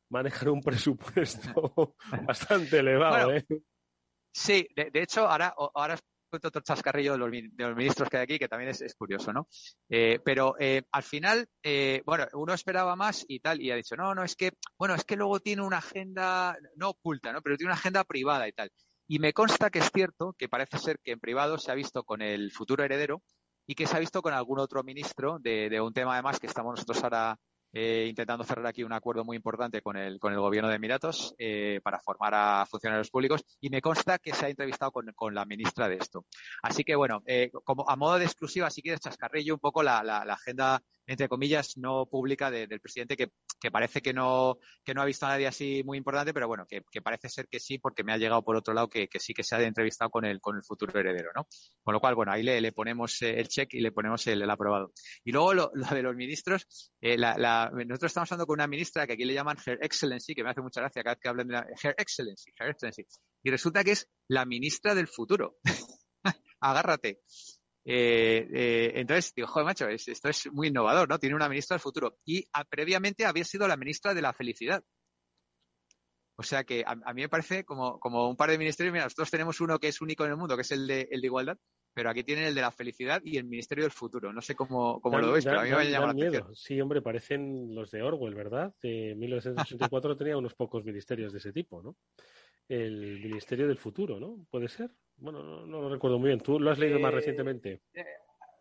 manejan 0.09 0.49
un 0.49 0.61
presupuesto 0.61 1.95
bastante 2.27 2.79
elevado, 2.79 3.27
Bueno, 3.27 3.39
¿eh? 3.39 3.45
Sí, 4.35 4.67
de, 4.75 4.89
de 4.91 5.01
hecho, 5.03 5.27
ahora, 5.27 5.53
ahora 5.73 5.97
otro 6.41 6.61
chascarrillo 6.61 7.13
de 7.13 7.17
los, 7.17 7.75
ministros 7.75 8.09
que 8.09 8.17
hay 8.17 8.23
aquí, 8.23 8.39
que 8.39 8.47
también 8.47 8.69
es, 8.71 8.95
curioso, 8.95 9.33
¿no? 9.33 9.47
Eh, 9.89 10.19
pero 10.23 10.55
eh, 10.59 10.83
al 10.91 11.03
final, 11.03 11.47
eh, 11.61 12.01
bueno, 12.05 12.27
uno 12.33 12.53
esperaba 12.53 12.95
más 12.95 13.25
y 13.27 13.39
tal, 13.39 13.61
y 13.61 13.71
ha 13.71 13.75
dicho, 13.75 13.95
no, 13.95 14.13
no, 14.13 14.23
es 14.23 14.35
que, 14.35 14.53
bueno, 14.77 14.95
es 14.95 15.03
que 15.03 15.15
luego 15.15 15.39
tiene 15.39 15.61
una 15.61 15.77
agenda, 15.77 16.57
no 16.75 16.89
oculta, 16.89 17.31
¿no? 17.31 17.41
Pero 17.41 17.57
tiene 17.57 17.69
una 17.69 17.79
agenda 17.79 18.03
privada 18.03 18.47
y 18.47 18.53
tal. 18.53 18.71
Y 19.07 19.19
me 19.19 19.33
consta 19.33 19.69
que 19.69 19.79
es 19.79 19.91
cierto 19.93 20.33
que 20.37 20.49
parece 20.49 20.79
ser 20.79 20.99
que 20.99 21.11
en 21.11 21.19
privado 21.19 21.57
se 21.57 21.71
ha 21.71 21.75
visto 21.75 22.03
con 22.03 22.21
el 22.21 22.51
futuro 22.51 22.83
heredero 22.83 23.21
y 23.67 23.75
que 23.75 23.85
se 23.85 23.95
ha 23.95 23.99
visto 23.99 24.21
con 24.21 24.33
algún 24.33 24.59
otro 24.59 24.83
ministro 24.83 25.39
de 25.39 25.79
un 25.81 25.93
tema 25.93 26.13
además 26.13 26.39
que 26.39 26.47
estamos 26.47 26.71
nosotros 26.71 27.03
ahora 27.03 27.37
eh, 27.73 28.05
intentando 28.07 28.43
cerrar 28.43 28.67
aquí 28.67 28.83
un 28.83 28.93
acuerdo 28.93 29.25
muy 29.25 29.35
importante 29.35 29.81
con 29.81 29.97
el, 29.97 30.19
con 30.19 30.31
el 30.31 30.39
gobierno 30.39 30.69
de 30.69 30.75
Emiratos 30.75 31.33
eh, 31.37 31.79
para 31.83 31.99
formar 31.99 32.33
a 32.35 32.65
funcionarios 32.65 33.09
públicos 33.09 33.43
y 33.59 33.69
me 33.69 33.81
consta 33.81 34.19
que 34.19 34.33
se 34.33 34.45
ha 34.45 34.49
entrevistado 34.49 34.91
con, 34.91 35.11
con 35.15 35.33
la 35.33 35.45
ministra 35.45 35.89
de 35.89 35.95
esto. 35.95 36.25
Así 36.61 36.83
que 36.83 36.95
bueno, 36.95 37.23
eh, 37.25 37.51
como 37.63 37.89
a 37.89 37.95
modo 37.95 38.19
de 38.19 38.25
exclusiva, 38.25 38.69
si 38.69 38.81
quieres 38.81 39.01
chascarrillo 39.01 39.55
un 39.55 39.59
poco 39.59 39.81
la, 39.83 40.03
la, 40.03 40.23
la 40.23 40.33
agenda 40.33 40.81
entre 41.07 41.27
comillas 41.29 41.77
no 41.77 42.05
pública 42.05 42.49
de- 42.51 42.67
del 42.67 42.79
presidente 42.79 43.15
que, 43.17 43.29
que 43.59 43.71
parece 43.71 44.01
que 44.01 44.13
no 44.13 44.57
que 44.83 44.93
no 44.93 45.01
ha 45.01 45.05
visto 45.05 45.25
a 45.25 45.29
nadie 45.29 45.47
así 45.47 45.83
muy 45.85 45.97
importante, 45.97 46.33
pero 46.33 46.47
bueno, 46.47 46.65
que, 46.67 46.81
que 46.91 47.01
parece 47.01 47.29
ser 47.29 47.47
que 47.47 47.59
sí 47.59 47.77
porque 47.79 48.03
me 48.03 48.13
ha 48.13 48.17
llegado 48.17 48.43
por 48.43 48.55
otro 48.55 48.73
lado 48.73 48.89
que, 48.89 49.07
que 49.07 49.19
sí 49.19 49.33
que 49.33 49.43
se 49.43 49.55
ha 49.55 49.61
entrevistado 49.61 50.09
con 50.11 50.25
el 50.25 50.39
con 50.41 50.55
el 50.57 50.63
futuro 50.63 50.97
heredero, 50.99 51.31
¿no? 51.35 51.47
Con 51.83 51.93
lo 51.93 51.99
cual, 51.99 52.15
bueno, 52.15 52.31
ahí 52.31 52.43
le, 52.43 52.59
le 52.61 52.71
ponemos 52.71 53.21
eh, 53.21 53.39
el 53.39 53.47
check 53.47 53.73
y 53.73 53.81
le 53.81 53.91
ponemos 53.91 54.25
el, 54.27 54.41
el 54.41 54.49
aprobado. 54.49 54.91
Y 55.23 55.31
luego 55.31 55.53
lo, 55.53 55.71
lo 55.73 55.85
de 55.87 56.01
los 56.03 56.15
ministros, 56.15 56.67
eh, 57.01 57.17
la, 57.17 57.37
la- 57.37 57.71
nosotros 57.73 58.09
estamos 58.11 58.31
hablando 58.31 58.47
con 58.47 58.55
una 58.55 58.67
ministra 58.67 59.05
que 59.07 59.13
aquí 59.13 59.25
le 59.25 59.33
llaman 59.33 59.57
Her 59.65 59.79
Excellency, 59.81 60.33
que 60.35 60.43
me 60.43 60.49
hace 60.51 60.61
mucha 60.61 60.81
gracia 60.81 61.03
cada 61.03 61.15
vez 61.15 61.21
que 61.21 61.29
hablan 61.29 61.47
de 61.47 61.53
la, 61.53 61.65
Her 61.83 61.95
Excellency, 61.97 62.51
Her 62.59 62.69
Excellency. 62.69 63.03
Y 63.43 63.49
resulta 63.51 63.83
que 63.83 63.91
es 63.91 64.09
la 64.29 64.45
ministra 64.45 64.95
del 64.95 65.07
futuro. 65.07 65.57
Agárrate. 66.61 67.21
Eh, 67.85 68.47
eh, 68.53 68.91
entonces, 68.95 69.33
digo, 69.35 69.47
joder, 69.47 69.65
macho, 69.65 69.87
es- 69.87 70.07
esto 70.07 70.29
es 70.29 70.51
muy 70.51 70.69
innovador, 70.69 71.07
¿no? 71.09 71.19
Tiene 71.19 71.35
una 71.35 71.49
ministra 71.49 71.75
del 71.75 71.81
futuro. 71.81 72.17
Y 72.25 72.45
ah, 72.53 72.63
previamente 72.65 73.25
había 73.25 73.43
sido 73.43 73.67
la 73.67 73.75
ministra 73.77 74.13
de 74.13 74.21
la 74.21 74.33
felicidad. 74.33 74.83
O 76.35 76.43
sea 76.43 76.63
que 76.63 76.83
a, 76.85 76.91
a 76.91 77.13
mí 77.13 77.21
me 77.21 77.29
parece 77.29 77.63
como, 77.63 77.99
como 77.99 78.27
un 78.29 78.35
par 78.35 78.49
de 78.49 78.57
ministerios. 78.57 78.91
Mira, 78.93 79.05
nosotros 79.05 79.29
tenemos 79.29 79.61
uno 79.61 79.77
que 79.79 79.89
es 79.89 80.01
único 80.01 80.25
en 80.25 80.31
el 80.31 80.37
mundo, 80.37 80.55
que 80.55 80.61
es 80.63 80.71
el 80.71 80.87
de, 80.87 81.07
el 81.11 81.21
de 81.21 81.27
igualdad, 81.27 81.57
pero 81.93 82.09
aquí 82.09 82.23
tienen 82.23 82.45
el 82.45 82.55
de 82.55 82.61
la 82.61 82.71
felicidad 82.71 83.21
y 83.23 83.37
el 83.37 83.43
ministerio 83.45 83.83
del 83.83 83.91
futuro. 83.91 84.33
No 84.33 84.41
sé 84.41 84.55
cómo, 84.55 84.99
cómo 84.99 85.17
Dan- 85.17 85.27
lo 85.27 85.33
veis, 85.33 85.45
pero 85.45 85.59
a 85.59 85.63
mí 85.63 85.69
me 85.69 85.75
dan- 85.75 85.91
llamado 85.91 86.13
la 86.13 86.19
atención. 86.27 86.55
Sí, 86.55 86.81
hombre, 86.81 87.01
parecen 87.03 87.75
los 87.75 87.91
de 87.91 88.01
Orwell, 88.01 88.33
¿verdad? 88.33 88.73
De 88.81 89.13
1984 89.15 90.17
tenía 90.17 90.35
unos 90.37 90.55
pocos 90.55 90.83
ministerios 90.83 91.31
de 91.33 91.37
ese 91.39 91.53
tipo, 91.53 91.83
¿no? 91.83 91.97
El 92.67 93.19
Ministerio 93.21 93.67
del 93.67 93.77
Futuro, 93.77 94.19
¿no? 94.19 94.47
¿Puede 94.49 94.69
ser? 94.69 94.89
Bueno, 95.17 95.41
no, 95.43 95.65
no 95.65 95.81
lo 95.81 95.89
recuerdo 95.89 96.19
muy 96.19 96.27
bien. 96.27 96.39
¿Tú 96.39 96.59
lo 96.59 96.71
has 96.71 96.79
leído 96.79 96.99
más 96.99 97.11
Eh, 97.13 97.15
recientemente? 97.15 97.81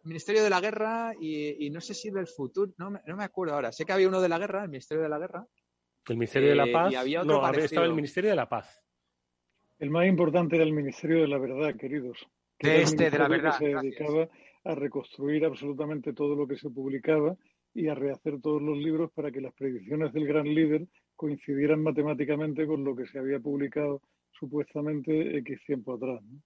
Ministerio 0.05 0.42
de 0.42 0.50
la 0.50 0.61
Guerra 0.61 1.12
y, 1.20 1.66
y 1.66 1.70
no 1.70 1.80
sé 1.80 1.94
si 1.94 2.11
del 2.11 2.26
futuro, 2.26 2.72
no 2.78 2.90
me, 2.90 3.00
no 3.07 3.16
me 3.16 3.24
acuerdo 3.24 3.55
ahora. 3.55 3.70
Sé 3.72 3.84
que 3.84 3.92
había 3.92 4.09
uno 4.09 4.20
de 4.20 4.28
la 4.28 4.38
Guerra, 4.38 4.62
el 4.64 4.68
Ministerio 4.70 5.03
de 5.03 5.09
la 5.09 5.18
Guerra. 5.18 5.46
¿El 6.09 6.16
Ministerio 6.16 6.48
de 6.48 6.55
la 6.57 6.64
eh, 6.66 6.72
Paz? 6.72 6.92
y 6.92 6.96
había 6.96 7.22
otro 7.22 7.34
no, 7.40 7.44
había- 7.46 7.64
estaba 7.64 7.84
el 7.84 7.90
parecido. 7.90 7.96
Ministerio 7.96 8.30
de 8.30 8.36
la 8.36 8.48
Paz. 8.48 8.82
El 9.78 9.90
más 9.90 10.07
importante 10.07 10.57
era 10.57 10.64
el 10.64 10.72
Ministerio 10.72 11.20
de 11.22 11.28
la 11.28 11.38
Verdad, 11.38 11.74
queridos. 11.76 12.18
que 12.59 12.68
De 12.68 12.82
este, 12.82 13.11
de 13.11 13.18
la 13.18 13.28
verdad, 13.28 13.59
que 13.59 13.64
se 13.64 13.70
gracias. 13.70 13.82
dedicaba 13.98 14.28
a 14.64 14.74
reconstruir 14.74 15.44
absolutamente 15.44 16.12
todo 16.12 16.34
lo 16.36 16.46
que 16.46 16.57
se 16.57 16.70
publicaba 16.70 17.36
y 17.74 17.88
a 17.88 17.94
rehacer 17.94 18.40
todos 18.40 18.61
los 18.62 18.76
libros 18.78 19.11
para 19.12 19.30
que 19.32 19.40
las 19.40 19.53
predicciones 19.55 20.12
del 20.12 20.26
gran 20.26 20.44
líder 20.53 20.86
coincidieran 21.16 21.82
matemáticamente 21.82 22.66
con 22.66 22.84
lo 22.84 22.94
que 22.94 23.07
se 23.07 23.18
había 23.18 23.40
publicado 23.40 24.03
supuestamente 24.43 25.38
X 25.38 25.61
tiempo 25.64 25.95
atrás. 25.95 26.20
¿no? 26.24 26.40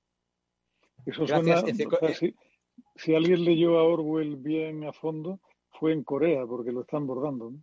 Eso 1.06 1.24
Gracias, 1.24 1.60
suena, 1.60 1.72
Ezeco- 1.72 1.96
o 1.96 2.06
sea, 2.06 2.14
si, 2.14 2.34
si 2.94 3.14
alguien 3.14 3.42
leyó 3.42 3.78
a 3.78 3.84
Orwell 3.84 4.36
bien 4.36 4.84
a 4.84 4.92
fondo, 4.92 5.40
fue 5.80 5.94
en 5.94 6.04
Corea, 6.04 6.44
porque 6.46 6.72
lo 6.72 6.82
están 6.82 7.06
bordando. 7.06 7.54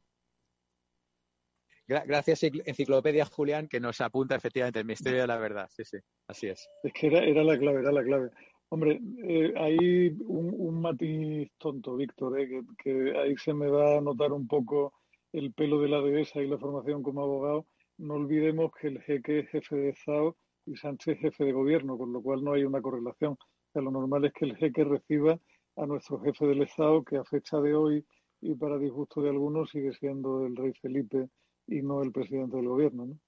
Gracias, 1.88 2.42
Encicl- 2.42 2.64
Enciclopedia 2.66 3.26
Julián, 3.26 3.68
que 3.68 3.80
nos 3.80 4.02
apunta 4.02 4.36
efectivamente 4.36 4.80
el 4.80 4.86
Ministerio 4.86 5.22
de 5.22 5.28
la 5.28 5.38
Verdad. 5.38 5.68
Sí, 5.70 5.84
sí, 5.86 5.98
así 6.28 6.48
es. 6.48 6.68
Es 6.82 6.94
que 6.94 7.08
era, 7.08 7.20
era 7.24 7.44
la 7.44 7.60
clave, 7.60 7.82
era 7.82 7.92
la 7.92 8.04
clave. 8.04 8.30
Hombre, 8.70 9.00
eh, 9.28 9.54
hay 9.56 10.08
un, 10.26 10.56
un 10.58 10.82
matiz 10.82 11.52
tonto, 11.60 11.96
Víctor, 11.96 12.40
eh, 12.40 12.48
que, 12.50 12.62
que 12.84 13.18
ahí 13.20 13.36
se 13.38 13.54
me 13.54 13.68
va 13.68 13.98
a 13.98 14.02
notar 14.02 14.32
un 14.32 14.48
poco 14.48 14.94
el 15.32 15.54
pelo 15.54 15.80
de 15.80 15.90
la 15.90 16.02
dehesa 16.02 16.42
y 16.42 16.48
la 16.48 16.58
formación 16.58 17.04
como 17.04 17.22
abogado. 17.22 17.68
No 18.04 18.16
olvidemos 18.16 18.70
que 18.74 18.88
el 18.88 19.02
jeque 19.02 19.40
es 19.40 19.50
jefe 19.50 19.78
de 19.78 19.90
Estado 19.92 20.36
y 20.66 20.76
Sánchez 20.76 21.20
jefe 21.20 21.46
de 21.46 21.54
gobierno, 21.54 21.98
con 21.98 22.12
lo 22.12 22.22
cual 22.22 22.44
no 22.44 22.52
hay 22.52 22.66
una 22.66 22.82
correlación. 22.82 23.38
O 23.72 23.82
lo 23.82 23.92
normal 23.92 24.26
es 24.26 24.34
que 24.34 24.44
el 24.44 24.58
jeque 24.58 24.84
reciba 24.84 25.40
a 25.78 25.86
nuestro 25.86 26.20
jefe 26.20 26.46
del 26.46 26.64
Estado, 26.64 27.02
que 27.06 27.16
a 27.16 27.24
fecha 27.24 27.62
de 27.62 27.74
hoy 27.74 28.06
y 28.42 28.56
para 28.56 28.78
disgusto 28.78 29.22
de 29.22 29.30
algunos 29.30 29.70
sigue 29.70 29.94
siendo 29.94 30.46
el 30.46 30.54
rey 30.54 30.74
Felipe 30.82 31.30
y 31.66 31.82
no 31.82 32.04
el 32.04 32.12
presidente 32.12 32.58
del 32.58 32.68
gobierno, 32.68 33.06
¿no? 33.06 33.20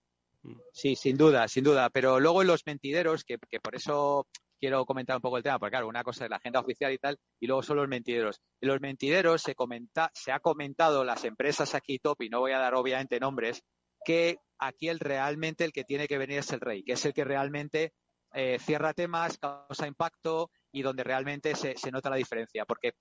Sí, 0.73 0.97
sin 0.97 1.15
duda, 1.15 1.47
sin 1.47 1.63
duda. 1.63 1.89
Pero 1.89 2.19
luego 2.19 2.41
en 2.41 2.49
los 2.49 2.65
mentideros, 2.65 3.23
que, 3.23 3.37
que 3.49 3.61
por 3.61 3.75
eso 3.75 4.27
quiero 4.59 4.85
comentar 4.85 5.15
un 5.15 5.21
poco 5.21 5.37
el 5.37 5.43
tema, 5.43 5.57
porque 5.57 5.71
claro, 5.71 5.87
una 5.87 6.03
cosa 6.03 6.25
es 6.25 6.29
la 6.29 6.35
agenda 6.35 6.59
oficial 6.59 6.91
y 6.91 6.97
tal, 6.97 7.17
y 7.39 7.47
luego 7.47 7.63
son 7.63 7.77
los 7.77 7.87
mentideros. 7.87 8.41
En 8.59 8.67
los 8.67 8.81
mentideros 8.81 9.41
se 9.41 9.55
comenta, 9.55 10.11
se 10.13 10.33
ha 10.33 10.39
comentado 10.41 11.05
las 11.05 11.23
empresas 11.23 11.75
aquí 11.75 11.97
top, 11.97 12.21
y 12.23 12.29
no 12.29 12.41
voy 12.41 12.51
a 12.51 12.59
dar 12.59 12.75
obviamente 12.75 13.19
nombres, 13.19 13.63
que 14.05 14.37
aquí 14.59 14.87
el 14.87 14.99
realmente 14.99 15.65
el 15.65 15.73
que 15.73 15.83
tiene 15.83 16.07
que 16.07 16.17
venir 16.17 16.39
es 16.39 16.51
el 16.53 16.61
rey, 16.61 16.83
que 16.83 16.93
es 16.93 17.05
el 17.05 17.13
que 17.13 17.25
realmente 17.25 17.93
eh, 18.33 18.57
cierra 18.59 18.93
temas, 18.93 19.37
causa 19.37 19.87
impacto 19.87 20.51
y 20.71 20.81
donde 20.81 21.03
realmente 21.03 21.55
se, 21.55 21.75
se 21.77 21.91
nota 21.91 22.09
la 22.09 22.15
diferencia, 22.15 22.65
porque 22.65 22.93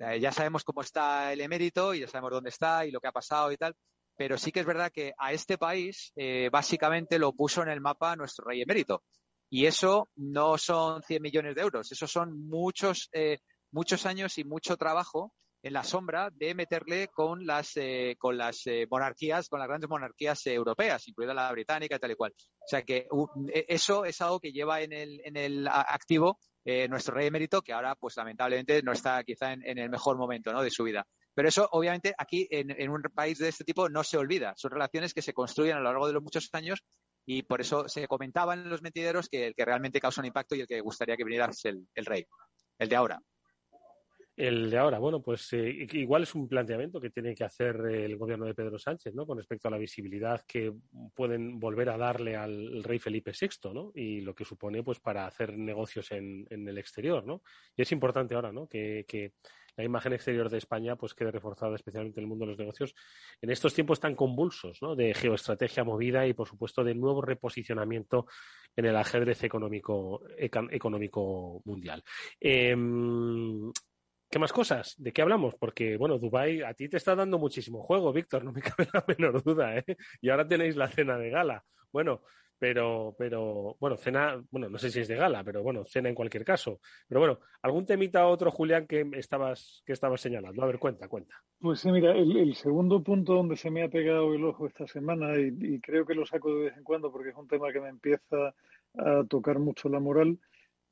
eh, 0.00 0.20
ya 0.20 0.32
sabemos 0.32 0.64
cómo 0.64 0.80
está 0.80 1.32
el 1.32 1.40
emérito 1.40 1.94
y 1.94 2.00
ya 2.00 2.08
sabemos 2.08 2.32
dónde 2.32 2.50
está 2.50 2.86
y 2.86 2.90
lo 2.90 3.00
que 3.00 3.08
ha 3.08 3.12
pasado 3.12 3.52
y 3.52 3.56
tal, 3.56 3.74
pero 4.16 4.36
sí 4.38 4.52
que 4.52 4.60
es 4.60 4.66
verdad 4.66 4.92
que 4.92 5.12
a 5.18 5.32
este 5.32 5.58
país 5.58 6.12
eh, 6.16 6.48
básicamente 6.50 7.18
lo 7.18 7.32
puso 7.32 7.62
en 7.62 7.68
el 7.68 7.80
mapa 7.80 8.16
nuestro 8.16 8.46
rey 8.46 8.62
emérito. 8.62 9.02
Y 9.50 9.66
eso 9.66 10.08
no 10.16 10.58
son 10.58 11.02
100 11.02 11.22
millones 11.22 11.54
de 11.54 11.62
euros, 11.62 11.92
eso 11.92 12.06
son 12.08 12.48
muchos, 12.48 13.08
eh, 13.12 13.38
muchos 13.70 14.04
años 14.06 14.36
y 14.38 14.44
mucho 14.44 14.76
trabajo 14.76 15.32
en 15.64 15.72
la 15.72 15.82
sombra 15.82 16.28
de 16.30 16.54
meterle 16.54 17.08
con 17.08 17.46
las, 17.46 17.72
eh, 17.76 18.16
con 18.18 18.36
las 18.36 18.66
eh, 18.66 18.86
monarquías, 18.90 19.48
con 19.48 19.58
las 19.58 19.66
grandes 19.66 19.88
monarquías 19.88 20.46
europeas, 20.46 21.08
incluida 21.08 21.32
la 21.32 21.50
británica 21.50 21.96
y 21.96 21.98
tal 21.98 22.10
y 22.10 22.16
cual. 22.16 22.34
O 22.38 22.68
sea 22.68 22.82
que 22.82 23.08
e- 23.48 23.64
eso 23.68 24.04
es 24.04 24.20
algo 24.20 24.40
que 24.40 24.52
lleva 24.52 24.82
en 24.82 24.92
el, 24.92 25.22
en 25.24 25.38
el 25.38 25.66
activo 25.66 26.38
eh, 26.66 26.86
nuestro 26.86 27.14
rey 27.14 27.28
emérito, 27.28 27.62
que 27.62 27.72
ahora, 27.72 27.94
pues 27.94 28.14
lamentablemente, 28.18 28.82
no 28.82 28.92
está 28.92 29.24
quizá 29.24 29.54
en, 29.54 29.66
en 29.66 29.78
el 29.78 29.88
mejor 29.88 30.18
momento 30.18 30.52
¿no? 30.52 30.62
de 30.62 30.70
su 30.70 30.84
vida. 30.84 31.06
Pero 31.34 31.48
eso, 31.48 31.66
obviamente, 31.72 32.14
aquí 32.18 32.46
en, 32.50 32.70
en, 32.70 32.90
un 32.90 33.02
país 33.14 33.38
de 33.38 33.48
este 33.48 33.64
tipo 33.64 33.88
no 33.88 34.04
se 34.04 34.18
olvida. 34.18 34.52
Son 34.56 34.70
relaciones 34.70 35.14
que 35.14 35.22
se 35.22 35.32
construyen 35.32 35.76
a 35.76 35.80
lo 35.80 35.84
largo 35.86 36.06
de 36.06 36.12
los 36.12 36.22
muchos 36.22 36.50
años 36.52 36.84
y 37.24 37.42
por 37.42 37.62
eso 37.62 37.88
se 37.88 38.06
comentaba 38.06 38.52
en 38.52 38.68
los 38.68 38.82
mentideros 38.82 39.30
que 39.30 39.46
el 39.46 39.54
que 39.54 39.64
realmente 39.64 39.98
causa 39.98 40.20
un 40.20 40.26
impacto 40.26 40.54
y 40.54 40.60
el 40.60 40.66
que 40.66 40.80
gustaría 40.82 41.16
que 41.16 41.24
viniera 41.24 41.46
es 41.46 41.64
el, 41.64 41.88
el 41.94 42.04
rey, 42.04 42.26
el 42.78 42.88
de 42.90 42.96
ahora. 42.96 43.20
El 44.36 44.68
de 44.68 44.78
ahora, 44.78 44.98
bueno, 44.98 45.22
pues 45.22 45.52
eh, 45.52 45.86
igual 45.92 46.24
es 46.24 46.34
un 46.34 46.48
planteamiento 46.48 47.00
que 47.00 47.10
tiene 47.10 47.36
que 47.36 47.44
hacer 47.44 47.76
el 47.86 48.16
gobierno 48.16 48.46
de 48.46 48.54
Pedro 48.54 48.80
Sánchez, 48.80 49.14
¿no? 49.14 49.26
Con 49.26 49.38
respecto 49.38 49.68
a 49.68 49.70
la 49.70 49.78
visibilidad 49.78 50.42
que 50.44 50.72
pueden 51.14 51.60
volver 51.60 51.88
a 51.90 51.96
darle 51.96 52.34
al 52.34 52.82
rey 52.82 52.98
Felipe 52.98 53.30
VI, 53.30 53.72
¿no? 53.72 53.92
Y 53.94 54.22
lo 54.22 54.34
que 54.34 54.44
supone, 54.44 54.82
pues, 54.82 54.98
para 54.98 55.26
hacer 55.26 55.56
negocios 55.56 56.10
en, 56.10 56.46
el 56.50 56.78
exterior, 56.78 57.24
¿no? 57.24 57.42
Y 57.76 57.82
es 57.82 57.92
importante 57.92 58.34
ahora, 58.34 58.50
¿no? 58.50 58.66
Que, 58.66 59.32
la 59.76 59.82
imagen 59.82 60.12
exterior 60.12 60.48
de 60.48 60.58
España 60.58 60.94
pues 60.94 61.14
quede 61.14 61.32
reforzada 61.32 61.74
especialmente 61.74 62.20
en 62.20 62.24
el 62.24 62.28
mundo 62.28 62.44
de 62.44 62.52
los 62.52 62.58
negocios 62.60 62.94
en 63.42 63.50
estos 63.50 63.74
tiempos 63.74 63.98
tan 63.98 64.14
convulsos 64.14 64.80
¿no? 64.80 64.94
de 64.94 65.12
geoestrategia 65.14 65.82
movida 65.82 66.28
y 66.28 66.32
por 66.32 66.46
supuesto 66.46 66.84
de 66.84 66.94
nuevo 66.94 67.20
reposicionamiento 67.20 68.28
en 68.76 68.84
el 68.84 68.94
ajedrez 68.94 69.42
económico, 69.42 70.22
económico 70.38 71.60
mundial. 71.64 72.04
Eh, 72.40 72.76
¿Qué 74.30 74.38
más 74.38 74.52
cosas? 74.52 74.94
¿De 74.98 75.12
qué 75.12 75.22
hablamos? 75.22 75.54
Porque, 75.54 75.96
bueno, 75.96 76.18
Dubai 76.18 76.62
a 76.62 76.74
ti 76.74 76.88
te 76.88 76.96
está 76.96 77.14
dando 77.14 77.38
muchísimo 77.38 77.82
juego, 77.82 78.12
Víctor, 78.12 78.44
no 78.44 78.52
me 78.52 78.62
cabe 78.62 78.88
la 78.92 79.04
menor 79.06 79.42
duda, 79.42 79.78
¿eh? 79.78 79.96
Y 80.20 80.30
ahora 80.30 80.46
tenéis 80.46 80.76
la 80.76 80.88
cena 80.88 81.18
de 81.18 81.30
gala. 81.30 81.64
Bueno, 81.92 82.22
pero, 82.58 83.14
pero, 83.18 83.76
bueno, 83.78 83.96
cena, 83.96 84.42
bueno, 84.50 84.68
no 84.68 84.78
sé 84.78 84.90
si 84.90 85.00
es 85.00 85.08
de 85.08 85.16
gala, 85.16 85.44
pero 85.44 85.62
bueno, 85.62 85.84
cena 85.84 86.08
en 86.08 86.14
cualquier 86.14 86.44
caso. 86.44 86.80
Pero 87.06 87.20
bueno, 87.20 87.40
¿algún 87.62 87.84
temita 87.84 88.26
otro, 88.26 88.50
Julián, 88.50 88.86
que 88.86 89.08
estabas, 89.14 89.82
que 89.84 89.92
estabas 89.92 90.20
señalando? 90.20 90.62
A 90.62 90.66
ver, 90.66 90.78
cuenta, 90.78 91.08
cuenta. 91.08 91.36
Pues 91.60 91.80
sí, 91.80 91.92
mira, 91.92 92.12
el, 92.12 92.54
segundo 92.54 93.02
punto 93.02 93.34
donde 93.34 93.56
se 93.56 93.70
me 93.70 93.82
ha 93.82 93.88
pegado 93.88 94.34
el 94.34 94.44
ojo 94.44 94.66
esta 94.66 94.86
semana, 94.86 95.36
y 95.36 95.80
creo 95.80 96.06
que 96.06 96.14
lo 96.14 96.26
saco 96.26 96.54
de 96.54 96.64
vez 96.64 96.76
en 96.76 96.84
cuando 96.84 97.12
porque 97.12 97.30
es 97.30 97.36
un 97.36 97.48
tema 97.48 97.72
que 97.72 97.80
me 97.80 97.88
empieza 97.88 98.54
a 98.96 99.24
tocar 99.28 99.58
mucho 99.58 99.88
la 99.88 100.00
moral, 100.00 100.38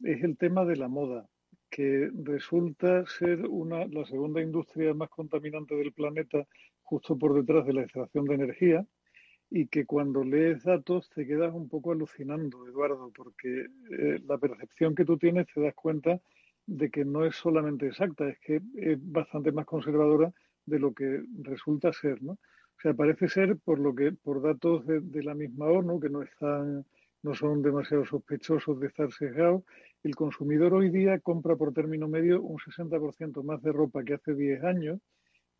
es 0.02 0.22
el 0.22 0.36
tema 0.36 0.64
de 0.64 0.76
la 0.76 0.88
moda 0.88 1.28
que 1.72 2.10
resulta 2.22 3.06
ser 3.06 3.46
una, 3.46 3.86
la 3.86 4.04
segunda 4.04 4.42
industria 4.42 4.92
más 4.92 5.08
contaminante 5.08 5.74
del 5.74 5.90
planeta, 5.92 6.46
justo 6.82 7.16
por 7.16 7.32
detrás 7.32 7.64
de 7.66 7.72
la 7.72 7.82
extracción 7.82 8.26
de 8.26 8.34
energía, 8.34 8.86
y 9.48 9.68
que 9.68 9.86
cuando 9.86 10.22
lees 10.22 10.64
datos 10.64 11.08
te 11.08 11.26
quedas 11.26 11.54
un 11.54 11.70
poco 11.70 11.92
alucinando, 11.92 12.68
Eduardo, 12.68 13.10
porque 13.16 13.68
eh, 13.90 14.20
la 14.26 14.36
percepción 14.36 14.94
que 14.94 15.06
tú 15.06 15.16
tienes 15.16 15.46
te 15.46 15.62
das 15.62 15.74
cuenta 15.74 16.20
de 16.66 16.90
que 16.90 17.06
no 17.06 17.24
es 17.24 17.36
solamente 17.36 17.86
exacta, 17.86 18.28
es 18.28 18.38
que 18.40 18.60
es 18.76 18.98
bastante 19.00 19.50
más 19.50 19.64
conservadora 19.64 20.30
de 20.66 20.78
lo 20.78 20.92
que 20.92 21.22
resulta 21.42 21.90
ser, 21.94 22.22
¿no? 22.22 22.32
O 22.32 22.80
sea, 22.82 22.92
parece 22.92 23.28
ser, 23.28 23.56
por 23.56 23.78
lo 23.78 23.94
que, 23.94 24.12
por 24.12 24.42
datos 24.42 24.86
de, 24.86 25.00
de 25.00 25.22
la 25.22 25.34
misma 25.34 25.66
ONU, 25.66 25.98
que 26.00 26.10
no 26.10 26.20
están, 26.20 26.84
no 27.22 27.34
son 27.34 27.62
demasiado 27.62 28.04
sospechosos 28.04 28.80
de 28.80 28.88
estar 28.88 29.12
sesgados, 29.12 29.62
el 30.02 30.14
consumidor 30.16 30.74
hoy 30.74 30.90
día 30.90 31.20
compra 31.20 31.56
por 31.56 31.72
término 31.72 32.08
medio 32.08 32.42
un 32.42 32.58
60% 32.58 33.42
más 33.44 33.62
de 33.62 33.72
ropa 33.72 34.02
que 34.02 34.14
hace 34.14 34.34
10 34.34 34.64
años, 34.64 35.00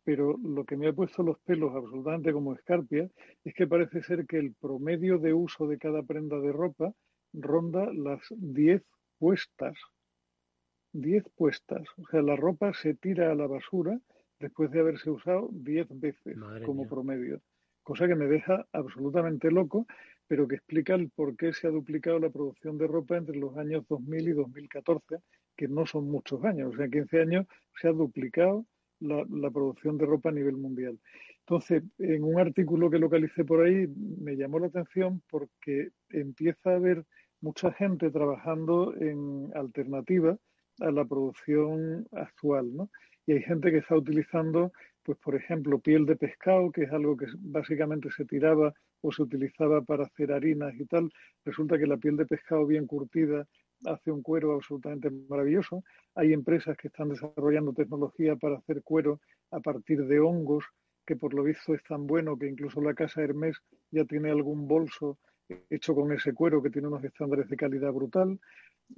pero 0.03 0.37
lo 0.43 0.65
que 0.65 0.75
me 0.75 0.87
ha 0.89 0.93
puesto 0.93 1.23
los 1.23 1.39
pelos 1.39 1.73
absolutamente 1.73 2.33
como 2.33 2.53
escarpia 2.53 3.09
es 3.45 3.53
que 3.53 3.67
parece 3.67 4.01
ser 4.03 4.25
que 4.25 4.37
el 4.37 4.53
promedio 4.53 5.17
de 5.17 5.33
uso 5.33 5.67
de 5.67 5.77
cada 5.77 6.03
prenda 6.03 6.39
de 6.39 6.51
ropa 6.51 6.93
ronda 7.31 7.89
las 7.93 8.21
10 8.29 8.83
puestas. 9.17 9.77
10 10.91 11.23
puestas. 11.35 11.87
O 11.97 12.07
sea, 12.11 12.21
la 12.21 12.35
ropa 12.35 12.73
se 12.73 12.93
tira 12.95 13.31
a 13.31 13.35
la 13.35 13.47
basura 13.47 13.97
después 14.39 14.69
de 14.71 14.81
haberse 14.81 15.09
usado 15.09 15.49
10 15.53 15.87
veces 15.99 16.35
Madre 16.35 16.65
como 16.65 16.81
mía. 16.81 16.89
promedio. 16.89 17.41
Cosa 17.81 18.07
que 18.07 18.15
me 18.15 18.27
deja 18.27 18.67
absolutamente 18.73 19.51
loco 19.51 19.87
pero 20.27 20.47
que 20.47 20.55
explica 20.55 20.95
el 20.95 21.09
por 21.09 21.35
qué 21.35 21.53
se 21.53 21.67
ha 21.67 21.71
duplicado 21.71 22.19
la 22.19 22.29
producción 22.29 22.77
de 22.77 22.87
ropa 22.87 23.17
entre 23.17 23.37
los 23.37 23.55
años 23.57 23.85
2000 23.87 24.29
y 24.29 24.31
2014, 24.31 25.17
que 25.55 25.67
no 25.67 25.85
son 25.85 26.09
muchos 26.09 26.43
años, 26.43 26.73
o 26.73 26.77
sea, 26.77 26.85
en 26.85 26.91
15 26.91 27.21
años 27.21 27.45
se 27.79 27.87
ha 27.87 27.91
duplicado 27.91 28.65
la, 28.99 29.25
la, 29.29 29.51
producción 29.51 29.97
de 29.97 30.05
ropa 30.05 30.29
a 30.29 30.31
nivel 30.31 30.57
mundial. 30.57 30.97
Entonces, 31.39 31.83
en 31.99 32.23
un 32.23 32.39
artículo 32.39 32.89
que 32.89 32.99
localicé 32.99 33.43
por 33.43 33.65
ahí, 33.65 33.87
me 33.87 34.35
llamó 34.37 34.59
la 34.59 34.67
atención 34.67 35.21
porque 35.29 35.89
empieza 36.09 36.71
a 36.71 36.75
haber 36.75 37.05
mucha 37.41 37.73
gente 37.73 38.09
trabajando 38.09 38.95
en 38.95 39.51
alternativa 39.53 40.37
a 40.79 40.91
la 40.91 41.05
producción 41.05 42.07
actual, 42.13 42.73
¿no? 42.73 42.89
Y 43.25 43.33
hay 43.33 43.41
gente 43.41 43.71
que 43.71 43.77
está 43.77 43.95
utilizando, 43.95 44.71
pues, 45.03 45.17
por 45.19 45.35
ejemplo, 45.35 45.79
piel 45.79 46.05
de 46.05 46.15
pescado, 46.15 46.71
que 46.71 46.83
es 46.83 46.91
algo 46.91 47.17
que 47.17 47.27
básicamente 47.39 48.09
se 48.11 48.25
tiraba 48.25 48.73
o 49.01 49.11
se 49.11 49.21
utilizaba 49.21 49.81
para 49.81 50.05
hacer 50.05 50.31
harinas 50.31 50.73
y 50.79 50.85
tal. 50.85 51.11
Resulta 51.43 51.77
que 51.77 51.87
la 51.87 51.97
piel 51.97 52.15
de 52.17 52.25
pescado 52.25 52.65
bien 52.65 52.87
curtida 52.87 53.45
hace 53.85 54.11
un 54.11 54.21
cuero 54.21 54.53
absolutamente 54.53 55.09
maravilloso. 55.29 55.83
Hay 56.15 56.31
empresas 56.31 56.77
que 56.77 56.87
están 56.87 57.09
desarrollando 57.09 57.73
tecnología 57.73 58.35
para 58.37 58.57
hacer 58.57 58.81
cuero 58.81 59.19
a 59.51 59.59
partir 59.59 60.05
de 60.05 60.19
hongos, 60.19 60.63
que 61.05 61.17
por 61.17 61.33
lo 61.33 61.43
visto 61.43 61.73
es 61.73 61.83
tan 61.83 62.07
bueno 62.07 62.37
que 62.37 62.47
incluso 62.47 62.81
la 62.81 62.93
casa 62.93 63.21
Hermes 63.21 63.57
ya 63.91 64.05
tiene 64.05 64.31
algún 64.31 64.67
bolso 64.67 65.17
hecho 65.69 65.93
con 65.93 66.13
ese 66.13 66.33
cuero 66.33 66.63
que 66.63 66.69
tiene 66.69 66.87
unos 66.87 67.03
estándares 67.03 67.49
de 67.49 67.57
calidad 67.57 67.91
brutal. 67.91 68.39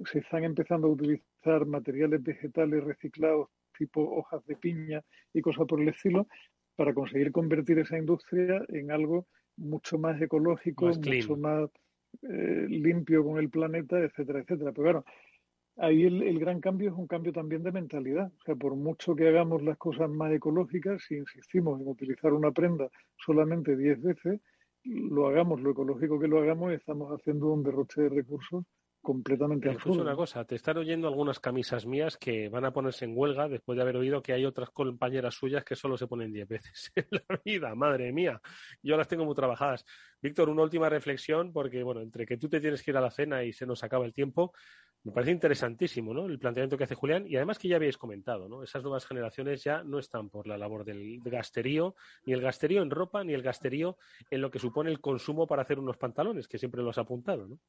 Se 0.04 0.20
están 0.20 0.44
empezando 0.44 0.86
a 0.86 0.90
utilizar 0.90 1.66
materiales 1.66 2.22
vegetales 2.22 2.84
reciclados 2.84 3.48
tipo 3.76 4.00
hojas 4.16 4.44
de 4.46 4.56
piña 4.56 5.02
y 5.32 5.40
cosas 5.40 5.66
por 5.66 5.80
el 5.80 5.88
estilo 5.88 6.26
para 6.76 6.94
conseguir 6.94 7.32
convertir 7.32 7.78
esa 7.78 7.98
industria 7.98 8.62
en 8.68 8.90
algo 8.90 9.26
mucho 9.56 9.98
más 9.98 10.20
ecológico, 10.20 10.86
más 10.86 10.98
mucho 10.98 11.36
más 11.36 11.70
eh, 12.22 12.66
limpio 12.68 13.24
con 13.24 13.38
el 13.38 13.48
planeta, 13.48 13.98
etcétera, 13.98 14.40
etcétera. 14.40 14.72
Pero 14.72 14.82
claro, 14.82 15.04
ahí 15.76 16.04
el, 16.04 16.22
el, 16.22 16.38
gran 16.38 16.60
cambio 16.60 16.90
es 16.90 16.96
un 16.96 17.06
cambio 17.06 17.32
también 17.32 17.62
de 17.62 17.72
mentalidad. 17.72 18.30
O 18.38 18.42
sea, 18.44 18.54
por 18.54 18.76
mucho 18.76 19.16
que 19.16 19.28
hagamos 19.28 19.62
las 19.62 19.78
cosas 19.78 20.10
más 20.10 20.32
ecológicas, 20.32 21.02
si 21.06 21.16
insistimos 21.16 21.80
en 21.80 21.88
utilizar 21.88 22.32
una 22.32 22.52
prenda 22.52 22.88
solamente 23.16 23.76
10 23.76 24.02
veces, 24.02 24.40
lo 24.84 25.26
hagamos 25.26 25.60
lo 25.60 25.70
ecológico 25.70 26.20
que 26.20 26.28
lo 26.28 26.40
hagamos, 26.40 26.72
estamos 26.72 27.10
haciendo 27.10 27.52
un 27.52 27.62
derroche 27.62 28.02
de 28.02 28.08
recursos 28.08 28.64
completamente 29.06 29.70
absurdo. 29.70 30.02
una 30.02 30.16
cosa, 30.16 30.44
te 30.44 30.56
están 30.56 30.78
oyendo 30.78 31.06
algunas 31.06 31.38
camisas 31.38 31.86
mías 31.86 32.16
que 32.16 32.48
van 32.48 32.64
a 32.64 32.72
ponerse 32.72 33.04
en 33.04 33.12
huelga 33.14 33.46
después 33.46 33.76
de 33.76 33.82
haber 33.82 33.96
oído 33.96 34.20
que 34.20 34.32
hay 34.32 34.44
otras 34.44 34.70
compañeras 34.70 35.32
suyas 35.32 35.62
que 35.62 35.76
solo 35.76 35.96
se 35.96 36.08
ponen 36.08 36.32
10 36.32 36.48
veces 36.48 36.90
en 36.96 37.06
la 37.10 37.40
vida, 37.44 37.72
madre 37.76 38.12
mía. 38.12 38.40
Yo 38.82 38.96
las 38.96 39.06
tengo 39.06 39.24
muy 39.24 39.36
trabajadas. 39.36 39.84
Víctor, 40.20 40.48
una 40.48 40.64
última 40.64 40.88
reflexión, 40.88 41.52
porque 41.52 41.84
bueno, 41.84 42.00
entre 42.00 42.26
que 42.26 42.36
tú 42.36 42.48
te 42.48 42.60
tienes 42.60 42.82
que 42.82 42.90
ir 42.90 42.96
a 42.96 43.00
la 43.00 43.12
cena 43.12 43.44
y 43.44 43.52
se 43.52 43.64
nos 43.64 43.84
acaba 43.84 44.04
el 44.06 44.12
tiempo, 44.12 44.52
me 45.04 45.12
parece 45.12 45.30
interesantísimo, 45.30 46.12
¿no? 46.12 46.26
El 46.26 46.40
planteamiento 46.40 46.76
que 46.76 46.82
hace 46.82 46.96
Julián 46.96 47.28
y 47.28 47.36
además 47.36 47.60
que 47.60 47.68
ya 47.68 47.76
habéis 47.76 47.96
comentado, 47.96 48.48
¿no? 48.48 48.64
Esas 48.64 48.82
nuevas 48.82 49.06
generaciones 49.06 49.62
ya 49.62 49.84
no 49.84 50.00
están 50.00 50.30
por 50.30 50.48
la 50.48 50.58
labor 50.58 50.84
del 50.84 51.20
gasterío, 51.20 51.94
ni 52.24 52.32
el 52.32 52.40
gasterío 52.40 52.82
en 52.82 52.90
ropa, 52.90 53.22
ni 53.22 53.34
el 53.34 53.42
gasterío 53.42 53.98
en 54.32 54.40
lo 54.40 54.50
que 54.50 54.58
supone 54.58 54.90
el 54.90 55.00
consumo 55.00 55.46
para 55.46 55.62
hacer 55.62 55.78
unos 55.78 55.96
pantalones, 55.96 56.48
que 56.48 56.58
siempre 56.58 56.82
lo 56.82 56.90
has 56.90 56.98
apuntado, 56.98 57.46
¿no? 57.46 57.60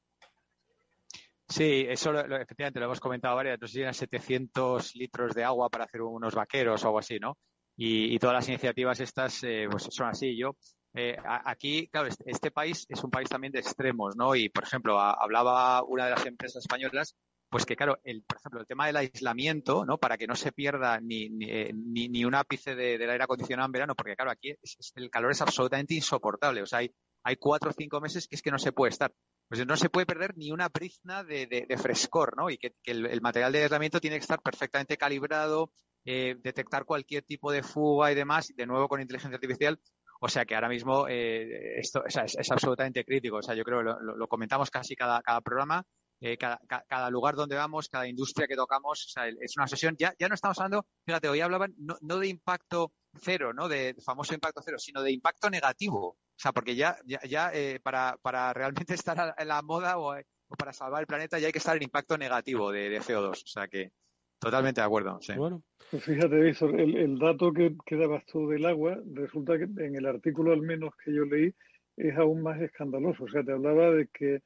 Sí, 1.50 1.86
eso 1.88 2.12
lo, 2.12 2.20
efectivamente 2.36 2.80
lo 2.80 2.88
hemos 2.88 3.00
comentado 3.00 3.36
varias, 3.36 3.60
no 3.60 3.68
sé 3.68 3.74
si 3.74 3.82
eran 3.82 3.94
700 3.94 4.96
litros 4.96 5.34
de 5.34 5.46
agua 5.46 5.70
para 5.70 5.86
hacer 5.86 6.02
unos 6.02 6.36
vaqueros 6.36 6.84
o 6.84 6.88
algo 6.88 7.00
así, 7.00 7.20
¿no? 7.20 7.38
Y, 7.78 8.14
y 8.14 8.20
todas 8.20 8.34
las 8.36 8.48
iniciativas 8.50 9.00
estas 9.00 9.44
eh, 9.44 9.68
pues 9.70 9.88
son 9.92 10.08
así. 10.08 10.36
Yo 10.38 10.56
eh, 10.94 11.16
aquí, 11.46 11.88
claro, 11.90 12.08
este, 12.08 12.24
este, 12.30 12.52
país 12.52 12.86
es 12.90 13.04
un 13.04 13.12
país 13.12 13.30
también 13.30 13.54
de 13.54 13.60
extremos, 13.60 14.16
¿no? 14.18 14.36
Y 14.36 14.50
por 14.50 14.64
ejemplo, 14.64 15.00
hablaba 15.00 15.84
una 15.84 16.06
de 16.06 16.12
las 16.12 16.26
empresas 16.26 16.64
españolas, 16.64 17.16
pues 17.50 17.66
que 17.66 17.76
claro, 17.76 18.00
el, 18.04 18.24
por 18.24 18.38
ejemplo, 18.38 18.60
el 18.60 18.68
tema 18.68 18.88
del 18.88 18.98
aislamiento, 18.98 19.86
¿no? 19.86 20.00
Para 20.00 20.18
que 20.18 20.28
no 20.28 20.36
se 20.36 20.52
pierda 20.52 21.00
ni, 21.00 21.30
ni, 21.30 21.46
eh, 21.50 21.72
ni, 21.74 22.10
ni 22.10 22.26
un 22.26 22.36
ápice 22.36 22.76
de, 22.76 22.98
del 22.98 23.10
aire 23.10 23.24
acondicionado 23.24 23.68
en 23.68 23.72
verano, 23.72 23.96
porque 23.96 24.16
claro, 24.16 24.32
aquí 24.32 24.50
es, 24.62 24.92
el 24.96 25.10
calor 25.10 25.32
es 25.32 25.42
absolutamente 25.42 25.94
insoportable. 25.94 26.64
O 26.64 26.66
sea, 26.66 26.80
hay, 26.80 26.92
hay 27.28 27.36
cuatro 27.36 27.72
o 27.72 27.74
cinco 27.74 28.00
meses 28.00 28.28
que 28.28 28.36
es 28.36 28.42
que 28.42 28.52
no 28.52 28.58
se 28.58 28.72
puede 28.72 28.92
estar 28.92 29.14
pues 29.50 29.66
no 29.66 29.78
se 29.78 29.90
puede 29.90 30.06
perder 30.06 30.38
ni 30.38 30.52
una 30.52 30.68
brizna 30.68 31.24
de, 31.24 31.66
frescor, 31.82 32.36
¿no? 32.36 32.50
Y 32.50 32.58
que, 32.58 32.76
el, 32.86 33.22
material 33.22 33.52
de 33.54 33.64
aislamiento 33.64 34.02
tiene 34.02 34.18
que 34.18 34.24
estar 34.24 34.42
perfectamente 34.42 34.98
calibrado, 34.98 35.72
eh, 36.04 36.36
detectar 36.40 36.84
cualquier 36.84 37.24
tipo 37.24 37.52
de 37.52 37.64
fuga 37.64 38.12
y 38.12 38.16
demás, 38.16 38.52
de 38.54 38.66
nuevo 38.66 38.90
con 38.90 39.00
inteligencia 39.00 39.36
artificial. 39.36 39.80
O 40.20 40.28
sea 40.28 40.46
que 40.46 40.56
ahora 40.56 40.68
mismo 40.68 41.08
eh, 41.08 41.80
esto 41.80 42.04
es, 42.06 42.18
absolutamente 42.52 43.06
crítico. 43.06 43.38
O 43.38 43.42
sea, 43.42 43.56
yo 43.56 43.64
creo 43.64 43.84
lo, 43.84 44.00
lo, 44.02 44.28
comentamos 44.28 44.70
casi 44.70 44.96
cada, 44.96 45.22
cada 45.22 45.42
programa. 45.42 45.86
Eh, 46.20 46.36
cada, 46.36 46.60
cada, 46.88 47.10
lugar 47.12 47.36
donde 47.36 47.56
vamos, 47.56 47.90
cada 47.90 48.08
industria 48.08 48.48
que 48.48 48.56
tocamos, 48.56 49.06
o 49.06 49.10
sea, 49.10 49.28
es 49.28 49.56
una 49.56 49.68
sesión. 49.68 49.96
Ya, 50.00 50.16
ya 50.18 50.28
no 50.28 50.34
estamos 50.34 50.58
hablando, 50.58 50.88
fíjate, 51.06 51.30
hoy 51.30 51.42
hablaban 51.42 51.76
no, 51.78 51.96
no 52.02 52.18
de 52.18 52.28
impacto 52.28 52.92
cero, 53.22 53.54
¿no? 53.54 53.68
De 53.68 53.96
famoso 54.04 54.34
impacto 54.34 54.62
cero, 54.64 54.78
sino 54.80 55.02
de 55.02 55.12
impacto 55.12 55.50
negativo. 55.50 56.08
O 56.08 56.40
sea, 56.40 56.52
porque 56.52 56.76
ya, 56.76 56.98
ya, 57.06 57.20
ya 57.28 57.52
eh, 57.54 57.80
para, 57.82 58.18
para 58.22 58.54
realmente 58.54 58.94
estar 58.94 59.36
en 59.38 59.48
la 59.48 59.62
moda 59.62 59.98
o 59.98 60.16
o 60.50 60.56
para 60.56 60.74
salvar 60.74 61.02
el 61.02 61.08
planeta 61.08 61.40
ya 61.40 61.48
hay 61.48 61.52
que 61.52 61.60
estar 61.60 61.76
en 61.76 61.84
impacto 61.84 62.18
negativo 62.18 62.72
de, 62.72 62.90
de 62.90 63.00
CO2. 63.00 63.32
O 63.32 63.48
sea 63.48 63.68
que 63.68 63.92
totalmente 64.40 64.82
de 64.82 64.86
acuerdo. 64.86 65.20
Sí. 65.22 65.34
Bueno. 65.36 65.64
Pues 65.90 66.04
fíjate, 66.04 66.36
Víctor, 66.36 66.80
el, 66.80 66.98
el 66.98 67.18
dato 67.18 67.54
que, 67.54 67.76
que 67.86 67.96
dabas 67.96 68.26
tú 68.26 68.50
del 68.50 68.66
agua, 68.66 68.98
resulta 69.14 69.58
que 69.58 69.64
en 69.64 69.96
el 69.96 70.06
artículo 70.06 70.52
al 70.52 70.62
menos 70.62 70.94
que 71.04 71.14
yo 71.14 71.24
leí 71.24 71.54
es 71.96 72.18
aún 72.18 72.44
más 72.44 72.62
escandaloso. 72.62 73.24
O 73.24 73.30
sea, 73.30 73.44
te 73.44 73.54
hablaba 73.54 73.92
de 73.92 74.08
que 74.08 74.42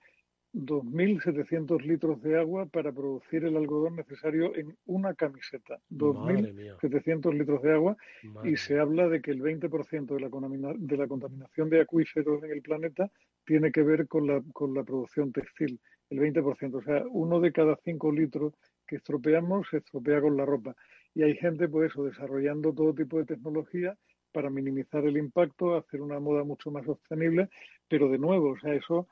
2.700 0.54 1.82
litros 1.86 2.22
de 2.22 2.38
agua 2.38 2.66
para 2.66 2.92
producir 2.92 3.46
el 3.46 3.56
algodón 3.56 3.96
necesario 3.96 4.56
en 4.56 4.76
una 4.86 5.14
camiseta. 5.14 5.80
Madre 5.90 6.54
mía. 6.54 6.78
2.700 6.82 7.34
litros 7.38 7.62
de 7.62 7.74
agua 7.74 7.98
Madre 8.24 8.52
y 8.52 8.58
se 8.58 8.80
habla 8.80 9.08
de 9.08 9.22
que 9.22 9.32
el 9.32 9.42
20% 9.42 10.14
de 10.16 10.20
la, 10.20 10.30
contamina- 10.30 10.76
de 10.78 10.98
la 10.98 11.08
contaminación 11.08 11.70
de 11.70 11.82
acuíferos 11.82 12.44
en 12.44 12.52
el 12.52 12.62
planeta 12.62 13.10
tiene 13.46 13.72
que 13.72 13.84
ver 13.84 14.08
con 14.08 14.28
la, 14.28 14.42
con 14.54 14.74
la 14.74 14.84
producción 14.84 15.32
textil. 15.32 15.80
El 16.10 16.20
20%, 16.20 16.76
o 16.76 16.82
sea, 16.84 17.04
uno 17.10 17.40
de 17.40 17.52
cada 17.54 17.78
cinco 17.84 18.12
litros 18.12 18.54
que 18.86 18.98
estropeamos 18.98 19.68
se 19.70 19.78
estropea 19.78 20.20
con 20.22 20.36
la 20.36 20.46
ropa. 20.46 20.76
Y 21.14 21.24
hay 21.24 21.36
gente, 21.36 21.68
pues 21.70 21.92
eso, 21.92 22.04
desarrollando 22.04 22.74
todo 22.74 22.94
tipo 22.94 23.18
de 23.18 23.26
tecnología 23.26 23.98
para 24.34 24.50
minimizar 24.50 25.06
el 25.06 25.18
impacto, 25.18 25.76
hacer 25.76 26.02
una 26.02 26.20
moda 26.20 26.44
mucho 26.44 26.72
más 26.72 26.86
sostenible, 26.86 27.50
pero 27.90 28.10
de 28.10 28.18
nuevo, 28.18 28.52
o 28.52 28.60
sea, 28.60 28.74
eso 28.74 29.08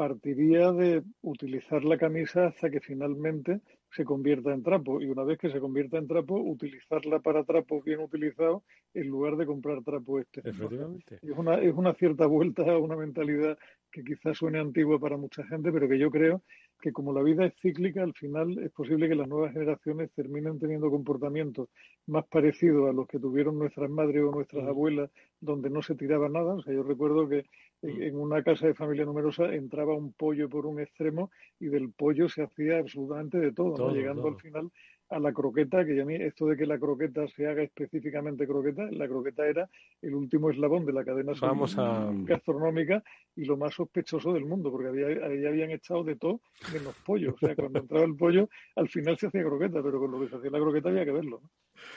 partiría 0.00 0.72
de 0.72 1.02
utilizar 1.20 1.84
la 1.84 1.98
camisa 1.98 2.46
hasta 2.46 2.70
que 2.70 2.80
finalmente 2.80 3.60
se 3.90 4.02
convierta 4.02 4.50
en 4.50 4.62
trapo 4.62 4.98
y 5.02 5.04
una 5.10 5.24
vez 5.24 5.36
que 5.36 5.50
se 5.50 5.60
convierta 5.60 5.98
en 5.98 6.08
trapo, 6.08 6.40
utilizarla 6.40 7.18
para 7.18 7.44
trapo 7.44 7.82
bien 7.82 8.00
utilizado 8.00 8.62
en 8.94 9.08
lugar 9.08 9.36
de 9.36 9.44
comprar 9.44 9.82
trapo 9.84 10.18
este. 10.18 10.40
Efectivamente. 10.40 11.18
Es 11.20 11.36
una, 11.36 11.56
es 11.56 11.74
una 11.74 11.92
cierta 11.92 12.24
vuelta 12.24 12.62
a 12.62 12.78
una 12.78 12.96
mentalidad 12.96 13.58
que 13.92 14.02
quizás 14.02 14.38
suene 14.38 14.58
antigua 14.58 14.98
para 14.98 15.18
mucha 15.18 15.44
gente, 15.44 15.70
pero 15.70 15.86
que 15.86 15.98
yo 15.98 16.10
creo 16.10 16.40
que 16.80 16.92
como 16.92 17.12
la 17.12 17.22
vida 17.22 17.46
es 17.46 17.54
cíclica, 17.60 18.02
al 18.02 18.14
final 18.14 18.58
es 18.58 18.70
posible 18.72 19.08
que 19.08 19.14
las 19.14 19.28
nuevas 19.28 19.52
generaciones 19.52 20.10
terminen 20.12 20.58
teniendo 20.58 20.90
comportamientos 20.90 21.68
más 22.06 22.26
parecidos 22.26 22.88
a 22.88 22.92
los 22.92 23.06
que 23.06 23.18
tuvieron 23.18 23.58
nuestras 23.58 23.90
madres 23.90 24.22
o 24.22 24.32
nuestras 24.32 24.66
abuelas, 24.66 25.10
donde 25.40 25.70
no 25.70 25.82
se 25.82 25.94
tiraba 25.94 26.28
nada. 26.28 26.54
O 26.54 26.62
sea, 26.62 26.72
yo 26.72 26.82
recuerdo 26.82 27.28
que 27.28 27.44
en, 27.82 28.02
en 28.02 28.16
una 28.16 28.42
casa 28.42 28.66
de 28.66 28.74
familia 28.74 29.04
numerosa 29.04 29.54
entraba 29.54 29.94
un 29.94 30.12
pollo 30.12 30.48
por 30.48 30.66
un 30.66 30.80
extremo 30.80 31.30
y 31.58 31.66
del 31.66 31.92
pollo 31.92 32.28
se 32.28 32.42
hacía 32.42 32.78
absolutamente 32.78 33.38
de 33.38 33.52
todo, 33.52 33.76
¿no? 33.76 33.94
Llegando 33.94 34.22
todo. 34.22 34.32
al 34.32 34.40
final 34.40 34.70
a 35.10 35.18
la 35.18 35.32
croqueta, 35.32 35.84
que 35.84 35.96
ya 35.96 36.02
a 36.02 36.06
mí 36.06 36.14
esto 36.14 36.46
de 36.46 36.56
que 36.56 36.64
la 36.66 36.78
croqueta 36.78 37.26
se 37.28 37.46
haga 37.46 37.62
específicamente 37.62 38.46
croqueta, 38.46 38.88
la 38.92 39.08
croqueta 39.08 39.46
era 39.46 39.68
el 40.02 40.14
último 40.14 40.50
eslabón 40.50 40.86
de 40.86 40.92
la 40.92 41.04
cadena 41.04 41.32
Vamos 41.40 41.76
a- 41.78 42.10
gastronómica 42.24 43.02
y 43.36 43.44
lo 43.44 43.56
más 43.56 43.74
sospechoso 43.74 44.32
del 44.32 44.44
mundo, 44.44 44.70
porque 44.70 44.88
había, 44.88 45.06
ahí 45.26 45.44
habían 45.44 45.70
echado 45.72 46.04
de 46.04 46.16
todo 46.16 46.40
menos 46.72 46.94
pollo. 47.04 47.34
O 47.34 47.38
sea, 47.38 47.54
cuando 47.56 47.80
entraba 47.80 48.04
el 48.04 48.16
pollo, 48.16 48.48
al 48.76 48.88
final 48.88 49.18
se 49.18 49.26
hacía 49.26 49.42
croqueta, 49.42 49.82
pero 49.82 49.98
con 49.98 50.12
lo 50.12 50.20
que 50.20 50.28
se 50.28 50.36
hacía 50.36 50.50
la 50.50 50.58
croqueta 50.60 50.88
había 50.90 51.04
que 51.04 51.12
verlo. 51.12 51.40
¿no? 51.42 51.50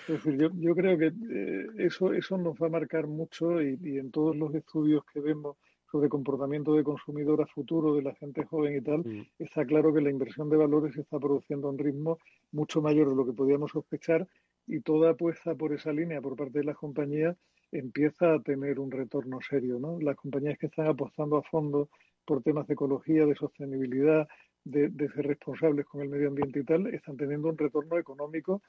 Es 0.07 0.23
decir, 0.23 0.37
yo, 0.39 0.49
yo 0.55 0.73
creo 0.75 0.97
que 0.97 1.07
eh, 1.31 1.67
eso, 1.77 2.13
eso 2.13 2.37
nos 2.37 2.55
va 2.55 2.67
a 2.67 2.71
marcar 2.71 3.05
mucho 3.07 3.61
y, 3.61 3.77
y 3.83 3.97
en 3.99 4.11
todos 4.11 4.35
los 4.35 4.53
estudios 4.55 5.03
que 5.13 5.19
vemos 5.19 5.57
sobre 5.93 6.09
comportamiento 6.09 6.73
de 6.73 6.83
consumidor 6.83 7.39
a 7.43 7.45
futuro 7.45 7.93
de 7.93 8.01
la 8.01 8.15
gente 8.15 8.43
joven 8.45 8.75
y 8.75 8.81
tal, 8.81 9.27
está 9.37 9.63
claro 9.63 9.93
que 9.93 10.01
la 10.01 10.09
inversión 10.09 10.49
de 10.49 10.57
valores 10.57 10.95
se 10.95 11.01
está 11.01 11.19
produciendo 11.19 11.67
a 11.67 11.69
un 11.69 11.77
ritmo 11.77 12.17
mucho 12.51 12.81
mayor 12.81 13.09
de 13.09 13.15
lo 13.15 13.23
que 13.27 13.31
podíamos 13.31 13.69
sospechar 13.69 14.27
y 14.65 14.79
toda 14.79 15.11
apuesta 15.11 15.53
por 15.53 15.71
esa 15.71 15.91
línea 15.93 16.19
por 16.19 16.35
parte 16.35 16.57
de 16.57 16.65
las 16.65 16.77
compañías 16.77 17.37
empieza 17.71 18.33
a 18.33 18.41
tener 18.41 18.79
un 18.79 18.89
retorno 18.89 19.37
serio, 19.47 19.77
¿no? 19.79 19.99
Las 19.99 20.15
compañías 20.15 20.57
que 20.57 20.65
están 20.65 20.87
apostando 20.87 21.37
a 21.37 21.43
fondo 21.43 21.89
por 22.25 22.41
temas 22.41 22.65
de 22.65 22.73
ecología, 22.73 23.27
de 23.27 23.35
sostenibilidad, 23.35 24.27
de, 24.63 24.89
de 24.89 25.09
ser 25.09 25.27
responsables 25.27 25.85
con 25.85 26.01
el 26.01 26.09
medio 26.09 26.29
ambiente 26.29 26.59
y 26.59 26.63
tal, 26.63 26.87
están 26.87 27.17
teniendo 27.17 27.49
un 27.49 27.57
retorno 27.57 27.99
económico 27.99 28.63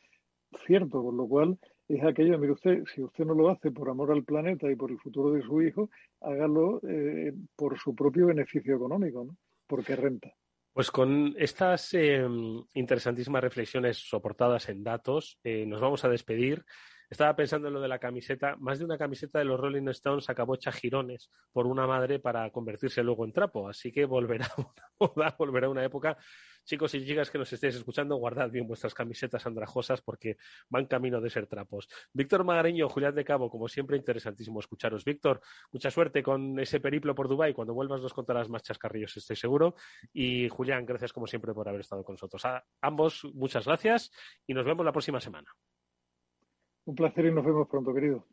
cierto, 0.66 1.02
con 1.02 1.16
lo 1.16 1.26
cual 1.26 1.58
es 1.88 2.02
aquello, 2.02 2.38
mire 2.38 2.52
usted, 2.52 2.84
si 2.94 3.02
usted 3.02 3.24
no 3.24 3.34
lo 3.34 3.50
hace 3.50 3.70
por 3.70 3.88
amor 3.88 4.12
al 4.12 4.24
planeta 4.24 4.70
y 4.70 4.76
por 4.76 4.90
el 4.90 4.98
futuro 4.98 5.32
de 5.32 5.42
su 5.42 5.62
hijo, 5.62 5.90
hágalo 6.20 6.80
eh, 6.88 7.32
por 7.54 7.78
su 7.78 7.94
propio 7.94 8.26
beneficio 8.26 8.76
económico, 8.76 9.24
¿no? 9.24 9.36
Porque 9.66 9.96
renta. 9.96 10.32
Pues 10.72 10.90
con 10.90 11.34
estas 11.38 11.94
eh, 11.94 12.26
interesantísimas 12.72 13.42
reflexiones 13.42 13.98
soportadas 14.08 14.68
en 14.68 14.82
datos, 14.82 15.38
eh, 15.44 15.64
nos 15.66 15.80
vamos 15.80 16.04
a 16.04 16.08
despedir. 16.08 16.64
Estaba 17.08 17.36
pensando 17.36 17.68
en 17.68 17.74
lo 17.74 17.80
de 17.80 17.86
la 17.86 18.00
camiseta. 18.00 18.56
Más 18.56 18.80
de 18.80 18.84
una 18.84 18.98
camiseta 18.98 19.38
de 19.38 19.44
los 19.44 19.60
Rolling 19.60 19.86
Stones 19.90 20.28
acabó 20.28 20.56
hecha 20.56 20.72
girones 20.72 21.30
por 21.52 21.66
una 21.66 21.86
madre 21.86 22.18
para 22.18 22.50
convertirse 22.50 23.04
luego 23.04 23.24
en 23.24 23.32
trapo. 23.32 23.68
Así 23.68 23.92
que 23.92 24.04
volverá 24.04 24.48
una 25.14 25.30
volverá 25.38 25.68
una 25.68 25.84
época. 25.84 26.16
Chicos 26.64 26.94
y 26.94 27.04
chicas 27.04 27.30
que 27.30 27.38
nos 27.38 27.52
estéis 27.52 27.76
escuchando, 27.76 28.16
guardad 28.16 28.50
bien 28.50 28.66
vuestras 28.66 28.94
camisetas 28.94 29.46
andrajosas 29.46 30.00
porque 30.00 30.36
van 30.68 30.86
camino 30.86 31.20
de 31.20 31.30
ser 31.30 31.46
trapos. 31.46 31.88
Víctor 32.12 32.44
Magareño, 32.44 32.88
Julián 32.88 33.14
de 33.14 33.24
Cabo, 33.24 33.50
como 33.50 33.68
siempre, 33.68 33.96
interesantísimo 33.96 34.60
escucharos. 34.60 35.04
Víctor, 35.04 35.40
mucha 35.72 35.90
suerte 35.90 36.22
con 36.22 36.58
ese 36.58 36.80
periplo 36.80 37.14
por 37.14 37.28
Dubái. 37.28 37.52
Cuando 37.52 37.74
vuelvas 37.74 38.00
nos 38.00 38.14
contarás 38.14 38.48
más 38.48 38.62
chascarrillos, 38.62 39.16
estoy 39.16 39.36
seguro. 39.36 39.74
Y 40.12 40.48
Julián, 40.48 40.86
gracias 40.86 41.12
como 41.12 41.26
siempre 41.26 41.52
por 41.52 41.68
haber 41.68 41.82
estado 41.82 42.02
con 42.02 42.14
nosotros. 42.14 42.42
Ambos, 42.80 43.24
muchas 43.34 43.66
gracias 43.66 44.10
y 44.46 44.54
nos 44.54 44.64
vemos 44.64 44.84
la 44.84 44.92
próxima 44.92 45.20
semana. 45.20 45.54
Un 46.86 46.94
placer 46.94 47.26
y 47.26 47.32
nos 47.32 47.44
vemos 47.44 47.68
pronto, 47.68 47.94
querido. 47.94 48.26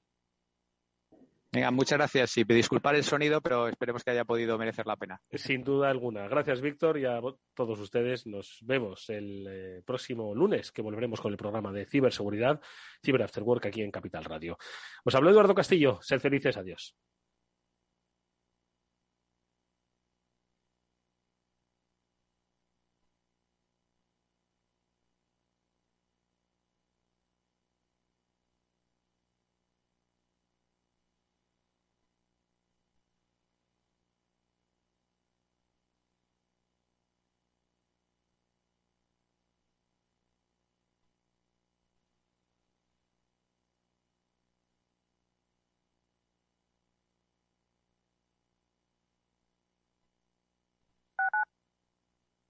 Venga, 1.54 1.70
muchas 1.70 1.98
gracias. 1.98 2.38
Y 2.38 2.46
disculpar 2.46 2.96
el 2.96 3.04
sonido, 3.04 3.42
pero 3.42 3.68
esperemos 3.68 4.04
que 4.04 4.12
haya 4.12 4.24
podido 4.24 4.58
merecer 4.58 4.88
la 4.88 4.96
pena. 4.96 5.22
Sin 5.34 5.64
duda 5.64 5.90
alguna. 5.90 6.28
Gracias, 6.30 6.62
Víctor, 6.62 6.98
y 6.98 7.06
a 7.06 7.20
todos 7.54 7.78
ustedes. 7.80 8.26
Nos 8.26 8.60
vemos 8.62 9.10
el 9.10 9.48
eh, 9.50 9.82
próximo 9.86 10.34
lunes, 10.34 10.72
que 10.72 10.82
volveremos 10.82 11.20
con 11.20 11.32
el 11.32 11.38
programa 11.38 11.74
de 11.74 11.86
ciberseguridad, 11.86 12.62
Cyber 13.04 13.24
After 13.24 13.44
Work, 13.44 13.66
aquí 13.66 13.82
en 13.82 13.92
Capital 13.92 14.24
Radio. 14.24 14.58
Os 15.04 15.14
habló 15.14 15.30
Eduardo 15.30 15.54
Castillo. 15.54 16.00
Sed 16.02 16.22
felices. 16.22 16.56
Adiós. 16.56 16.96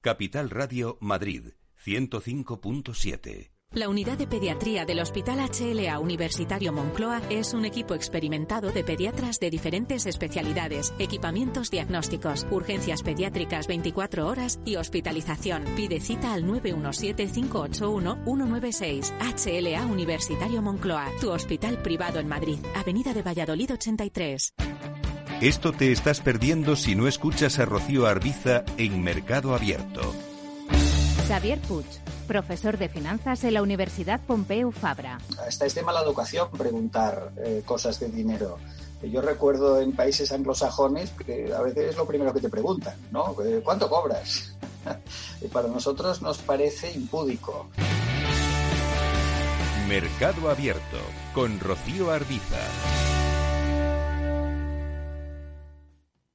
Capital 0.03 0.49
Radio 0.49 0.97
Madrid 0.99 1.53
105.7. 1.85 3.51
La 3.73 3.87
unidad 3.87 4.17
de 4.17 4.25
pediatría 4.25 4.83
del 4.83 4.99
Hospital 4.99 5.47
HLA 5.47 5.99
Universitario 5.99 6.73
Moncloa 6.73 7.21
es 7.29 7.53
un 7.53 7.65
equipo 7.65 7.93
experimentado 7.93 8.71
de 8.71 8.83
pediatras 8.83 9.39
de 9.39 9.51
diferentes 9.51 10.07
especialidades, 10.07 10.91
equipamientos 10.97 11.69
diagnósticos, 11.69 12.47
urgencias 12.49 13.03
pediátricas 13.03 13.67
24 13.67 14.25
horas 14.25 14.59
y 14.65 14.77
hospitalización. 14.77 15.65
Pide 15.75 15.99
cita 15.99 16.33
al 16.33 16.45
917-581-196. 16.45 19.11
HLA 19.19 19.85
Universitario 19.85 20.63
Moncloa, 20.63 21.09
tu 21.21 21.29
hospital 21.29 21.79
privado 21.83 22.19
en 22.19 22.27
Madrid, 22.27 22.57
Avenida 22.75 23.13
de 23.13 23.21
Valladolid 23.21 23.73
83. 23.73 24.55
Esto 25.41 25.71
te 25.71 25.91
estás 25.91 26.19
perdiendo 26.19 26.75
si 26.75 26.93
no 26.93 27.07
escuchas 27.07 27.57
a 27.57 27.65
Rocío 27.65 28.05
Arbiza 28.05 28.63
en 28.77 29.01
Mercado 29.01 29.55
Abierto. 29.55 30.01
Xavier 31.27 31.59
Puig, 31.61 31.87
profesor 32.27 32.77
de 32.77 32.87
finanzas 32.89 33.43
en 33.43 33.55
la 33.55 33.63
Universidad 33.63 34.21
Pompeu 34.21 34.71
Fabra. 34.71 35.17
Hasta 35.43 35.65
es 35.65 35.73
de 35.73 35.81
mala 35.81 36.03
educación 36.03 36.47
preguntar 36.51 37.31
eh, 37.37 37.63
cosas 37.65 37.99
de 37.99 38.09
dinero. 38.09 38.59
Yo 39.01 39.19
recuerdo 39.23 39.81
en 39.81 39.93
países 39.93 40.31
anglosajones 40.31 41.09
que 41.09 41.51
a 41.51 41.61
veces 41.61 41.89
es 41.89 41.97
lo 41.97 42.05
primero 42.05 42.31
que 42.35 42.39
te 42.39 42.49
preguntan, 42.49 42.93
¿no? 43.11 43.35
Eh, 43.43 43.61
¿Cuánto 43.63 43.89
cobras? 43.89 44.55
y 45.41 45.47
para 45.47 45.69
nosotros 45.69 46.21
nos 46.21 46.37
parece 46.37 46.91
impúdico. 46.91 47.67
Mercado 49.87 50.51
Abierto 50.51 50.99
con 51.33 51.59
Rocío 51.59 52.11
Arbiza. 52.11 52.59